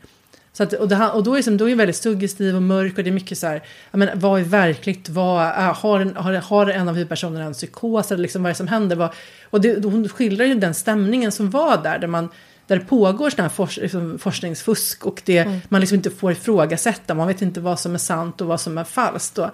Så 0.54 0.63
att, 0.63 0.74
och, 0.74 0.88
det, 0.88 1.10
och 1.10 1.24
då 1.24 1.36
är 1.38 1.44
det, 1.44 1.58
då 1.58 1.66
är 1.66 1.70
det 1.70 1.76
väldigt 1.76 1.96
suggestiv 1.96 2.56
och 2.56 2.62
mörk 2.62 2.98
och 2.98 3.04
det 3.04 3.10
är 3.10 3.12
mycket 3.12 3.38
så 3.38 3.48
här, 3.48 3.63
menar, 3.92 4.13
vad 4.16 4.39
är 4.39 4.44
verkligt, 4.44 5.10
vad 5.10 5.44
är, 5.44 5.74
har, 5.74 6.00
en, 6.00 6.16
har, 6.16 6.34
har 6.34 6.68
en 6.68 6.89
av 6.89 6.96
huvudpersonerna 6.96 7.46
en 7.46 7.54
psykos 7.54 8.12
eller 8.12 8.22
liksom 8.22 8.44
vad 8.44 8.50
är 8.50 8.54
det 8.54 8.58
som 8.58 8.68
händer? 8.68 8.96
Vad, 8.96 9.10
och 9.50 9.62
det, 9.62 9.86
hon 9.86 10.10
skildrar 10.10 10.46
ju 10.46 10.56
den 10.56 10.74
stämningen 10.74 11.32
som 11.32 11.50
var 11.50 11.84
där, 11.84 12.00
där 12.00 12.08
man 12.08 12.30
där 12.68 12.78
det 12.78 12.86
pågår 12.86 13.30
sån 13.30 13.42
här 13.42 13.50
fors, 13.50 13.78
liksom, 13.78 14.20
forskningsfusk 14.20 15.06
och 15.06 15.22
det, 15.26 15.60
man 15.70 15.82
liksom 15.82 15.96
inte 15.96 16.10
får 16.10 16.32
ifrågasätta, 16.32 17.13
man 17.13 17.28
vet 17.28 17.42
inte 17.42 17.60
vad 17.60 17.80
som 17.80 17.94
är 17.94 17.98
sant 17.98 18.42
och 18.42 18.48
vad 18.48 18.62
som 18.62 18.78
är 18.78 18.84
falskt. 18.84 19.38
Och, 19.38 19.50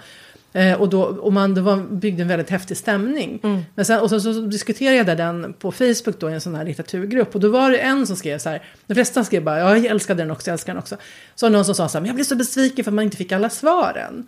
eh, 0.54 0.82
och 0.82 0.90
då, 0.90 1.02
och 1.02 1.34
man, 1.34 1.54
det 1.54 1.62
var, 1.62 1.78
byggde 1.78 2.22
en 2.22 2.28
väldigt 2.28 2.50
häftig 2.50 2.78
stämning. 2.78 3.40
Men 3.76 3.86
sen, 3.86 4.00
och 4.00 4.10
så, 4.10 4.20
så, 4.20 4.34
så 4.34 4.42
diskuterade 4.42 4.96
jag 4.96 5.18
den 5.18 5.54
på 5.54 5.72
Facebook 5.72 6.20
då 6.20 6.30
i 6.30 6.34
en 6.34 6.42
sån 6.42 6.56
här 6.56 6.66
litteraturgrupp. 6.66 7.36
Och 7.36 7.42
då 7.42 7.50
var 7.50 7.72
det 7.72 7.78
en 7.78 8.08
som 8.08 8.16
skrev 8.16 8.38
så 8.38 8.50
här, 8.50 8.64
de 8.88 8.94
flesta 8.94 9.24
skrev 9.24 9.44
bara, 9.44 9.60
ja, 9.60 9.78
jag 9.78 9.86
älskade 9.86 10.24
den 10.24 10.32
också, 10.32 10.50
jag 10.50 10.54
älskar 10.54 10.74
den 10.74 10.80
också. 10.80 10.98
Så 11.36 11.46
var 11.46 11.52
någon 11.52 11.66
som 11.66 11.76
sa 11.76 11.90
så 11.90 11.98
här, 11.98 12.02
men 12.02 12.08
jag 12.08 12.16
blev 12.16 12.26
så 12.26 12.36
besviken 12.36 12.84
för 12.84 12.92
att 12.92 12.96
man 12.96 13.04
inte 13.04 13.18
fick 13.18 13.32
alla 13.32 13.50
svaren. 13.50 14.28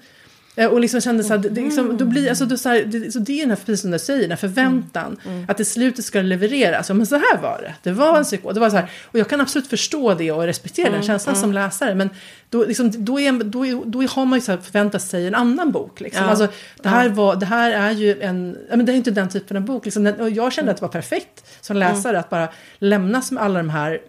Eh, 0.56 0.68
Och 0.68 0.80
liksom 0.80 1.02
kände 1.02 1.24
så 1.24 1.34
här, 1.34 1.38
det, 1.38 1.62
liksom, 1.62 1.98
då 1.98 2.06
blir, 2.06 2.30
alltså, 2.30 2.46
då, 2.46 2.58
så, 2.58 2.70
här, 2.70 2.84
det, 2.86 3.12
så 3.12 3.20
det 3.20 3.34
är 3.34 3.40
den 3.40 3.50
här, 3.50 3.56
precis 3.66 3.82
som 3.82 3.92
du 3.92 4.00
säger, 4.00 4.22
den 4.22 4.30
här 4.30 4.38
förväntan. 4.38 5.18
Att 5.48 5.60
i 5.60 5.66
slutet 5.66 6.06
ska 6.06 6.18
det 6.18 6.24
levereras. 6.28 6.90
Ja, 6.90 6.96
men 6.96 7.06
så 7.06 7.16
här 7.16 7.42
var 7.42 7.62
det. 7.62 7.74
Det 7.84 7.92
var 7.92 8.18
en 8.18 8.24
psykos. 8.24 8.54
Det 8.54 8.60
var 8.60 8.70
så 8.70 8.76
här, 8.76 8.92
och 9.04 9.20
jag 9.20 9.30
kan 9.30 9.42
absolut 9.42 9.68
förstå 9.68 10.14
det 10.14 10.32
och 10.32 10.44
respektera 10.44 10.90
den 10.90 11.04
känslan 11.04 11.36
som 11.36 11.54
läsare. 11.54 11.96
Men 11.96 12.10
då, 12.50 12.66
liksom, 12.66 13.06
då, 13.06 13.20
är, 13.20 13.44
då, 13.44 13.84
då 13.86 14.02
har 14.02 14.26
man 14.26 14.40
ju 14.40 14.46
så 14.46 14.52
här 14.52 14.60
förväntat 14.60 15.02
sig 15.02 15.28
en 15.28 15.36
annan 15.36 15.72
bok. 15.72 16.00
Liksom. 16.00 16.24
Ja. 16.24 16.30
Alltså, 16.30 16.48
det, 16.84 16.90
här 16.90 17.10
var, 17.10 17.36
det 17.36 17.46
här 17.46 17.72
är 17.72 17.92
ju 17.92 18.22
en, 18.22 18.58
ja, 18.70 18.76
men 18.78 18.86
det 18.86 18.92
är 18.92 18.96
inte 18.96 19.12
den 19.12 19.30
typen 19.30 19.58
av 19.58 19.64
bok. 19.64 19.86
Liksom. 19.86 20.14
Och 20.20 20.30
jag 20.30 20.54
kände 20.54 20.72
att 20.72 20.78
det 20.78 20.82
var 20.82 20.90
perfekt 20.92 21.46
som 21.62 21.78
läsare 21.78 22.20
att 22.20 22.30
bara 22.30 22.50
lämnas 22.80 23.32
med 23.32 23.44
alla 23.44 23.60
de 23.60 23.70
här 23.70 24.00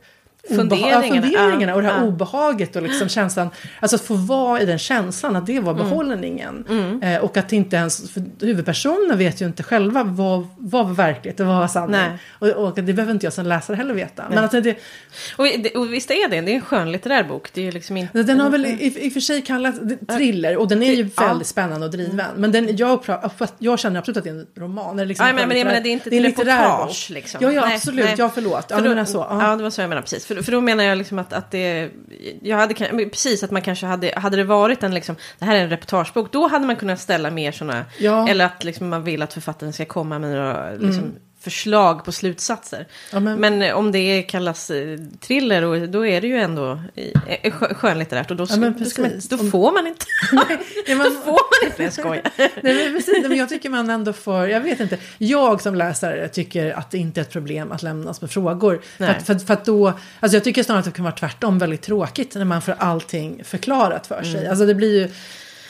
funderingarna, 0.49 1.23
Funderingarna, 1.23 1.75
och 1.75 1.83
det 1.83 1.89
här 1.89 2.05
obehaget 2.07 2.77
och 2.77 2.83
liksom 2.83 3.09
känslan. 3.09 3.51
Alltså 3.81 3.97
att 3.97 4.03
få 4.03 4.15
vara 4.15 4.61
i 4.61 4.67
den 4.67 4.79
känslan, 4.79 5.37
att 5.37 5.47
det 5.47 5.61
var 5.61 5.73
Mm. 5.73 5.85
behållningen. 5.85 6.65
Eh, 7.03 7.17
och 7.21 7.37
att 7.37 7.53
inte 7.53 7.77
ens, 7.77 8.11
för 8.13 8.23
huvudpersonerna 8.41 9.15
vet 9.17 9.41
ju 9.43 9.47
inte 9.47 9.63
själva 9.63 10.05
vad, 10.05 10.47
vad 10.59 10.87
var 10.87 10.95
verklighet 10.95 11.41
och 11.41 11.47
vad 11.47 11.57
var 11.57 11.69
sanning. 11.69 12.01
Och, 12.39 12.49
och 12.49 12.75
det 12.75 12.83
behöver 12.93 13.13
inte 13.13 13.27
jag 13.27 13.33
som 13.33 13.47
läsare 13.47 13.77
heller 13.77 13.95
veta. 13.95 14.25
Men 14.31 14.45
att 14.45 14.51
det, 14.51 14.77
Och, 15.37 15.45
det- 15.45 15.77
och 15.77 15.93
visst 15.93 16.11
är 16.11 16.29
det, 16.29 16.41
det 16.41 16.51
är 16.53 16.55
en 16.55 16.61
skönlitterär 16.61 17.25
bok. 17.25 17.49
Det 17.53 17.69
är 17.69 17.73
liksom 17.73 17.97
inte... 17.97 18.23
den 18.23 18.41
har 18.41 18.51
väl 18.51 18.67
i, 18.67 19.07
i 19.07 19.09
och 19.09 19.13
för 19.13 19.21
sig 19.21 19.43
kallats 19.43 19.79
thriller 20.17 20.57
och 20.57 20.69
den 20.69 20.83
är 20.83 20.93
ju 20.93 21.09
Ja. 21.17 21.27
väldigt 21.27 21.47
spännande 21.47 21.87
och 21.87 21.93
driven. 21.93 22.27
Men 22.37 22.53
den, 22.53 22.77
jag, 22.77 23.05
jag 23.59 23.79
känner 23.79 23.99
absolut 23.99 24.17
att 24.17 24.25
det 24.25 24.31
är 24.31 24.35
en 24.35 24.47
roman. 24.57 24.99
Eller 24.99 25.07
liksom 25.07 25.27
Ja, 25.27 25.33
men, 25.33 25.49
men 25.49 25.59
menar, 25.59 25.81
det 25.81 25.89
är 25.89 25.93
inte 25.93 26.11
det 26.11 26.17
är 26.17 26.19
en 26.19 26.23
litterär 26.23 26.79
bok. 26.87 26.97
Liksom. 27.11 27.41
Ja, 27.43 27.53
ja 27.53 27.67
Nej, 27.67 27.75
absolut. 27.77 28.05
nej. 28.05 28.15
Ja, 28.19 28.31
förlåt. 28.35 28.67
Ja, 28.69 28.77
För 28.79 28.95
då, 28.95 29.05
så. 29.07 29.19
Ja. 29.31 29.51
Ja, 29.51 29.57
det 29.57 29.63
var 29.63 29.71
så 29.71 29.81
jag 29.81 29.89
menade 29.89 30.03
precis. 30.03 30.27
För, 30.35 30.43
för 30.43 30.53
då 30.53 30.61
menar 30.61 30.85
jag 30.85 30.99
liksom 30.99 31.19
att, 31.19 31.33
att 31.33 31.51
det... 31.51 31.91
Jag 32.43 32.57
hade, 32.57 32.75
precis 33.09 33.43
att 33.43 33.51
man 33.51 33.63
kanske 33.63 33.87
hade... 33.87 34.13
Hade 34.17 34.37
det 34.37 34.45
varit 34.45 34.83
en 34.83 34.95
liksom... 34.95 35.17
Det 35.39 35.45
här 35.45 35.57
är 35.57 35.61
en 35.61 35.71
reportagebok. 35.71 36.33
Då 36.33 36.47
hade 36.47 36.67
man 36.67 36.77
kunnat 36.77 37.01
ställa 37.01 37.31
mer 37.31 37.53
sådana... 37.53 37.85
Ja. 37.99 38.29
Eller 38.29 38.45
att 38.45 38.65
liksom 38.65 38.89
man 38.89 39.05
vill 39.05 39.23
att 39.23 39.33
författaren 39.33 39.73
ska 39.73 39.85
komma 39.85 40.19
med 40.19 40.31
några 40.31 40.71
liksom, 40.71 41.13
förslag 41.43 42.05
på 42.05 42.13
slutsatser. 42.13 42.87
Ja, 43.13 43.21
men- 43.21 43.41
men... 43.41 43.63
eh, 43.63 43.75
om 43.75 43.93
det 43.93 44.23
kallas 44.23 44.71
eh, 44.71 44.99
thriller, 45.21 45.63
och, 45.65 45.89
då 45.89 46.07
är 46.07 46.21
det 46.21 46.27
ju 46.27 46.37
ändå 46.39 46.81
eh, 46.95 47.53
skö- 47.53 47.75
skönlitterärt. 47.75 48.31
Och 48.31 48.37
då, 48.37 48.47
ska, 48.47 48.57
men 48.57 48.79
då, 48.79 48.85
ska 48.85 49.03
man, 49.03 49.11
då 49.31 49.39
får 49.39 49.73
man 49.73 49.87
inte... 49.87 50.07
Ja, 50.87 50.97
men- 50.97 51.05
då 51.05 51.11
får 51.11 51.33
man 51.33 51.71
inte... 51.71 51.83
Jag 51.83 51.93
skojar. 51.93 52.23
Nej, 52.37 52.51
men 52.63 52.95
precis, 52.95 53.15
Nej, 53.21 53.29
men 53.29 53.39
jag 53.39 53.49
tycker 53.49 53.71
man 53.71 53.91
ändå 53.91 54.13
får, 54.13 54.49
jag 54.49 54.61
vet 54.61 54.81
inte, 54.81 54.99
jag 55.19 55.61
som 55.61 55.75
läsare 55.75 56.29
tycker 56.29 56.71
att 56.79 56.91
det 56.91 56.99
inte 56.99 57.21
är 57.21 57.23
ett 57.23 57.31
problem 57.33 57.73
att 57.73 57.83
lämnas 57.83 58.21
med 58.21 58.31
frågor. 58.31 58.81
För 58.97 59.05
Nej. 59.05 59.17
att, 59.17 59.27
för, 59.27 59.35
för 59.39 59.55
att 59.55 59.65
då, 59.65 59.87
alltså 60.21 60.37
jag 60.37 60.45
tycker 60.45 60.63
snarare 60.63 60.79
att 60.79 60.85
det 60.85 60.91
kan 60.93 61.05
vara 61.05 61.15
tvärtom 61.15 61.59
väldigt 61.59 61.83
tråkigt 61.83 62.35
när 62.35 62.45
man 62.45 62.63
får 62.63 62.75
allting 62.79 63.45
förklarat 63.45 64.07
för 64.07 64.19
Mm. 64.19 64.33
sig. 64.33 64.47
Alltså 64.49 64.67
det 64.67 64.75
blir 64.75 65.01
ju, 65.01 65.11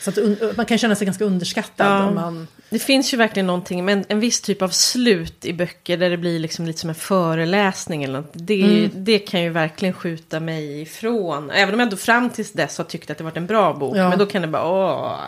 så 0.01 0.09
att 0.09 0.57
man 0.57 0.65
kan 0.65 0.77
känna 0.77 0.95
sig 0.95 1.05
ganska 1.05 1.25
underskattad 1.25 1.87
Ja. 1.87 2.07
om 2.07 2.15
man... 2.15 2.47
Det 2.73 2.79
finns 2.79 3.13
ju 3.13 3.17
verkligen 3.17 3.47
någonting 3.47 3.85
med 3.85 4.05
en, 4.09 4.19
viss 4.19 4.41
typ 4.41 4.61
av 4.61 4.69
slut 4.69 5.45
i 5.45 5.53
böcker 5.53 5.97
där 5.97 6.09
det 6.09 6.17
blir 6.17 6.39
liksom 6.39 6.65
lite 6.65 6.79
som 6.79 6.89
en 6.89 6.95
föreläsning 6.95 8.03
eller 8.03 8.19
något. 8.21 8.31
Det, 8.33 8.55
ju- 8.55 8.89
det 8.93 9.19
kan 9.19 9.41
ju 9.41 9.49
verkligen 9.49 9.93
skjuta 9.93 10.39
mig 10.39 10.81
ifrån. 10.81 11.51
Även 11.51 11.73
om 11.73 11.79
jag 11.79 11.89
då 11.89 11.97
fram 11.97 12.29
tills 12.29 12.51
dess 12.51 12.77
har 12.77 12.85
tyckt 12.85 13.09
att 13.09 13.17
det 13.17 13.23
varit 13.23 13.37
en 13.37 13.47
bra 13.47 13.73
bok. 13.73 13.97
Ja. 13.97 14.09
Men 14.09 14.19
då 14.19 14.25
kan 14.25 14.41
det 14.41 14.47
bara 14.47 14.67
åh. 14.69 15.19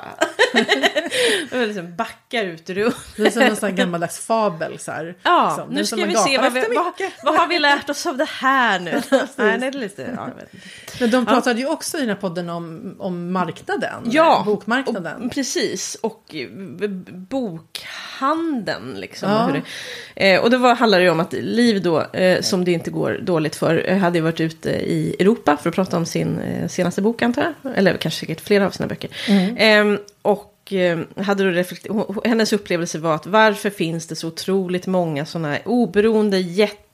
jag 1.51 1.67
liksom 1.67 1.95
backa 1.95 2.41
ut 2.41 2.69
ur 2.69 2.75
rummet. 2.75 2.95
Det 3.17 3.25
är 3.27 3.31
som 3.31 3.41
en 3.41 3.55
sån 3.55 3.75
gammaldags 3.75 4.19
fabel. 4.19 4.79
Så 4.79 4.91
här, 4.91 5.15
Ja, 5.23 5.47
liksom. 5.47 5.73
Nu 5.73 5.85
ska 5.85 5.95
vi 5.95 6.15
se 6.15 6.37
vad, 6.37 6.53
vi, 6.53 6.61
vad, 6.75 6.93
vad 7.23 7.35
har 7.35 7.47
vi 7.47 7.59
lärt 7.59 7.89
oss 7.89 8.05
av 8.05 8.17
det 8.17 8.29
här 8.29 8.79
nu? 8.79 9.01
Nej, 9.35 9.57
det 9.59 9.67
är 9.67 9.71
lite, 9.71 10.13
ja. 10.15 10.29
Men 10.99 11.11
de 11.11 11.25
pratade 11.25 11.59
ju 11.59 11.67
också 11.67 11.97
i 11.97 11.99
den 11.99 12.09
här 12.09 12.15
podden 12.15 12.49
om, 12.49 12.95
om 12.99 13.31
marknaden. 13.31 14.03
Ja, 14.11 14.43
Bokmarknaden. 14.45 15.25
Och, 15.25 15.31
precis, 15.31 15.95
och 16.01 16.35
eh, 16.35 16.47
bokhandeln 17.35 18.93
liksom. 18.99 19.29
Ja. 19.29 19.45
Och, 19.45 19.53
det, 19.53 19.61
eh, 20.33 20.41
och 20.41 20.49
det 20.49 20.57
var, 20.57 20.75
handlar 20.75 20.99
det 20.99 21.03
ju 21.03 21.11
om 21.11 21.19
att 21.19 21.33
Liv 21.33 21.81
då, 21.81 22.01
eh, 22.01 22.41
som 22.41 22.65
det 22.65 22.71
inte 22.71 22.91
går 22.91 23.19
dåligt 23.21 23.55
för, 23.55 23.89
eh, 23.89 23.97
hade 23.97 24.21
varit 24.21 24.39
ute 24.39 24.69
i 24.69 25.15
Europa 25.19 25.57
för 25.57 25.69
att 25.69 25.75
prata 25.75 25.97
om 25.97 26.05
sin 26.05 26.39
senaste 26.69 27.01
bok 27.01 27.21
antar 27.21 27.53
jag. 27.61 27.77
Eller 27.77 27.97
kanske 27.97 28.19
säkert 28.19 28.41
flera 28.41 28.65
av 28.65 28.71
sina 28.71 28.87
böcker. 28.87 29.09
Eh, 29.57 29.99
och 30.21 30.73
eh, 30.73 30.99
hade 31.23 31.43
då 31.43 31.49
reflekter- 31.49 32.27
hennes 32.27 32.53
upplevelse 32.53 32.99
var 32.99 33.15
att 33.15 33.27
varför 33.27 33.69
finns 33.69 34.07
det 34.07 34.15
så 34.15 34.27
otroligt 34.27 34.87
många 34.87 35.25
sådana 35.25 35.57
oberoende, 35.65 36.39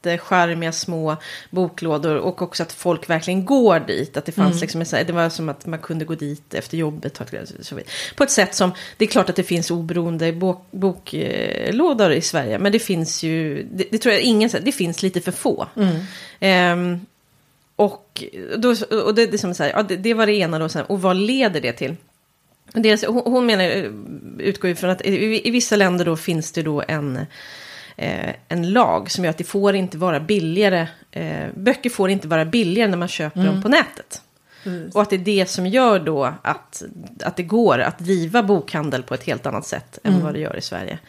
jättecharmiga 0.09 0.71
små 0.71 1.17
boklådor 1.49 2.15
och 2.15 2.41
också 2.41 2.63
att 2.63 2.73
folk 2.73 3.09
verkligen 3.09 3.45
går 3.45 3.79
dit. 3.79 4.17
Att 4.17 4.25
det 4.25 4.31
fanns 4.31 4.61
liksom 4.61 4.81
en 4.81 4.85
så 4.85 4.95
här, 4.95 5.03
det 5.03 5.13
var 5.13 5.29
som 5.29 5.49
att 5.49 5.65
man 5.65 5.79
kunde 5.79 6.05
gå 6.05 6.15
dit 6.15 6.53
efter 6.53 6.77
jobbet. 6.77 7.21
och 7.21 7.27
så 7.61 7.75
vidare. 7.75 7.91
På 8.15 8.23
ett 8.23 8.31
sätt 8.31 8.55
som, 8.55 8.71
det 8.97 9.05
är 9.05 9.09
klart 9.09 9.29
att 9.29 9.35
det 9.35 9.43
finns 9.43 9.71
oberoende 9.71 10.31
bok, 10.33 10.67
boklådor 10.71 12.11
i 12.11 12.21
Sverige, 12.21 12.59
men 12.59 12.71
det 12.71 12.79
finns 12.79 13.23
ju, 13.23 13.63
det, 13.71 13.85
det 13.91 13.97
tror 13.97 14.13
jag 14.13 14.21
ingen 14.21 14.49
säger, 14.49 14.65
det 14.65 14.71
finns 14.71 15.03
lite 15.03 15.21
för 15.21 15.31
få. 15.31 15.67
Ehm, 16.39 17.05
och 17.75 18.23
då, 18.57 18.75
och 19.05 19.15
det, 19.15 19.27
det, 19.27 19.37
som 19.37 19.53
så 19.53 19.63
här, 19.63 19.69
ja, 19.69 19.83
det, 19.83 19.97
det 19.97 20.13
var 20.13 20.25
det 20.25 20.33
ena 20.33 20.59
då, 20.59 20.69
och 20.87 21.01
vad 21.01 21.15
leder 21.15 21.61
det 21.61 21.73
till? 21.73 21.95
Dels, 22.73 23.05
hon, 23.05 23.21
hon 23.25 23.45
menar, 23.45 23.91
utgår 24.39 24.67
ju 24.67 24.75
från 24.75 24.89
att 24.89 25.01
i, 25.01 25.47
i 25.47 25.51
vissa 25.51 25.75
länder 25.75 26.05
då 26.05 26.15
finns 26.15 26.51
det 26.51 26.61
då 26.61 26.83
en, 26.87 27.25
eh, 27.97 28.35
en 28.47 28.73
lag 28.73 29.11
som 29.11 29.23
gör 29.23 29.29
att 29.29 29.37
det 29.37 29.43
får 29.43 29.75
inte 29.75 29.97
vara 29.97 30.19
billigare, 30.19 30.87
eh, 31.11 31.47
böcker 31.55 31.89
får 31.89 32.09
inte 32.09 32.27
vara 32.27 32.45
billigare 32.45 32.89
när 32.89 32.97
man 32.97 33.07
köper 33.07 33.45
dem 33.45 33.61
på 33.61 33.69
nätet. 33.69 34.21
Precis. 34.63 34.95
Och 34.95 35.01
att 35.01 35.09
det 35.09 35.15
är 35.15 35.19
det 35.19 35.49
som 35.49 35.67
gör 35.67 35.99
då 35.99 36.33
att, 36.41 36.83
att 37.23 37.35
det 37.35 37.43
går 37.43 37.79
att 37.79 37.99
driva 37.99 38.43
bokhandel 38.43 39.03
på 39.03 39.13
ett 39.13 39.23
helt 39.23 39.45
annat 39.45 39.65
sätt 39.65 39.99
än 40.03 40.23
vad 40.23 40.33
det 40.33 40.39
gör 40.39 40.57
i 40.57 40.61
Sverige. 40.61 40.99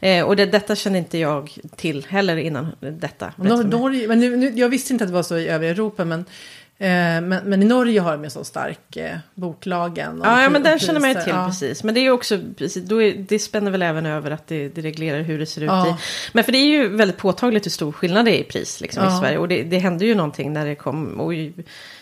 Eh, 0.00 0.24
och 0.24 0.36
det, 0.36 0.46
detta 0.46 0.76
kände 0.76 0.98
inte 0.98 1.18
jag 1.18 1.58
till 1.76 2.06
heller 2.08 2.36
innan 2.36 2.72
detta. 2.80 3.32
Norge, 3.36 4.08
men 4.08 4.20
nu, 4.20 4.36
nu, 4.36 4.50
jag 4.54 4.68
visste 4.68 4.92
inte 4.92 5.04
att 5.04 5.10
det 5.10 5.14
var 5.14 5.22
så 5.22 5.38
i 5.38 5.48
övriga 5.48 5.70
Europa, 5.70 6.04
men, 6.04 6.24
men, 6.80 7.28
men 7.28 7.62
i 7.62 7.66
Norge 7.66 8.00
har 8.00 8.12
de 8.12 8.24
en 8.24 8.30
så 8.30 8.44
stark 8.44 8.96
eh, 8.96 9.16
boklagen. 9.34 10.20
Ja, 10.24 10.42
ja, 10.42 10.50
men 10.50 10.62
den 10.62 10.78
känner 10.78 11.00
man 11.00 11.08
ju 11.10 11.14
till 11.14 11.32
Ja. 11.32 11.46
precis. 11.46 11.84
Men 11.84 11.94
det 11.94 12.00
är 12.00 12.02
ju 12.02 12.10
också, 12.10 12.38
precis, 12.56 12.84
då 12.84 13.02
är, 13.02 13.14
det 13.28 13.38
spänner 13.38 13.70
väl 13.70 13.82
även 13.82 14.06
över 14.06 14.30
att 14.30 14.46
det, 14.46 14.68
det 14.68 14.80
reglerar 14.80 15.20
hur 15.22 15.38
det 15.38 15.46
ser 15.46 15.60
ut 15.60 15.66
Ja. 15.66 15.88
i. 15.88 15.94
Men 16.32 16.44
för 16.44 16.52
det 16.52 16.58
är 16.58 16.66
ju 16.66 16.88
väldigt 16.88 17.16
påtagligt 17.16 17.66
hur 17.66 17.70
stor 17.70 17.92
skillnad 17.92 18.24
det 18.24 18.36
är 18.36 18.40
i 18.40 18.44
pris 18.44 18.80
liksom, 18.80 19.08
i 19.08 19.18
Sverige. 19.20 19.38
Och 19.38 19.48
det, 19.48 19.62
det 19.62 19.78
hände 19.78 20.06
ju 20.06 20.14
någonting 20.14 20.52
när 20.52 20.66
det 20.66 20.74
kom. 20.74 21.20
Och 21.20 21.34
ju- 21.34 21.52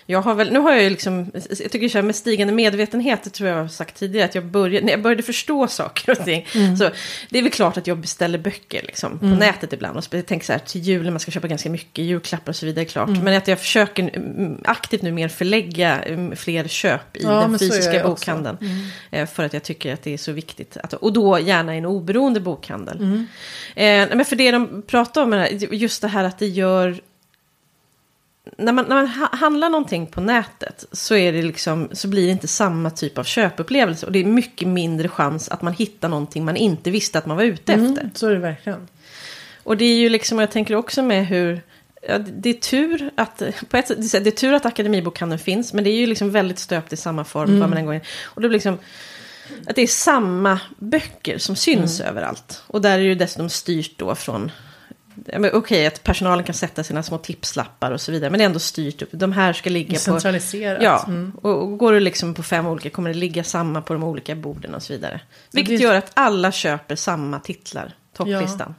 jag 0.07 0.23
har 0.23 0.35
väl, 0.35 0.53
nu 0.53 0.59
har 0.59 0.73
jag 0.73 0.83
ju 0.83 0.91
liksom, 0.91 1.33
jag 1.61 1.71
tycker 1.71 1.89
så 1.89 1.99
här, 1.99 2.03
med 2.03 2.17
stigande 2.17 2.53
medvetenhet, 2.55 3.23
det 3.23 3.31
tror 3.31 3.49
jag 3.49 3.57
har 3.57 3.69
sagt 3.69 3.97
tidigare, 3.97 4.25
att 4.25 4.35
jag 4.35 4.45
började, 4.45 4.87
när 4.87 4.93
jag 4.93 5.03
började 5.03 5.23
förstå 5.23 5.67
saker 5.67 6.13
och 6.13 6.25
ting. 6.25 6.47
Mm. 6.55 6.77
Så 6.77 6.91
det 7.31 7.39
är 7.39 7.43
väl 7.43 7.53
klart 7.53 7.77
att 7.77 7.87
jag 7.87 7.99
beställer 7.99 8.39
böcker 8.39 8.83
liksom, 8.83 9.19
på 9.19 9.27
nätet 9.27 9.73
ibland. 9.73 9.99
Och 9.99 10.27
tänker 10.27 10.47
så 10.47 10.53
här, 10.53 10.59
till 10.59 10.81
julen, 10.81 11.13
man 11.13 11.21
ska 11.21 11.31
köpa 11.31 11.49
ganska 11.49 11.71
mycket 11.71 12.05
julklappar 12.05 12.53
och 12.53 12.57
så 12.57 12.67
vidare, 12.67 12.85
klart. 12.85 13.09
Mm. 13.09 13.25
Men 13.25 13.37
att 13.37 13.49
jag 13.49 13.59
försöker 13.59 14.03
mm, 14.17 14.61
aktivt 14.65 15.03
nu 15.03 15.13
mer 15.13 15.29
förlägga 15.29 16.03
mm, 16.03 16.37
fler 16.37 16.69
köp 16.69 17.17
i 17.17 17.23
Ja, 17.23 17.31
den 17.31 17.59
fysiska 17.59 18.03
bokhandeln. 18.03 18.59
Eh, 19.11 19.27
För 19.27 19.45
att 19.45 19.53
jag 19.53 19.63
tycker 19.63 19.93
att 19.93 20.03
det 20.03 20.15
är 20.15 20.19
så 20.19 20.33
viktigt. 20.33 20.77
Att, 20.77 20.93
och 20.93 21.13
då 21.13 21.39
gärna 21.39 21.75
en 21.75 21.87
oberoende 21.87 22.41
bokhandel. 22.41 22.97
Mm. 22.97 23.27
Eh, 23.75 24.17
men 24.17 24.25
för 24.25 24.37
det 24.37 24.51
de 24.51 24.83
pratar 24.83 25.23
om, 25.23 25.33
är 25.33 25.75
just 25.75 26.03
det 26.03 26.09
här 26.09 26.25
att 26.25 26.39
det 26.39 26.47
gör... 26.47 27.01
När 28.57 28.73
man, 28.73 28.85
när 28.85 28.97
man 28.97 29.07
ha- 29.07 29.37
handlar 29.37 29.71
någonting 29.71 30.07
på 30.07 30.21
nätet 30.21 30.85
så, 30.93 31.15
är 31.15 31.33
det 31.33 31.43
liksom, 31.43 31.89
så 31.93 32.09
blir 32.09 32.27
det 32.27 32.33
inte 32.33 32.49
samma 32.49 32.91
typ 32.91 33.19
av 33.19 33.25
köpupplevelse. 33.25 34.07
Och 34.07 34.13
det 34.13 34.19
är 34.19 34.25
mycket 34.25 34.69
mindre 34.69 35.09
chans 35.09 35.49
att 35.49 35.63
man 35.63 35.73
hittar 35.73 36.09
någonting 36.09 36.45
man 36.45 36.57
inte 36.57 36.91
visste 36.91 37.19
att 37.19 37.27
man 37.27 37.37
var 37.37 37.45
ute 37.45 37.73
efter. 37.73 38.01
Mm, 38.01 38.11
så 38.15 38.27
är 38.27 38.35
det 38.35 38.39
verkligen. 38.39 38.89
Och 39.63 39.77
det 39.77 39.85
är 39.85 39.97
ju 39.97 40.09
liksom, 40.09 40.39
och 40.39 40.43
jag 40.43 40.51
tänker 40.51 40.75
också 40.75 41.03
med 41.03 41.27
hur, 41.27 41.61
ja, 42.09 42.19
det 42.19 42.51
är 42.51 42.55
tur 42.55 43.11
att, 43.15 43.43
på 43.69 43.77
ett 43.77 43.89
sätt, 43.89 44.25
det 44.25 44.31
är 44.31 44.31
tur 44.31 44.53
att 44.53 44.67
Akademibokhandeln 44.67 45.39
finns, 45.39 45.73
men 45.73 45.85
det 45.85 45.91
är 45.91 45.97
ju 45.97 46.07
liksom 46.07 46.31
väldigt 46.31 46.59
stöpt 46.59 46.93
i 46.93 46.97
samma 46.97 47.25
form 47.25 47.61
var 47.61 47.69
man 47.69 47.79
än 47.79 47.87
går 47.87 47.95
in. 47.95 48.01
Och 48.25 48.43
det 48.43 48.49
blir 48.49 48.57
liksom, 48.57 48.79
att 49.67 49.77
det 49.77 49.83
är 49.83 49.87
samma 49.87 50.61
böcker 50.79 51.39
som 51.39 51.57
syns 51.57 52.01
överallt. 52.01 52.63
Och 52.67 52.81
där 52.83 52.95
är 52.95 52.99
det 52.99 53.05
ju 53.05 53.15
dessutom 53.15 53.49
styrt 53.49 53.99
då 53.99 54.15
från, 54.15 54.51
ja, 55.27 55.51
Okej, 55.53 55.87
att 55.87 56.03
personalen 56.03 56.45
kan 56.45 56.55
sätta 56.55 56.85
sina 56.85 57.03
små 57.03 57.19
tipslappar 57.19 57.91
och 57.91 58.01
så 58.01 58.13
vidare, 58.13 58.31
men 58.31 58.39
det 58.39 58.45
är 58.45 58.47
ändå 58.47 58.59
styrt 58.59 59.03
upp. 59.03 59.09
De 59.13 59.33
här 59.33 59.53
ska 59.53 59.71
ligga 59.71 59.93
på... 59.95 59.99
Centraliserat. 60.01 60.83
Ja, 60.83 61.05
Mm. 61.09 61.33
och, 61.43 61.63
och 61.63 61.79
går 61.79 61.93
du 61.93 62.01
liksom 62.01 62.35
på 62.35 62.43
fem 62.43 62.67
olika 62.67 62.91
kommer 62.91 63.11
det 63.11 63.19
ligga 63.19 63.45
samma 63.45 63.83
på 63.83 63.93
de 63.93 64.03
olika 64.05 64.35
borden 64.35 64.75
och 64.75 64.83
så 64.83 64.93
vidare. 64.93 65.21
Vilket 65.53 65.79
det- 65.79 65.85
gör 65.85 65.95
att 65.95 66.11
alla 66.15 66.53
köper 66.53 66.97
samma 66.97 67.41
titlar, 67.41 67.95
topplistan. 68.17 68.75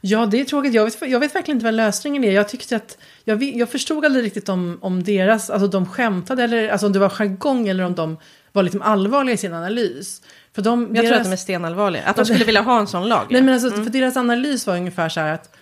Ja, 0.00 0.26
det 0.26 0.40
är 0.40 0.44
tråkigt. 0.44 0.74
Jag 0.74 0.84
vet, 0.84 1.02
jag 1.10 1.20
vet 1.20 1.34
verkligen 1.34 1.56
inte 1.56 1.64
vad 1.64 1.74
lösningen 1.74 2.24
är. 2.24 2.32
Jag 2.32 2.48
tyckte 2.48 2.76
att, 2.76 2.98
jag, 3.24 3.42
jag 3.42 3.70
förstod 3.70 4.04
aldrig 4.04 4.24
riktigt 4.24 4.48
om, 4.48 4.78
om 4.82 5.02
deras, 5.04 5.50
alltså 5.50 5.68
de 5.68 5.86
skämtade 5.88 6.42
eller 6.44 6.68
alltså 6.68 6.86
om 6.86 6.92
det 6.92 6.98
var 6.98 7.08
jargong 7.08 7.68
eller 7.68 7.84
om 7.84 7.94
de 7.94 8.16
var 8.52 8.62
liksom 8.62 8.82
allvarliga 8.82 9.34
i 9.34 9.36
sin 9.36 9.54
analys. 9.54 10.22
För 10.56 10.62
de, 10.62 10.80
Jag 10.82 10.94
deras, 10.94 11.08
tror 11.08 11.16
att 11.18 11.24
de 11.24 11.32
är 11.32 11.36
stenallvarliga. 11.36 12.02
Att 12.04 12.16
de 12.16 12.24
skulle 12.24 12.44
vilja 12.44 12.60
ha 12.60 12.80
en 12.80 12.86
sån 12.86 13.08
lag. 13.08 13.26
Nej, 13.30 13.42
men 13.42 13.54
alltså, 13.54 13.68
Mm. 13.68 13.84
för 13.84 13.90
deras 13.92 14.16
analys 14.16 14.66
var 14.66 14.76
ungefär 14.76 15.08
så 15.08 15.20
här 15.20 15.34
att, 15.34 15.56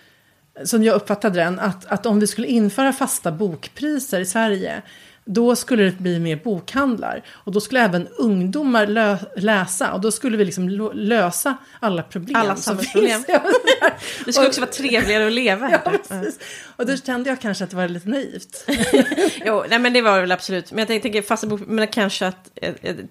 som 0.63 0.83
jag 0.83 0.95
uppfattade 0.95 1.39
den, 1.39 1.59
att, 1.59 1.85
att 1.85 2.05
om 2.05 2.19
vi 2.19 2.27
skulle 2.27 2.47
införa 2.47 2.93
fasta 2.93 3.31
bokpriser 3.31 4.19
i 4.19 4.25
Sverige, 4.25 4.81
då 5.25 5.55
skulle 5.55 5.83
det 5.83 5.91
bli 5.91 6.19
mer 6.19 6.35
bokhandlar. 6.35 7.23
Och 7.29 7.51
då 7.51 7.61
skulle 7.61 7.81
även 7.81 8.07
ungdomar 8.07 8.87
lö 8.87 9.17
läsa. 9.35 9.93
Och 9.93 10.01
då 10.01 10.11
skulle 10.11 10.37
vi 10.37 10.45
liksom 10.45 10.69
lösa 10.93 11.57
alla 11.79 12.03
problem. 12.03 12.35
Alla 12.35 12.55
samhällsproblem. 12.55 13.23
det 14.25 14.33
skulle 14.33 14.47
också 14.47 14.61
vara 14.61 14.71
trevligare 14.71 15.27
att 15.27 15.33
leva. 15.33 15.71
Ja, 15.71 15.91
precis. 15.91 16.39
Och 16.75 16.85
då 16.85 16.97
kände 16.97 17.29
jag 17.29 17.41
kanske 17.41 17.63
att 17.63 17.69
det 17.69 17.75
var 17.75 17.87
lite 17.87 18.09
naivt. 18.09 18.65
jo, 19.45 19.63
nej 19.69 19.79
men 19.79 19.93
det 19.93 20.01
var 20.01 20.15
det 20.15 20.21
väl 20.21 20.31
absolut. 20.31 20.71
Men 20.71 20.85
jag 20.89 21.01
tänker 21.01 21.21
fasta 21.21 21.47
bok, 21.47 21.61
men 21.67 21.87
kanske 21.87 22.27
att, 22.27 22.49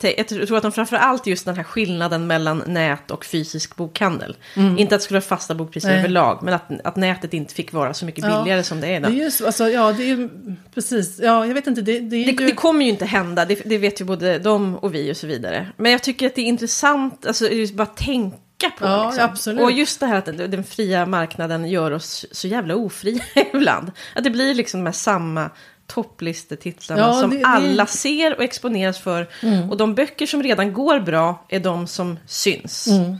jag 0.00 0.29
tror 0.29 0.57
att 0.57 0.62
de 0.62 0.72
framför 0.72 0.96
allt 0.96 1.27
just 1.27 1.44
den 1.44 1.57
här 1.57 1.64
skillnaden 1.64 2.27
mellan 2.27 2.62
nät 2.66 3.11
och 3.11 3.24
fysisk 3.24 3.77
bokhandel. 3.77 4.37
Mm. 4.57 4.79
Inte 4.79 4.94
att 4.94 5.00
det 5.00 5.05
skulle 5.05 5.20
vara 5.20 5.29
fasta 5.29 5.55
bokpriser 5.55 5.88
nej. 5.88 5.98
överlag, 5.98 6.42
men 6.42 6.55
att, 6.55 6.70
att 6.85 6.96
nätet 6.96 7.35
inte 7.35 7.55
fick 7.55 7.72
vara 7.72 7.94
så 7.94 8.05
mycket 8.05 8.24
billigare 8.24 8.59
ja, 8.59 8.62
som 8.62 8.81
det 8.81 8.87
är 8.87 8.96
idag. 8.96 9.12
Det 9.12 9.22
är 9.22 9.46
alltså, 9.46 9.68
ja, 9.68 9.92
det 9.92 10.11
är 10.11 10.29
precis, 10.74 11.20
ja, 11.22 11.46
jag 11.46 11.55
vet 11.55 11.66
inte, 11.66 11.83
det, 11.83 12.03
det, 12.10 12.24
det, 12.24 12.32
det 12.46 12.52
kommer 12.52 12.84
ju 12.84 12.90
inte 12.90 13.04
hända, 13.04 13.44
det, 13.44 13.62
det, 13.64 13.78
vet 13.78 14.00
ju 14.00 14.04
både 14.04 14.38
de 14.38 14.76
och 14.76 14.94
vi 14.94 15.12
och 15.12 15.16
så 15.16 15.26
vidare. 15.26 15.68
Men 15.76 15.92
jag 15.92 16.02
tycker 16.02 16.26
att 16.26 16.34
det 16.34 16.40
är 16.40 16.46
intressant, 16.46 17.26
alltså 17.26 17.48
just 17.48 17.74
bara 17.74 17.87
tänka 17.87 18.70
på. 18.79 18.85
Ja, 18.85 19.06
liksom. 19.06 19.24
absolut. 19.24 19.62
Och 19.62 19.72
just 19.72 20.00
det 20.00 20.06
här 20.06 20.18
att 20.18 20.24
den, 20.24 20.64
fria 20.64 21.06
marknaden 21.06 21.68
gör 21.68 21.90
oss 21.90 22.26
så 22.33 22.48
jävla 22.48 22.76
ofria 22.76 23.24
ibland. 23.52 23.92
Att 24.14 24.24
det 24.24 24.31
blir 24.31 24.54
liksom 24.54 24.83
med 24.83 24.94
samma 24.94 25.50
topplistetitlarna 25.87 27.02
ja, 27.02 27.20
som 27.20 27.31
det, 27.31 27.42
alla 27.44 27.87
ser 27.87 28.37
och 28.37 28.44
exponeras 28.44 28.98
för. 28.98 29.29
Mm. 29.42 29.70
Och 29.70 29.76
de 29.76 29.94
böcker 29.94 30.26
som 30.26 30.42
redan 30.42 30.72
går 30.72 31.00
bra 31.00 31.46
är 31.48 31.60
de 31.60 31.87
som 31.87 32.18
syns. 32.26 32.88
Mm. 32.88 33.16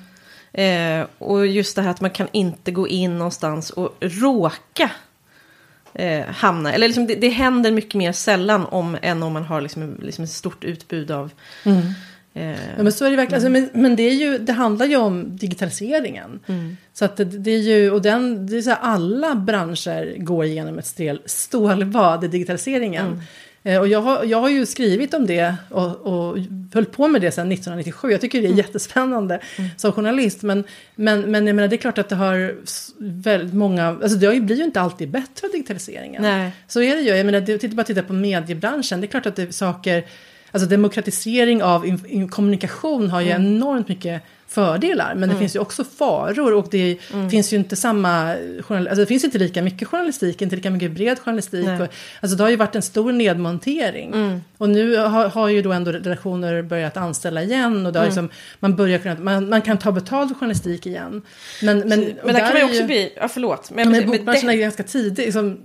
Eh, 0.55 1.07
och 1.19 1.47
just 1.47 1.77
det 1.77 1.83
här 1.83 1.91
att 1.91 2.01
man 2.01 2.11
kan 2.11 2.29
inte 2.33 2.71
gå 2.71 2.89
in 2.89 3.19
någonstans 3.19 3.71
och 3.71 3.97
råka 4.01 4.91
eh, 5.95 6.27
hamna. 6.27 6.73
Eller 6.73 6.89
liksom 6.89 7.07
det, 7.07 7.15
det 7.15 7.29
händer 7.29 7.71
mycket 7.71 7.95
mer 7.95 8.13
sällan 8.13 8.67
om, 8.67 8.97
än 9.03 9.23
om 9.23 9.33
man 9.33 9.45
har 9.45 9.61
liksom, 9.61 9.99
liksom 10.03 10.25
ett 10.25 10.31
stort 10.31 10.65
utbud 10.65 11.11
av 11.11 11.31
mm. 11.65 11.83
Eh, 12.37 12.51
ja, 12.77 12.83
men 12.83 12.93
så 12.93 13.05
är 13.05 13.11
det 13.11 13.17
verkligen. 13.17 13.47
Mm. 13.47 13.63
Alltså, 13.63 13.73
men, 13.77 13.83
men 13.83 13.97
det, 13.97 14.03
är 14.03 14.15
ju, 14.15 14.39
det 14.39 14.53
handlar 14.53 14.87
ju 14.87 14.97
om 14.97 15.37
digitaliseringen. 15.37 16.41
Mm. 16.47 16.77
Så 16.93 17.05
att 17.05 17.17
det, 17.17 17.25
det, 17.25 17.51
är 17.51 17.59
ju, 17.59 17.91
och 17.91 18.03
den, 18.03 18.47
det 18.47 18.57
är 18.57 18.63
så 18.63 18.71
här, 18.71 18.79
alla 18.81 19.35
branscher 19.35 20.19
går 20.19 20.45
igenom 20.45 20.79
ett 20.79 20.87
stel, 20.87 21.23
stålbad 21.27 22.25
i 22.25 22.29
digitaliseringen. 22.29 23.23
Eh, 23.67 23.81
och 23.81 23.89
jag 23.89 24.01
har, 24.01 24.25
jag 24.25 24.41
har 24.41 24.49
ju 24.49 24.67
skrivit 24.67 25.15
om 25.15 25.27
det 25.27 25.55
och, 25.71 25.97
och 25.97 26.39
höll 26.75 26.85
på 26.85 27.09
med 27.09 27.21
det 27.21 27.31
sedan 27.31 27.53
1997. 27.53 28.11
Jag 28.11 28.21
tycker 28.21 28.39
det 28.39 28.47
är 28.47 28.49
mm. 28.49 28.59
jättespännande 28.59 29.41
mm. 29.59 29.71
som 29.77 29.93
journalist. 29.93 30.43
Men, 30.43 30.65
men, 30.95 31.21
men 31.21 31.47
jag 31.47 31.57
menar, 31.57 31.69
det 31.69 31.77
är 31.77 31.79
klart 31.79 31.99
att 31.99 32.09
det 32.09 32.17
har 32.17 32.55
väldigt 32.99 33.55
många... 33.55 33.87
Alltså 33.87 34.19
det 34.19 34.41
blir 34.41 34.57
ju 34.57 34.65
inte 34.65 34.81
alltid 34.81 35.11
bättre 35.11 35.47
av 35.47 35.53
digitaliseringen. 35.53 36.23
Nej. 36.23 36.51
Så 36.69 36.83
är 36.83 36.97
det 36.97 37.03
ju. 37.03 37.11
Jag 37.11 37.27
menar, 37.27 37.41
det, 37.41 37.69
bara 37.69 37.85
titta 37.85 38.03
på 38.03 38.13
mediebranschen. 38.13 39.01
Det 39.01 39.07
är 39.07 39.09
klart 39.09 39.27
att 39.27 39.37
det 39.37 39.43
är 39.43 39.51
saker 39.51 40.05
alltså 40.51 40.69
demokratisering 40.69 41.63
av 41.63 41.87
in, 41.87 42.01
in, 42.09 42.29
kommunikation 42.29 43.11
har 43.11 43.21
ju 43.21 43.31
mm. 43.31 43.47
enormt 43.47 43.89
mycket 43.89 44.23
fördelar. 44.55 45.15
Men 45.15 45.21
det 45.21 45.33
mm. 45.33 45.39
finns 45.39 45.57
ju 45.57 45.61
också 45.61 45.85
faror 45.85 46.55
och 46.55 46.69
det 46.71 46.99
mm. 47.13 47.31
finns 47.31 47.53
ju 47.53 47.57
inte 47.57 47.77
samma, 47.77 48.37
alltså 48.69 48.95
det 48.95 49.07
finns 49.07 49.25
inte 49.25 49.39
lika 49.39 49.63
mycket 49.63 49.89
journalistik, 49.89 50.43
inte 50.43 50.57
lika 50.57 50.71
mycket 50.71 50.91
bred 50.91 51.19
journalistik. 51.19 51.69
Och, 51.81 51.89
alltså 52.21 52.37
det 52.37 52.43
har 52.43 52.51
ju 52.51 52.57
varit 52.57 52.75
en 52.75 52.83
stor 52.83 53.13
nedmontering. 53.13 54.13
Mm. 54.15 54.41
Och 54.59 54.69
nu 54.69 54.97
har, 54.97 55.29
har, 55.29 55.49
ju 55.49 55.63
då 55.63 55.73
ändå 55.73 55.93
redaktioner 55.93 56.63
börjat 56.63 56.97
anställa 56.97 57.43
igen 57.43 57.87
och 57.87 57.93
det 57.93 57.99
har 57.99 58.07
mm. 58.07 58.15
liksom, 58.25 58.29
man, 58.61 58.77
börjar 58.77 58.99
kunna, 58.99 59.15
man, 59.15 59.49
man 59.49 59.63
kan 59.63 59.79
ta 59.79 59.93
betald 59.93 60.37
journalistik 60.37 60.87
igen. 60.87 61.23
Men, 61.63 61.79
men, 61.79 61.89
men 62.25 62.35
där, 62.35 62.41
kan 62.41 62.49
man 62.49 62.59
ju 62.59 62.65
också 62.65 62.81
ju, 62.81 62.87
bli, 62.87 63.13
ja 63.17 63.29
förlåt. 63.29 63.71
Men, 63.71 63.91
men 63.91 64.07
bokbranschen 64.07 64.51
är 64.51 64.55
ganska 64.55 64.83
tidig, 64.83 65.25
liksom, 65.25 65.61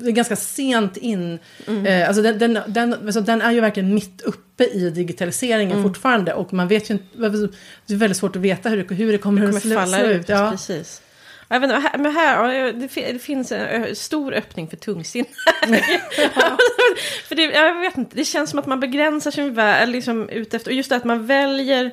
ganska 0.00 0.36
sent 0.36 0.96
in. 0.96 1.38
Mm. 1.66 1.86
Eh, 1.86 2.08
alltså 2.08 2.22
den, 2.22 2.38
den, 2.38 2.58
den, 2.66 2.92
alltså 2.92 3.20
den 3.20 3.42
är 3.42 3.52
ju 3.52 3.60
verkligen 3.60 3.94
mitt 3.94 4.20
uppe 4.20 4.43
i 4.62 4.90
digitaliseringen 4.90 5.78
mm. 5.78 5.82
fortfarande 5.82 6.34
och 6.34 6.52
man 6.52 6.68
vet 6.68 6.90
ju 6.90 6.94
inte, 6.94 7.04
det 7.86 7.94
är 7.94 7.96
väldigt 7.96 8.16
svårt 8.16 8.36
att 8.36 8.42
veta 8.42 8.68
hur 8.68 8.84
det, 8.84 8.94
hur 8.94 9.12
det 9.12 9.18
kommer, 9.18 9.40
det 9.40 9.46
kommer 9.46 9.76
att 9.76 9.90
falla 9.90 10.02
ut. 10.02 10.28
Ja. 10.28 10.50
Precis. 10.50 11.02
Jag 11.48 11.60
vet 11.60 11.70
inte, 11.70 11.98
men 11.98 12.12
här, 12.12 12.72
det 12.72 13.18
finns 13.18 13.52
en 13.52 13.96
stor 13.96 14.34
öppning 14.34 14.68
för 14.68 14.76
tungsinne. 14.76 15.28
ja. 16.34 16.56
för 17.28 17.34
det, 17.34 17.42
jag 17.42 17.80
vet 17.80 17.98
inte, 17.98 18.16
det 18.16 18.24
känns 18.24 18.50
som 18.50 18.58
att 18.58 18.66
man 18.66 18.80
begränsar 18.80 19.30
sig 19.30 19.50
väl, 19.50 19.90
liksom 19.90 20.28
och 20.66 20.72
just 20.72 20.90
det 20.90 20.96
att 20.96 21.04
man 21.04 21.26
väljer 21.26 21.90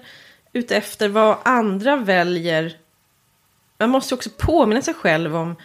ut 0.54 0.72
efter 0.72 1.08
vad 1.08 1.38
andra 1.44 1.96
väljer. 1.96 2.74
Man 3.78 3.90
måste 3.90 4.16
också 4.16 4.30
påminna 4.38 4.82
sig 4.82 4.94
själv 4.94 5.36
om 5.36 5.56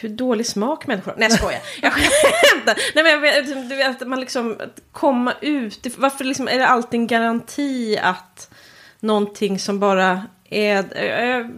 hur 0.00 0.08
dålig 0.08 0.46
smak 0.46 0.86
människor 0.86 1.12
har. 1.12 1.18
Nej, 1.18 1.28
jag 1.30 1.38
skojar. 1.38 1.60
Jag 1.82 1.92
skämtar. 1.92 2.76
Nej, 2.94 3.04
men 3.04 3.12
jag 3.12 3.20
vet, 3.20 3.68
du 3.68 3.76
vet, 3.76 4.02
att 4.02 4.08
man 4.08 4.20
liksom 4.20 4.56
komma 4.92 5.34
ut. 5.40 5.86
Varför 5.96 6.24
liksom, 6.24 6.48
är 6.48 6.58
det 6.58 6.66
alltid 6.66 7.00
en 7.00 7.06
garanti 7.06 7.98
att 8.02 8.50
någonting 9.00 9.58
som 9.58 9.80
bara 9.80 10.22
är, 10.50 10.84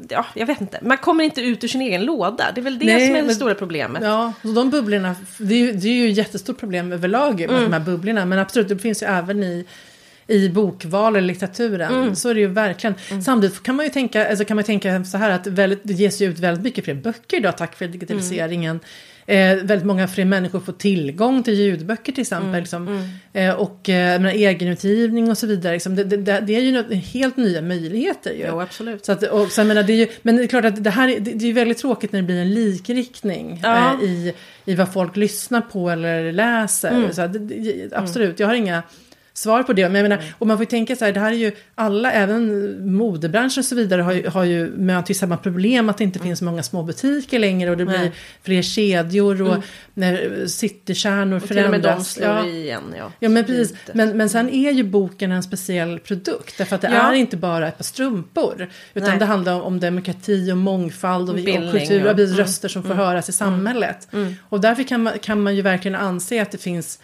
ja, 0.09 0.27
jag 0.35 0.47
vet 0.47 0.61
inte, 0.61 0.79
man 0.83 0.97
kommer 0.97 1.25
inte 1.25 1.41
ut 1.41 1.65
ur 1.65 1.69
sin 1.69 1.81
egen 1.81 2.05
låda. 2.05 2.53
Det 2.55 2.61
är 2.61 2.63
väl 2.63 2.79
det 2.79 2.87
Nej, 2.87 3.07
som 3.07 3.17
är 3.17 3.21
det 3.21 3.27
men, 3.27 3.35
stora 3.35 3.55
problemet. 3.55 4.03
Ja, 4.03 4.33
så 4.43 4.49
de 4.49 4.71
bubblorna, 4.71 5.17
det 5.39 5.55
är, 5.55 5.59
ju, 5.59 5.73
det 5.73 5.89
är 5.89 5.93
ju 5.93 6.11
ett 6.11 6.17
jättestort 6.17 6.59
problem 6.59 6.93
överlag 6.93 7.41
med 7.41 7.51
mm. 7.51 7.63
de 7.63 7.73
här 7.73 7.81
bubblorna. 7.81 8.27
Men 8.27 8.39
absolut, 8.39 8.69
det 8.69 8.79
finns 8.79 9.03
ju 9.03 9.07
även 9.07 9.43
i 9.43 9.67
i 10.31 10.49
bokval 10.49 11.17
eller 11.17 11.29
litteraturen. 11.29 11.95
Mm. 11.95 12.17
Så 12.17 12.29
är 12.29 12.35
det 12.35 12.41
ju 12.41 12.47
verkligen. 12.47 12.95
Mm. 13.11 13.23
Samtidigt 13.23 13.63
kan 13.63 13.77
man 13.77 13.87
ju 13.87 13.91
tänka, 13.91 14.29
alltså 14.29 14.45
kan 14.45 14.55
man 14.55 14.65
tänka 14.65 15.05
så 15.05 15.19
här 15.19 15.31
att 15.31 15.47
väldigt, 15.47 15.81
det 15.83 15.93
ges 15.93 16.23
ju 16.23 16.31
ut 16.31 16.39
väldigt 16.39 16.65
mycket 16.65 16.85
fler 16.85 16.95
böcker 16.95 17.37
idag 17.37 17.57
tack 17.59 17.81
vare 17.81 17.91
digitaliseringen. 17.91 18.71
Mm. 18.71 18.81
Eh, 19.31 19.65
väldigt 19.65 19.87
många 19.87 20.09
fler 20.09 20.25
människor 20.25 20.61
får 20.61 20.73
tillgång 20.73 21.43
till 21.43 21.55
ljudböcker 21.55 22.13
till 22.13 22.21
exempel. 22.21 22.49
Mm, 22.49 22.61
liksom. 22.61 22.89
mm. 22.89 23.09
Eh, 23.33 23.55
och 23.55 23.89
eh, 23.89 24.27
egenutgivning 24.27 25.31
och 25.31 25.39
så 25.39 25.47
vidare. 25.47 25.73
Liksom. 25.73 25.97
Det, 25.97 26.05
det, 26.05 26.41
det, 26.41 26.57
är 26.57 26.61
ju 26.61 26.73
något, 26.73 26.93
helt 26.93 27.37
nya 27.37 27.63
möjligheter. 27.63 28.31
Ju. 28.31 28.45
Jo, 28.49 28.61
absolut. 28.61 29.05
Så 29.05 29.13
att, 29.13 29.23
och, 29.23 29.53
så, 29.53 29.65
menar, 29.65 29.83
det 29.83 29.93
är 29.93 29.97
ju, 29.97 30.09
men 30.23 30.37
det 30.37 30.43
är 30.43 30.47
klart 30.47 30.65
att 30.65 30.85
det 30.85 30.91
här 30.91 31.09
det, 31.21 31.33
det 31.33 31.49
är 31.49 31.53
väldigt 31.53 31.79
tråkigt 31.79 32.13
när 32.13 32.21
det 32.21 32.27
blir 32.27 32.41
en 32.41 32.55
likriktning 32.55 33.61
ja. 33.63 33.95
eh, 33.95 34.09
i, 34.09 34.35
i 34.65 34.75
vad 34.75 34.93
folk 34.93 35.17
lyssnar 35.17 35.61
på 35.61 35.91
eller 35.91 36.33
läser. 36.33 36.91
Mm. 36.91 37.13
Så, 37.13 37.27
det, 37.27 37.89
absolut, 37.93 38.41
jag 38.41 38.47
har 38.47 38.55
inga 38.55 38.83
svar 39.41 39.63
på 39.63 39.73
det. 39.73 39.89
Men 39.89 39.95
jag 39.95 40.03
menar, 40.03 40.17
mm. 40.17 40.35
och 40.39 40.47
man 40.47 40.57
får 40.57 40.63
ju 40.63 40.71
tänka 40.71 40.97
så 40.97 41.05
här, 41.05 41.13
det 41.13 41.21
här 41.21 41.33
är 41.33 41.37
ju 41.37 41.53
alla, 41.75 42.13
även 42.13 42.93
modebranschen 42.97 43.61
och 43.61 43.65
så 43.65 43.75
vidare 43.75 44.03
har 44.03 44.13
ju, 44.13 44.29
har 44.29 44.45
ju 44.45 44.71
mött 44.77 45.17
samma 45.17 45.37
problem 45.37 45.89
att 45.89 45.99
det 45.99 46.05
inte 46.05 46.19
mm. 46.19 46.29
finns 46.29 46.43
många 46.43 46.63
små 46.63 46.83
butiker 46.83 47.39
längre 47.39 47.71
och 47.71 47.77
det 47.77 47.85
Nej. 47.85 47.99
blir 47.99 48.13
fler 48.43 48.63
kedjor 48.63 49.43
och 49.43 49.49
mm. 49.49 49.63
när 49.95 50.47
citykärnor 50.47 51.37
och 51.37 51.43
förändras. 51.43 51.49
Till 51.49 51.65
och 51.65 51.71
med 51.71 51.83
de 51.83 52.05
slår 52.05 52.29
ja. 52.29 52.47
igen, 52.47 52.95
ja. 52.99 53.13
Ja, 53.19 53.29
men 53.29 53.45
precis. 53.45 53.77
Men, 53.95 54.17
men 54.17 54.29
sen 54.29 54.49
är 54.49 54.71
ju 54.71 54.85
boken 54.85 55.33
en 55.33 55.43
speciell 55.43 55.99
produkt 55.99 56.59
därför 56.59 56.77
att 56.77 56.83
det 56.83 56.89
ja. 56.89 57.13
är 57.13 57.15
inte 57.15 57.37
bara 57.37 57.69
ett 57.69 57.77
par 57.77 57.85
strumpor 57.85 58.69
utan 58.95 59.09
Nej. 59.11 59.19
det 59.19 59.25
handlar 59.25 59.55
om, 59.55 59.63
om 59.63 59.81
demokrati 59.81 60.53
och 60.53 60.57
mångfald 60.57 61.29
och, 61.29 61.35
Bildning, 61.35 61.65
och 61.65 61.73
kultur 61.73 62.07
och 62.07 62.19
mm. 62.19 62.35
röster 62.35 62.69
som 62.69 62.83
får 62.83 62.91
mm. 62.91 63.05
höras 63.07 63.29
i 63.29 63.33
samhället. 63.33 64.09
Mm. 64.13 64.35
Och 64.49 64.61
därför 64.61 64.83
kan 64.83 65.03
man, 65.03 65.19
kan 65.19 65.43
man 65.43 65.57
ju 65.57 65.63
verkligen 65.63 65.95
anse 65.95 66.43
att 66.43 66.51
det 66.51 66.59
finns 66.59 66.99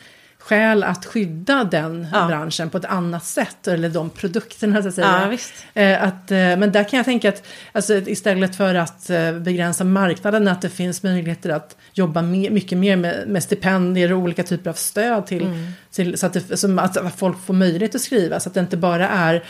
skäl 0.47 0.83
att 0.83 1.07
skydda 1.07 1.65
den 1.65 2.07
ja. 2.13 2.27
branschen 2.27 2.71
på 2.71 2.79
ett 2.79 2.85
annat 2.85 3.25
sätt, 3.25 3.69
eller 3.69 3.89
de 3.89 4.11
produkterna 4.11 4.83
så 4.83 4.89
att 4.89 4.95
säga. 4.95 5.39
Ja, 5.75 5.83
eh, 5.83 6.03
att, 6.03 6.31
eh, 6.31 6.37
men 6.37 6.73
där 6.73 6.85
kan 6.85 6.97
jag 6.97 7.05
tänka 7.05 7.29
att 7.29 7.47
alltså, 7.73 7.95
istället 7.95 8.57
för 8.57 8.75
att 8.75 9.11
eh, 9.11 9.33
begränsa 9.39 9.85
marknaden, 9.85 10.49
att 10.49 10.63
det 10.63 10.69
finns 10.69 11.03
möjligheter 11.03 11.51
att 11.51 11.77
jobba 11.93 12.23
med, 12.23 12.53
mycket 12.53 12.79
mer 12.79 12.97
med, 12.97 13.29
med, 13.29 13.43
stipendier 13.43 14.13
och 14.13 14.19
olika 14.19 14.43
typer 14.43 14.71
av 14.71 14.75
stöd 14.75 15.27
till, 15.27 15.43
mm. 15.43 15.73
till 15.91 16.19
så 16.19 16.27
att, 16.27 16.33
det, 16.33 16.81
att 16.81 17.19
folk 17.19 17.47
får 17.47 17.55
möjlighet 17.55 17.95
att 17.95 18.01
skriva, 18.01 18.41
så 18.41 18.49
att 18.49 18.55
det 18.55 18.61
inte 18.61 18.77
bara 18.77 19.09
är 19.09 19.45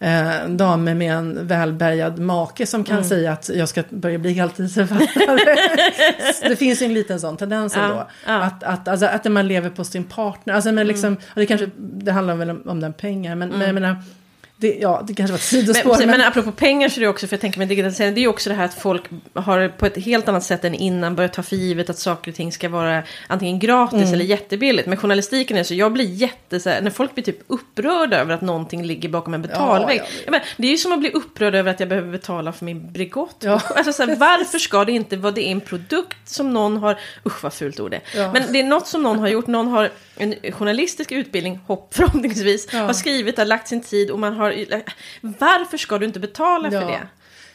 eh, 0.00 0.48
damer 0.48 0.94
med 0.94 1.14
en 1.14 1.46
välbärgad 1.46 2.18
make 2.18 2.66
som 2.66 2.84
kan 2.84 2.96
mm. 2.96 3.08
säga 3.08 3.32
att 3.32 3.48
jag 3.48 3.68
ska 3.68 3.82
börja 3.90 4.18
bli 4.18 4.32
heltidsförfattare. 4.32 5.56
det 6.48 6.56
finns 6.56 6.82
ju 6.82 6.86
en 6.86 6.94
liten 6.94 7.20
sån 7.20 7.36
tendens 7.36 7.76
ja, 7.76 7.82
ändå. 7.82 8.08
Ja. 8.26 8.42
Att, 8.42 8.62
att, 8.62 8.88
alltså, 8.88 9.06
att 9.06 9.24
man 9.24 9.48
lever 9.48 9.70
på 9.70 9.84
sin 9.84 10.04
partner. 10.04 10.54
Alltså, 10.54 10.72
men 10.72 10.86
liksom, 10.86 11.06
mm. 11.06 11.20
det, 11.34 11.46
kanske, 11.46 11.70
det 11.76 12.12
handlar 12.12 12.34
väl 12.34 12.50
om, 12.50 12.62
om 12.66 12.80
den 12.80 12.92
pengar, 12.92 13.34
men, 13.34 13.48
mm. 13.48 13.58
men 13.58 13.66
jag 13.66 13.74
menar, 13.74 13.96
det, 14.60 14.78
ja, 14.80 15.02
det 15.06 15.14
kanske 15.14 15.32
var 15.32 15.38
ett 15.38 15.44
sidospår. 15.44 15.90
Men, 15.90 15.98
men... 15.98 16.08
men 16.08 16.28
apropå 16.28 16.52
pengar 16.52 16.88
så 16.88 17.00
är 17.00 17.00
det 17.00 17.08
också, 17.08 17.26
för 17.26 17.34
jag 17.34 17.40
tänker 17.40 17.58
med 17.58 17.68
digitalisering, 17.68 18.14
det 18.14 18.20
är 18.20 18.22
ju 18.22 18.28
också 18.28 18.50
det 18.50 18.56
här 18.56 18.64
att 18.64 18.74
folk 18.74 19.02
har 19.34 19.68
på 19.68 19.86
ett 19.86 19.96
helt 19.96 20.28
annat 20.28 20.44
sätt 20.44 20.64
än 20.64 20.74
innan 20.74 21.16
börjat 21.16 21.32
ta 21.32 21.42
för 21.42 21.56
givet 21.56 21.90
att 21.90 21.98
saker 21.98 22.30
och 22.30 22.36
ting 22.36 22.52
ska 22.52 22.68
vara 22.68 23.02
antingen 23.26 23.58
gratis 23.58 23.98
mm. 23.98 24.14
eller 24.14 24.24
jättebilligt. 24.24 24.88
Men 24.88 24.98
journalistiken 24.98 25.56
är 25.56 25.64
så, 25.64 25.74
jag 25.74 25.92
blir 25.92 26.04
jätte, 26.04 26.60
så 26.60 26.70
här, 26.70 26.80
när 26.80 26.90
folk 26.90 27.14
blir 27.14 27.24
typ 27.24 27.38
upprörda 27.46 28.18
över 28.20 28.34
att 28.34 28.40
någonting 28.40 28.84
ligger 28.84 29.08
bakom 29.08 29.34
en 29.34 29.42
betalvägg. 29.42 29.98
Ja, 29.98 30.04
ja, 30.24 30.30
men, 30.30 30.40
det 30.56 30.66
är 30.66 30.70
ju 30.70 30.78
som 30.78 30.92
att 30.92 31.00
bli 31.00 31.10
upprörd 31.10 31.54
över 31.54 31.70
att 31.70 31.80
jag 31.80 31.88
behöver 31.88 32.12
betala 32.12 32.52
för 32.52 32.64
min 32.64 32.92
Bregott. 32.92 33.36
Ja. 33.40 33.60
Alltså, 33.80 33.92
så 33.92 34.06
här, 34.06 34.16
varför 34.16 34.58
ska 34.58 34.84
det 34.84 34.92
inte 34.92 35.16
vara, 35.16 35.32
det 35.32 35.48
är 35.48 35.52
en 35.52 35.60
produkt 35.60 36.28
som 36.28 36.52
någon 36.52 36.76
har, 36.76 36.98
usch 37.26 37.42
vad 37.42 37.52
fult 37.52 37.80
ord 37.80 37.90
det 37.90 38.00
ja. 38.16 38.32
Men 38.32 38.52
det 38.52 38.60
är 38.60 38.64
något 38.64 38.86
som 38.86 39.02
någon 39.02 39.18
har 39.18 39.28
gjort, 39.28 39.46
någon 39.46 39.68
har 39.68 39.90
en 40.16 40.34
journalistisk 40.52 41.12
utbildning, 41.12 41.60
hopp 41.66 41.88
förhoppningsvis, 41.94 42.72
har 42.72 42.92
skrivit, 42.92 43.38
har 43.38 43.44
lagt 43.44 43.68
sin 43.68 43.80
tid 43.80 44.10
och 44.10 44.18
man 44.18 44.32
har 44.32 44.49
varför 45.22 45.78
ska 45.78 45.98
du 45.98 46.06
inte 46.06 46.20
betala 46.20 46.70
för 46.70 46.80
det? 46.86 47.00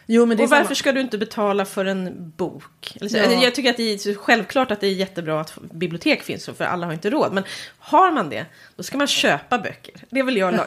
Jo, 0.08 0.26
men 0.26 0.38
det 0.38 0.44
Och 0.44 0.50
varför 0.50 0.66
samma- 0.66 0.76
ska 0.76 0.92
du 0.92 1.02
inte 1.02 1.18
betala 1.18 1.66
för 1.66 1.86
en 1.86 2.32
bok? 2.38 2.98
Eller 3.00 3.10
så, 3.10 3.18
Ja. 3.18 3.32
Jag 3.44 3.56
tycker 3.56 3.70
att 3.70 3.78
det 3.78 3.94
är 3.94 4.16
självklart 4.16 4.72
att 4.72 4.82
det 4.82 4.88
är 4.88 4.92
jättebra 4.94 5.42
att 5.42 5.58
bibliotek 5.74 6.24
finns, 6.24 6.46
för 6.58 6.64
alla 6.66 6.86
har 6.86 6.94
inte 6.94 7.10
råd. 7.10 7.34
Men 7.34 7.44
har 7.80 8.12
man 8.12 8.30
det, 8.30 8.46
då 8.76 8.84
ska 8.84 8.98
man 8.98 9.08
köpa 9.08 9.58
böcker. 9.60 9.94
Det 10.10 10.24
vill 10.24 10.38
jag 10.38 10.54
la- 10.54 10.66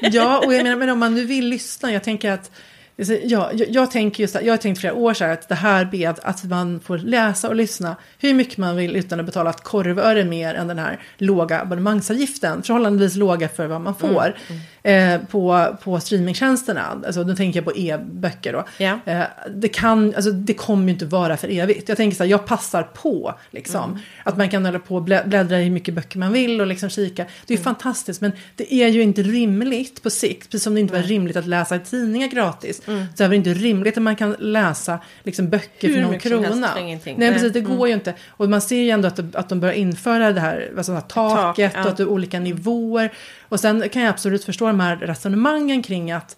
Ja, 0.00 0.38
och 0.46 0.54
jag 0.54 0.62
menar, 0.62 0.76
men 0.76 0.90
om 0.90 0.98
man 0.98 1.14
nu 1.14 1.24
vill 1.24 1.48
lyssna, 1.48 1.92
jag 1.92 2.04
tänker 2.04 2.30
att 2.30 2.50
alltså, 2.98 3.14
Ja, 3.24 3.50
jag, 3.54 3.70
jag 3.70 3.90
tänker 3.90 4.22
just 4.22 4.34
jag 4.42 4.52
har 4.52 4.56
tänkt 4.58 4.80
flera 4.80 4.94
år 4.94 5.14
så 5.14 5.24
här 5.24 5.32
att 5.32 5.48
det 5.48 5.54
här 5.54 5.88
med 5.92 6.18
att 6.22 6.44
man 6.44 6.80
får 6.80 6.98
läsa 6.98 7.48
och 7.48 7.54
lyssna 7.56 7.96
hur 8.18 8.34
mycket 8.34 8.56
man 8.58 8.76
vill 8.76 8.96
utan 8.96 9.20
att 9.20 9.26
betala 9.26 9.50
ett 9.50 9.62
korvöre 9.62 10.24
mer 10.24 10.54
än 10.54 10.68
den 10.68 10.78
här 10.78 11.00
låga 11.18 11.60
abonnemangsavgiften, 11.60 12.62
förhållandevis 12.62 13.16
låga 13.16 13.48
för 13.48 13.66
vad 13.66 13.80
man 13.80 13.94
får 13.94 14.36
eh, 14.82 15.20
på, 15.30 15.76
på 15.82 16.00
streamingtjänsterna. 16.00 17.02
Alltså 17.06 17.22
nu 17.22 17.36
tänker 17.36 17.58
jag 17.58 17.64
på 17.64 17.76
e-böcker 17.76 18.52
då. 18.52 18.64
Ja. 18.78 18.98
Eh, 19.04 19.22
det, 19.54 19.68
kan, 19.68 20.14
alltså, 20.14 20.30
det 20.30 20.54
kommer 20.54 20.84
ju 20.84 20.90
inte 20.90 21.06
vara 21.06 21.36
för 21.36 21.48
evigt. 21.48 21.88
Jag 21.88 21.96
tänker 21.96 22.16
så 22.16 22.22
här, 22.22 22.30
jag 22.30 22.46
passar 22.46 22.82
på 22.82 23.34
liksom. 23.50 23.98
Att 24.24 24.36
man 24.36 24.48
kan 24.48 24.64
hålla 24.64 24.78
på 24.78 24.96
och 24.96 25.02
blä- 25.02 25.28
bläddra 25.28 25.60
i 25.60 25.64
hur 25.64 25.70
mycket 25.70 25.94
böcker 25.94 26.18
man 26.18 26.32
vill 26.32 26.60
och 26.60 26.66
liksom 26.66 26.88
kika. 26.88 27.26
Det 27.46 27.54
är 27.54 27.58
ju 27.58 27.64
fantastiskt, 27.64 28.20
men 28.20 28.32
det 28.56 28.74
är 28.74 28.88
ju 28.88 29.02
inte 29.02 29.22
rimligt 29.22 30.02
på 30.02 30.10
sikt. 30.10 30.50
Precis 30.50 30.64
som 30.64 30.74
det 30.74 30.80
inte 30.80 30.94
var 30.94 31.02
rimligt 31.02 31.36
att 31.36 31.46
läsa 31.46 31.78
tidningar 31.78 32.28
gratis. 32.28 32.82
Så 33.14 33.24
är 33.24 33.28
det 33.28 33.36
inte 33.36 33.54
rimligt 33.54 33.96
att 33.96 34.02
man 34.02 34.16
kan 34.16 34.36
läsa 34.38 34.98
liksom, 35.22 35.48
böcker 35.48 35.88
Hur 35.88 35.94
för 35.94 36.02
någon 36.02 36.18
krona. 36.18 36.68
för. 36.68 36.80
Nej, 36.80 37.00
Nej. 37.16 37.32
precis, 37.32 37.52
det 37.52 37.60
går 37.60 37.88
ju 37.88 37.94
inte. 37.94 38.14
Och 38.28 38.50
man 38.50 38.60
ser 38.60 38.76
ju 38.76 38.90
ändå 38.90 39.08
att, 39.08 39.36
att 39.36 39.48
de 39.48 39.60
börjar 39.60 39.74
införa 39.74 40.32
det 40.32 40.40
här, 40.40 40.72
alltså, 40.76 40.92
det 40.92 40.98
här 40.98 41.06
taket 41.08 41.72
ja. 41.74 41.82
och 41.82 41.88
att 41.88 41.96
det 41.96 42.02
är 42.02 42.08
olika 42.08 42.40
nivåer. 42.40 43.12
Och 43.52 43.60
sen 43.60 43.88
kan 43.88 44.02
jag 44.02 44.10
absolut 44.10 44.44
förstå 44.44 44.66
de 44.66 44.80
här 44.80 44.96
resonemangen 44.96 45.82
kring 45.82 46.12
att 46.12 46.36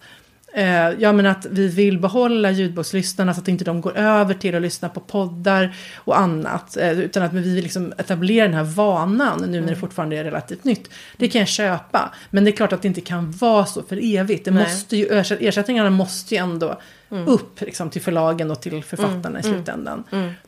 Eh, 0.57 0.89
ja, 0.99 1.11
men 1.11 1.25
att 1.25 1.45
vi 1.45 1.67
vill 1.67 1.99
behålla 1.99 2.51
ljudbokslyssnarna 2.51 3.33
så 3.33 3.41
att 3.41 3.47
inte 3.47 3.63
de 3.65 3.81
går 3.81 3.97
över 3.97 4.33
till 4.33 4.55
att 4.55 4.61
lyssna 4.61 4.89
på 4.89 4.99
poddar 4.99 5.75
och 5.95 6.19
annat. 6.19 6.77
Eh, 6.77 6.99
utan 6.99 7.23
att 7.23 7.33
vi 7.33 7.41
vill 7.41 7.63
liksom 7.63 7.93
etablera 7.97 8.47
den 8.47 8.53
här 8.53 8.63
vanan 8.63 9.45
nu 9.47 9.61
när 9.61 9.67
det 9.67 9.75
fortfarande 9.75 10.17
är 10.17 10.23
relativt 10.23 10.63
nytt. 10.63 10.89
Det 11.17 11.27
kan 11.27 11.39
jag 11.39 11.47
köpa. 11.47 12.13
Men 12.29 12.43
det 12.43 12.49
är 12.49 12.55
klart 12.55 12.73
att 12.73 12.81
det 12.81 12.87
inte 12.87 13.01
kan 13.01 13.31
vara 13.31 13.65
så 13.65 13.83
för 13.83 13.99
evigt. 14.17 14.45
Det 14.45 14.51
Nej. 14.51 14.63
måste 14.63 14.97
ju, 14.97 15.07
ersätt- 15.07 15.41
ersättningarna 15.41 15.89
måste 15.89 16.35
ju 16.35 16.41
ändå 16.41 16.81
upp 17.27 17.61
liksom, 17.61 17.89
till 17.89 18.01
förlagen 18.01 18.51
och 18.51 18.61
till 18.61 18.83
författarna 18.83 19.39
i 19.39 19.43
slutändan. 19.43 20.03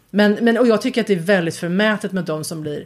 Men, 0.10 0.38
men, 0.42 0.58
och 0.58 0.68
jag 0.68 0.82
tycker 0.82 1.02
att 1.02 1.08
det 1.08 1.14
är 1.14 1.20
väldigt 1.20 1.56
förmätet 1.56 2.12
med 2.12 2.24
de 2.24 2.44
som 2.44 2.62
blir 2.62 2.86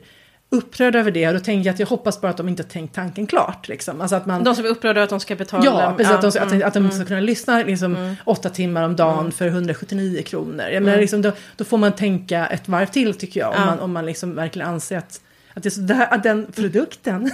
upprörda 0.54 1.00
över 1.00 1.12
det. 1.12 1.28
Och 1.28 1.34
då 1.34 1.40
tänker 1.40 1.66
jag 1.66 1.74
att 1.74 1.80
jag 1.80 1.88
hoppas 1.88 2.22
bara 2.22 2.32
att 2.32 2.38
de 2.38 2.50
inte 2.50 2.64
har 2.64 2.68
tänkt 2.70 2.96
tanken 2.96 3.28
klart. 3.28 3.68
Liksom. 3.68 4.02
Alltså 4.02 4.16
att 4.16 4.26
man, 4.26 4.44
De 4.44 4.56
som 4.56 4.66
är 4.66 4.70
upprörda 4.70 5.04
att 5.04 5.10
de 5.10 5.20
ska 5.20 5.36
betala. 5.36 5.66
Ja, 5.66 5.94
precis. 5.98 6.14
att, 6.14 6.22
de, 6.22 6.28
att, 6.28 6.52
mm, 6.52 6.68
att 6.68 6.74
de 6.74 6.92
ska 6.92 7.06
kunna 7.06 7.20
lyssna 7.20 7.58
liksom, 7.64 8.16
åtta 8.26 8.50
timmar 8.50 8.84
om 8.84 8.96
dagen 8.96 9.32
för 9.32 9.48
179 9.48 10.22
kronor. 10.26 10.66
Jag 10.66 10.84
menar, 10.84 10.98
liksom, 10.98 11.22
då, 11.22 11.32
då 11.56 11.64
får 11.64 11.78
man 11.78 11.92
tänka 11.92 12.48
ett 12.48 12.68
varv 12.68 12.86
till 12.86 13.14
tycker 13.14 13.40
jag. 13.40 13.50
Om 13.50 13.56
Ja. 13.58 13.66
man, 13.66 13.80
om 13.80 13.92
man 13.94 14.06
liksom 14.06 14.36
verkligen 14.36 14.68
anser 14.68 14.98
att, 14.98 15.22
att, 15.54 15.64
det 15.64 15.70
är 15.70 15.72
så 15.72 15.82
där, 15.82 16.14
att 16.14 16.24
den 16.24 16.52
produkten, 16.56 17.26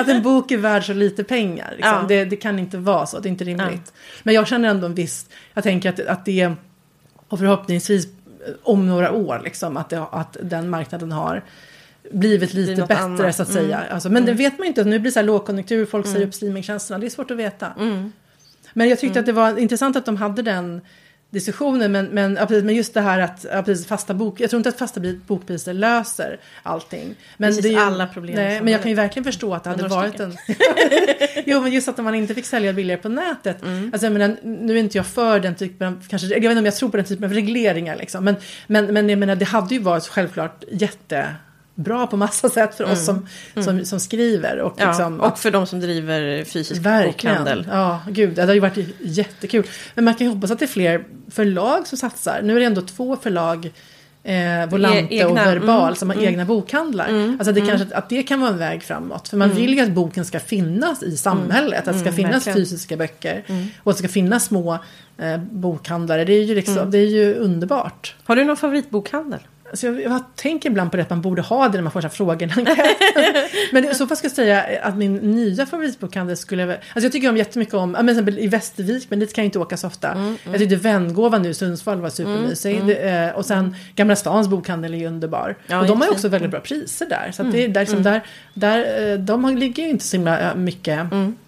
att 0.00 0.08
en 0.08 0.22
bok 0.22 0.50
är 0.50 0.58
värd 0.58 0.86
så 0.86 0.92
lite 0.92 1.24
pengar. 1.24 1.72
Liksom. 1.76 1.98
Ja. 2.00 2.04
Det, 2.08 2.24
det 2.24 2.36
kan 2.36 2.58
inte 2.58 2.78
vara 2.78 3.06
så, 3.06 3.18
det 3.18 3.28
är 3.28 3.30
inte 3.30 3.44
rimligt. 3.44 3.92
Men 4.22 4.34
jag 4.34 4.46
känner 4.46 4.68
ändå 4.68 4.86
en 4.86 4.94
viss, 4.94 5.26
jag 5.54 5.64
tänker 5.64 5.88
att, 5.88 6.00
att 6.00 6.24
det, 6.24 6.52
och 7.28 7.38
förhoppningsvis 7.38 8.06
om 8.62 8.86
några 8.86 9.12
år, 9.12 9.40
liksom, 9.44 9.76
att, 9.76 9.90
det, 9.90 10.04
att 10.10 10.36
den 10.42 10.70
marknaden 10.70 11.12
har 11.12 11.42
blivit 12.10 12.54
lite 12.54 12.74
bättre 12.74 12.96
annat. 12.96 13.36
så 13.36 13.42
att 13.42 13.52
säga. 13.52 13.84
Alltså, 13.90 14.10
men 14.10 14.24
det 14.24 14.32
vet 14.32 14.58
man 14.58 14.64
ju 14.64 14.68
inte, 14.68 14.84
nu 14.84 14.98
blir 14.98 15.10
det 15.10 15.12
så 15.12 15.18
här 15.18 15.26
lågkonjunktur, 15.26 15.86
folk 15.86 16.06
säger 16.06 16.26
upp 16.26 16.34
streamingtjänsterna, 16.34 16.98
det 16.98 17.06
är 17.06 17.10
svårt 17.10 17.30
att 17.30 17.36
veta. 17.36 17.72
Men 18.72 18.88
jag 18.88 18.98
tyckte 18.98 19.20
att 19.20 19.26
det 19.26 19.32
var 19.32 19.58
intressant 19.58 19.96
att 19.96 20.06
de 20.06 20.16
hade 20.16 20.42
den 20.42 20.80
diskussionen, 21.32 21.92
men, 21.92 22.06
men, 22.06 22.36
ja, 22.40 22.46
precis, 22.46 22.64
men 22.64 22.74
just 22.74 22.94
det 22.94 23.00
här 23.00 23.20
att 23.20 23.46
ja, 23.52 23.62
precis, 23.62 23.86
fasta 23.86 24.14
bok, 24.14 24.40
jag 24.40 24.50
tror 24.50 24.58
inte 24.58 24.68
att 24.68 24.78
fasta 24.78 25.00
bokpriser 25.26 25.74
löser 25.74 26.40
allting. 26.62 27.14
Men 27.36 27.48
Precis 27.48 27.62
det 27.62 27.68
är 27.68 27.72
ju, 27.72 27.78
alla 27.78 28.06
problem 28.06 28.36
Nej, 28.36 28.62
men 28.62 28.72
jag 28.72 28.82
kan 28.82 28.90
ju 28.90 28.94
verkligen 28.94 29.24
förstå 29.24 29.54
att 29.54 29.64
det 29.64 29.70
hade 29.70 29.88
varit 29.88 30.20
en... 30.20 30.36
jo, 31.46 31.60
men 31.60 31.72
just 31.72 31.88
att 31.88 31.98
man 31.98 32.14
inte 32.14 32.34
fick 32.34 32.46
sälja 32.46 32.72
billigare 32.72 33.00
på 33.00 33.08
nätet. 33.08 33.62
Mm. 33.62 33.90
Alltså, 33.92 34.06
jag 34.06 34.12
menar, 34.12 34.36
nu 34.42 34.72
är 34.72 34.80
inte 34.80 34.98
jag 34.98 35.06
för 35.06 35.40
den 35.40 35.54
typen 35.54 35.88
av, 35.88 36.06
kanske, 36.08 36.28
jag 36.28 36.40
vet 36.40 36.44
inte 36.44 36.58
om 36.58 36.64
jag 36.64 36.76
tror 36.76 36.88
på 36.88 36.96
den 36.96 37.06
typen 37.06 37.24
av 37.24 37.32
regleringar 37.32 37.96
liksom. 37.96 38.24
Men, 38.24 38.36
men, 38.66 38.86
men 38.86 39.08
jag 39.08 39.18
menar, 39.18 39.36
det 39.36 39.44
hade 39.44 39.74
ju 39.74 39.80
varit 39.80 40.06
självklart 40.06 40.64
jättebra 41.76 42.06
på 42.06 42.16
massa 42.16 42.48
sätt 42.48 42.74
för 42.74 42.84
oss 42.92 43.04
som, 43.06 43.26
som, 43.64 43.84
som 43.84 44.00
skriver. 44.00 44.58
Och, 44.60 44.72
Mm. 44.80 44.88
Ja, 44.88 44.88
liksom, 44.98 45.20
och 45.20 45.38
för 45.38 45.50
de 45.50 45.66
som 45.66 45.80
driver 45.80 46.44
fysisk 46.44 46.82
Verkligen. 46.82 47.36
bokhandel. 47.36 47.66
Ja, 47.70 48.00
gud, 48.08 48.34
det 48.34 48.40
hade 48.42 48.54
ju 48.54 48.60
varit 48.60 48.78
jättekul. 49.00 49.66
Men 49.94 50.04
man 50.04 50.14
kan 50.14 50.26
ju 50.26 50.32
hoppas 50.32 50.50
att 50.50 50.58
det 50.58 50.64
är 50.64 50.66
fler 50.66 51.04
förlag 51.30 51.86
som 51.86 51.98
satsar. 51.98 52.40
Nu 52.42 52.56
är 52.56 52.60
det 52.60 52.66
ändå 52.66 52.80
två 52.82 53.16
förlag, 53.16 53.72
eh, 54.24 54.66
Volante 54.70 55.14
egna, 55.14 55.30
och 55.30 55.36
Verbal, 55.36 55.82
mm, 55.82 55.94
som 55.94 56.10
har 56.10 56.22
egna 56.22 56.44
bokhandlar. 56.44 57.08
alltså 57.38 57.52
det 57.52 57.60
kanske, 57.60 57.96
att 57.96 58.08
det 58.08 58.22
kan 58.22 58.40
vara 58.40 58.50
en 58.50 58.58
väg 58.58 58.82
framåt. 58.82 59.28
För 59.28 59.36
man 59.36 59.50
vill 59.50 59.74
ju 59.74 59.80
att 59.80 59.92
boken 59.92 60.24
ska 60.24 60.40
finnas 60.40 61.02
i 61.02 61.16
samhället. 61.16 61.78
Att 61.78 61.84
det 61.84 62.00
ska 62.00 62.02
Mm, 62.08 62.14
finnas 62.16 62.34
verkligen. 62.46 62.56
fysiska 62.56 62.96
böcker. 62.96 63.44
Och 63.82 63.90
att 63.90 63.96
det 63.96 64.02
ska 64.02 64.08
finnas 64.12 64.44
små 64.44 64.78
eh, 65.18 65.36
bokhandlare. 65.38 66.24
Det 66.24 66.32
är 66.32 66.42
ju, 66.44 66.54
liksom, 66.54 66.90
det 66.90 66.98
är 66.98 67.06
ju 67.08 67.34
underbart. 67.34 68.14
Har 68.24 68.36
du 68.36 68.44
någon 68.44 68.56
favoritbokhandel? 68.56 69.40
Alltså 69.72 69.86
jag, 69.86 70.02
jag 70.02 70.22
tänker 70.36 70.70
ibland 70.70 70.90
på 70.90 70.96
det 70.96 71.02
att 71.02 71.10
man 71.10 71.20
borde 71.20 71.42
ha 71.42 71.68
det 71.68 71.74
när 71.74 71.82
man 71.82 71.92
får 71.92 72.00
så 72.00 72.06
här 72.06 72.14
frågor. 72.14 72.52
Men 73.72 73.84
i 73.84 73.94
så 73.94 74.06
fall 74.06 74.16
ska 74.16 74.24
jag 74.24 74.32
säga 74.32 74.64
att 74.82 74.96
min 74.96 75.14
nya 75.16 75.66
favoritbokhandel 75.66 76.36
skulle... 76.36 76.72
Alltså 76.74 76.80
jag 76.94 77.12
tycker 77.12 77.28
om 77.28 77.36
jättemycket 77.36 77.74
om, 77.74 77.90
men 77.92 78.06
till 78.06 78.10
exempel 78.10 78.38
i 78.38 78.46
Västervik, 78.46 79.06
men 79.10 79.18
dit 79.18 79.34
kan 79.34 79.44
jag 79.44 79.46
inte 79.46 79.58
åka 79.58 79.76
så 79.76 79.86
ofta. 79.86 80.34
Jag 80.44 80.58
tyckte 80.58 80.76
Vängåvan 80.76 81.42
nu 81.42 81.48
i 81.48 81.54
Sundsvall 81.54 82.00
var 82.00 82.10
supermysig. 82.10 82.86
Det, 82.86 83.10
eh, 83.10 83.30
och 83.36 83.46
sen 83.46 83.76
Gamla 83.96 84.16
Stans 84.16 84.48
bokhandel 84.48 84.94
är 84.94 84.98
ju 84.98 85.06
underbar. 85.06 85.56
Ja, 85.66 85.80
och 85.80 85.86
de 85.86 86.00
har 86.00 86.06
ju 86.06 86.12
också 86.12 86.28
väldigt 86.28 86.50
bra 86.50 86.60
priser 86.60 87.06
där. 87.06 87.30
Så 87.32 87.42
att 87.42 87.52
det, 87.52 87.64
är 87.64 87.68
där, 87.68 87.80
liksom, 87.80 88.02
där, 88.02 88.22
där, 88.54 89.10
eh, 89.12 89.18
de 89.18 89.56
ligger 89.56 89.82
ju 89.82 89.88
inte 89.88 90.04
så 90.04 90.16
himla 90.16 90.40
eh, 90.40 90.54
mycket. 90.54 91.00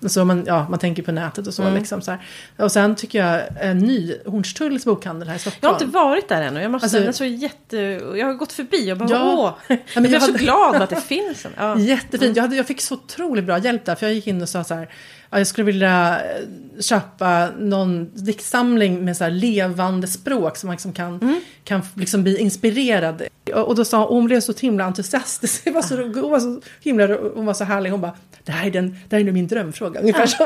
Så 0.06 0.24
man, 0.24 0.44
ja, 0.46 0.66
man 0.70 0.78
tänker 0.78 1.02
på 1.02 1.12
nätet 1.12 1.46
och 1.46 1.54
så. 1.54 1.70
Liksom, 1.70 2.02
så 2.02 2.10
här. 2.10 2.20
Och 2.56 2.72
sen 2.72 2.94
tycker 2.96 3.18
jag 3.26 3.40
eh, 3.60 3.74
ny, 3.74 4.14
Hornstulls 4.26 4.84
bokhandel 4.84 5.28
här 5.28 5.36
i 5.36 5.38
Stockholm. 5.38 5.58
Jag 5.60 5.68
har 5.68 5.74
inte 5.82 5.86
varit 5.98 6.28
där 6.28 6.42
ännu. 6.42 6.62
Jag 6.62 6.70
måste 6.70 6.84
Alltså- 6.84 6.96
säga, 6.96 7.00
den 7.00 7.38
är 7.38 7.98
så 8.00 8.13
Jag 8.18 8.26
har 8.26 8.34
gått 8.34 8.52
förbi 8.52 8.92
och 8.92 8.96
bara 8.98 9.08
Ja. 9.10 9.34
åh! 9.34 9.52
men 9.68 9.78
jag 9.94 10.02
blev 10.02 10.12
jag 10.12 10.22
så 10.22 10.28
hade- 10.32 10.44
glad 10.44 10.74
att 10.82 10.90
det 10.90 11.00
finns 11.00 11.44
en. 11.46 11.52
Ja. 11.56 11.78
Jättefint. 11.78 12.36
Jag, 12.36 12.42
hade, 12.42 12.56
jag 12.56 12.66
fick 12.66 12.80
så 12.80 12.94
otroligt 12.94 13.44
bra 13.44 13.58
hjälp 13.58 13.84
där. 13.84 13.94
För 13.94 14.06
jag 14.06 14.14
gick 14.14 14.26
in 14.26 14.42
och 14.42 14.48
sa 14.48 14.64
så 14.64 14.74
här. 14.74 14.88
Ja, 15.34 15.38
jag 15.40 15.46
skulle 15.46 15.64
vilja 15.64 16.20
eh, 16.20 16.80
köpa 16.80 17.48
någon 17.58 18.10
diktsamling 18.14 19.04
med 19.04 19.16
så 19.16 19.28
levande 19.28 20.06
språk. 20.06 20.56
Som 20.56 20.66
man 20.66 20.74
liksom 20.74 20.92
kan, 20.92 21.18
Mm. 21.22 21.40
kan 21.64 21.82
liksom 21.94 22.22
bli 22.22 22.38
inspirerad. 22.38 23.22
Och, 23.54 23.74
då 23.74 23.84
sa 23.84 23.98
hon, 24.04 24.08
hon 24.16 24.24
blev 24.24 24.40
så 24.40 24.52
himla 24.60 24.84
entusiastisk. 24.84 25.64
Det 25.64 25.70
var 25.70 25.82
så, 25.82 25.96
hon 25.96 26.30
var 26.30 26.40
så 26.40 26.60
himla 26.80 27.06
hon 27.34 27.46
var 27.46 27.54
så 27.54 27.64
härlig. 27.64 27.90
Hon 27.90 28.00
bara, 28.00 28.16
det 28.44 28.52
här 28.52 28.66
är, 28.66 28.70
den, 28.70 28.96
det 29.08 29.16
här 29.16 29.28
är 29.28 29.32
min 29.32 29.46
drömfråga. 29.46 30.00
Ungefär 30.00 30.26
så. 30.26 30.44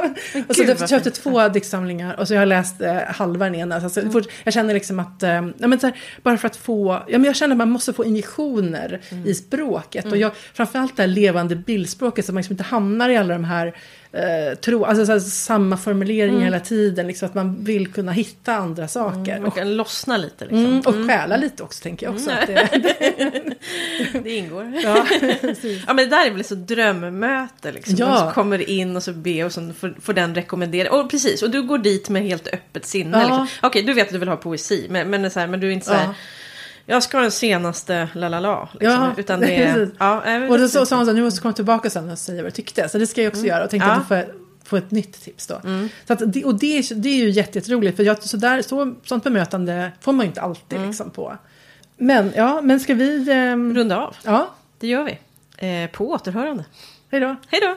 Och 0.48 0.56
så 0.56 0.62
gud, 0.64 0.76
jag 0.80 0.88
köpte 0.88 1.10
två 1.10 1.48
diktsamlingar 1.48 2.20
och 2.20 2.28
så 2.28 2.34
har 2.34 2.38
jag 2.40 2.48
läst 2.48 2.80
eh, 2.80 2.96
halva 3.06 3.44
den 3.44 3.54
ena. 3.54 3.74
Alltså, 3.76 4.00
Mm. 4.00 4.22
Jag 4.44 4.54
känner 4.54 4.74
liksom 4.74 4.98
att, 5.00 5.22
eh, 5.22 5.30
ja, 5.58 5.66
men 5.68 5.80
så 5.80 5.86
här, 5.86 5.96
bara 6.22 6.36
för 6.38 6.46
att 6.46 6.56
få, 6.56 7.02
ja, 7.08 7.18
men 7.18 7.24
jag 7.24 7.36
känner 7.36 7.54
att 7.54 7.58
man 7.58 7.70
måste 7.70 7.92
få 7.92 8.04
injektioner 8.04 9.00
Mm. 9.10 9.26
i 9.26 9.34
språket. 9.34 10.04
Och 10.06 10.16
jag, 10.16 10.32
framförallt 10.54 10.96
det 10.96 11.02
här 11.02 11.08
levande 11.08 11.56
bildspråket 11.56 12.26
så 12.26 12.32
man 12.32 12.40
liksom 12.40 12.52
inte 12.52 12.64
hamnar 12.64 13.08
i 13.08 13.16
alla 13.16 13.32
de 13.34 13.44
här 13.44 13.74
eh, 14.12 14.58
tro, 14.58 14.84
alltså 14.84 15.06
så 15.06 15.12
här, 15.12 15.18
samma 15.20 15.76
formuleringar 15.76 16.28
Mm. 16.34 16.42
hela 16.44 16.60
tiden. 16.60 17.06
Liksom, 17.06 17.26
att 17.28 17.34
man 17.34 17.64
vill 17.64 17.92
kunna 17.92 18.12
hitta 18.12 18.54
andra 18.54 18.88
saker. 18.88 19.38
Man 19.38 19.44
Och, 19.48 19.54
kan 19.56 19.76
lossna 19.76 20.16
lite 20.16 20.44
liksom. 20.44 20.64
mm, 20.64 20.78
och 20.80 20.94
stjäla 21.08 21.36
lite 21.36 21.62
också 21.62 21.82
tänker 21.82 22.06
jag 22.06 22.14
också. 22.14 22.30
Mm. 22.30 22.42
Att 22.64 22.72
det, 22.72 23.54
Det 24.24 24.30
ingår. 24.36 24.72
ja. 24.84 25.06
Ja 25.86 25.94
men 25.94 25.96
det 25.96 26.06
där 26.06 26.26
är 26.26 26.30
väl 26.30 26.44
så 26.44 26.54
drömmöte 26.54 27.72
liksom. 27.72 27.94
Ja. 27.98 28.24
Man 28.24 28.32
kommer 28.32 28.70
in 28.70 28.96
och 28.96 29.02
så 29.02 29.12
ber 29.12 29.44
och 29.44 29.52
så 29.52 29.72
får, 29.80 29.94
får 30.00 30.12
den 30.12 30.34
rekommendera. 30.34 30.90
Och 30.90 31.10
precis, 31.10 31.42
och 31.42 31.50
du 31.50 31.62
går 31.62 31.78
dit 31.78 32.08
med 32.08 32.22
helt 32.22 32.48
öppet 32.48 32.86
sinne. 32.86 33.16
Ja. 33.18 33.22
Liksom. 33.22 33.46
Okej, 33.62 33.82
du 33.82 33.92
vet 33.92 34.06
att 34.06 34.12
du 34.12 34.18
vill 34.18 34.28
ha 34.28 34.36
poesi. 34.36 34.86
Men, 34.90 35.10
men, 35.10 35.30
så 35.30 35.40
här, 35.40 35.46
men 35.46 35.60
du 35.60 35.66
är 35.68 35.72
inte 35.72 35.86
så 35.86 35.92
här. 35.92 36.04
Ja. 36.04 36.14
Jag 36.90 37.02
ska 37.02 37.16
ha 37.16 37.22
den 37.22 37.30
senaste 37.30 38.08
la 38.14 38.28
la 38.28 38.40
la. 38.40 38.68
Liksom, 38.72 38.90
Ja, 38.92 39.12
utan 39.16 39.40
det 39.46 39.56
är... 39.56 39.90
Ja, 39.98 40.46
Och 40.48 40.58
då 40.58 40.68
sa 40.68 40.96
hon 40.96 41.06
så 41.06 41.12
nu 41.12 41.22
måste 41.22 41.38
du 41.38 41.42
komma 41.42 41.52
tillbaka 41.54 41.90
sen 41.90 42.10
och 42.10 42.18
säga 42.18 42.42
vad 42.42 42.52
du 42.52 42.54
tyckte. 42.56 42.88
Så 42.88 42.98
det 42.98 43.06
ska 43.06 43.22
jag 43.22 43.30
också 43.30 43.44
göra. 43.46 43.64
Och 43.64 43.70
tänkte 43.70 43.88
Mm. 43.90 44.02
Ja. 44.10 44.16
att 44.16 44.26
du 44.26 44.32
får, 44.32 44.34
får 44.68 44.78
ett 44.78 44.90
nytt 44.90 45.22
tips 45.24 45.46
då. 45.46 45.60
Så 46.06 46.12
att 46.12 46.20
och 46.22 46.54
det, 46.58 46.78
är- 46.78 46.94
det 46.94 47.08
är 47.08 47.16
ju 47.16 47.30
jätte- 47.30 47.58
jätteroligt. 47.58 47.96
För 47.96 48.04
jag, 48.04 48.22
så 48.22 48.36
där, 48.36 48.62
så, 48.62 48.94
sånt 49.04 49.24
bemötande 49.24 49.92
får 50.00 50.12
man 50.12 50.24
ju 50.24 50.28
inte 50.28 50.40
alltid 50.40 50.76
Mm. 50.78 50.88
liksom 50.88 51.10
på. 51.10 51.36
Men 51.96 52.32
ja, 52.36 52.60
men 52.62 52.80
ska 52.80 52.94
vi... 52.94 53.30
ehm, 53.32 53.74
Runda 53.74 53.96
av. 53.96 54.16
ja, 54.24 54.48
Det 54.78 54.86
gör 54.86 55.04
vi. 55.04 55.18
Eh, 55.84 55.90
på 55.90 56.10
återhörande. 56.10 56.64
hej 57.10 57.20
då. 57.20 57.36
Hej 57.48 57.60
då! 57.62 57.76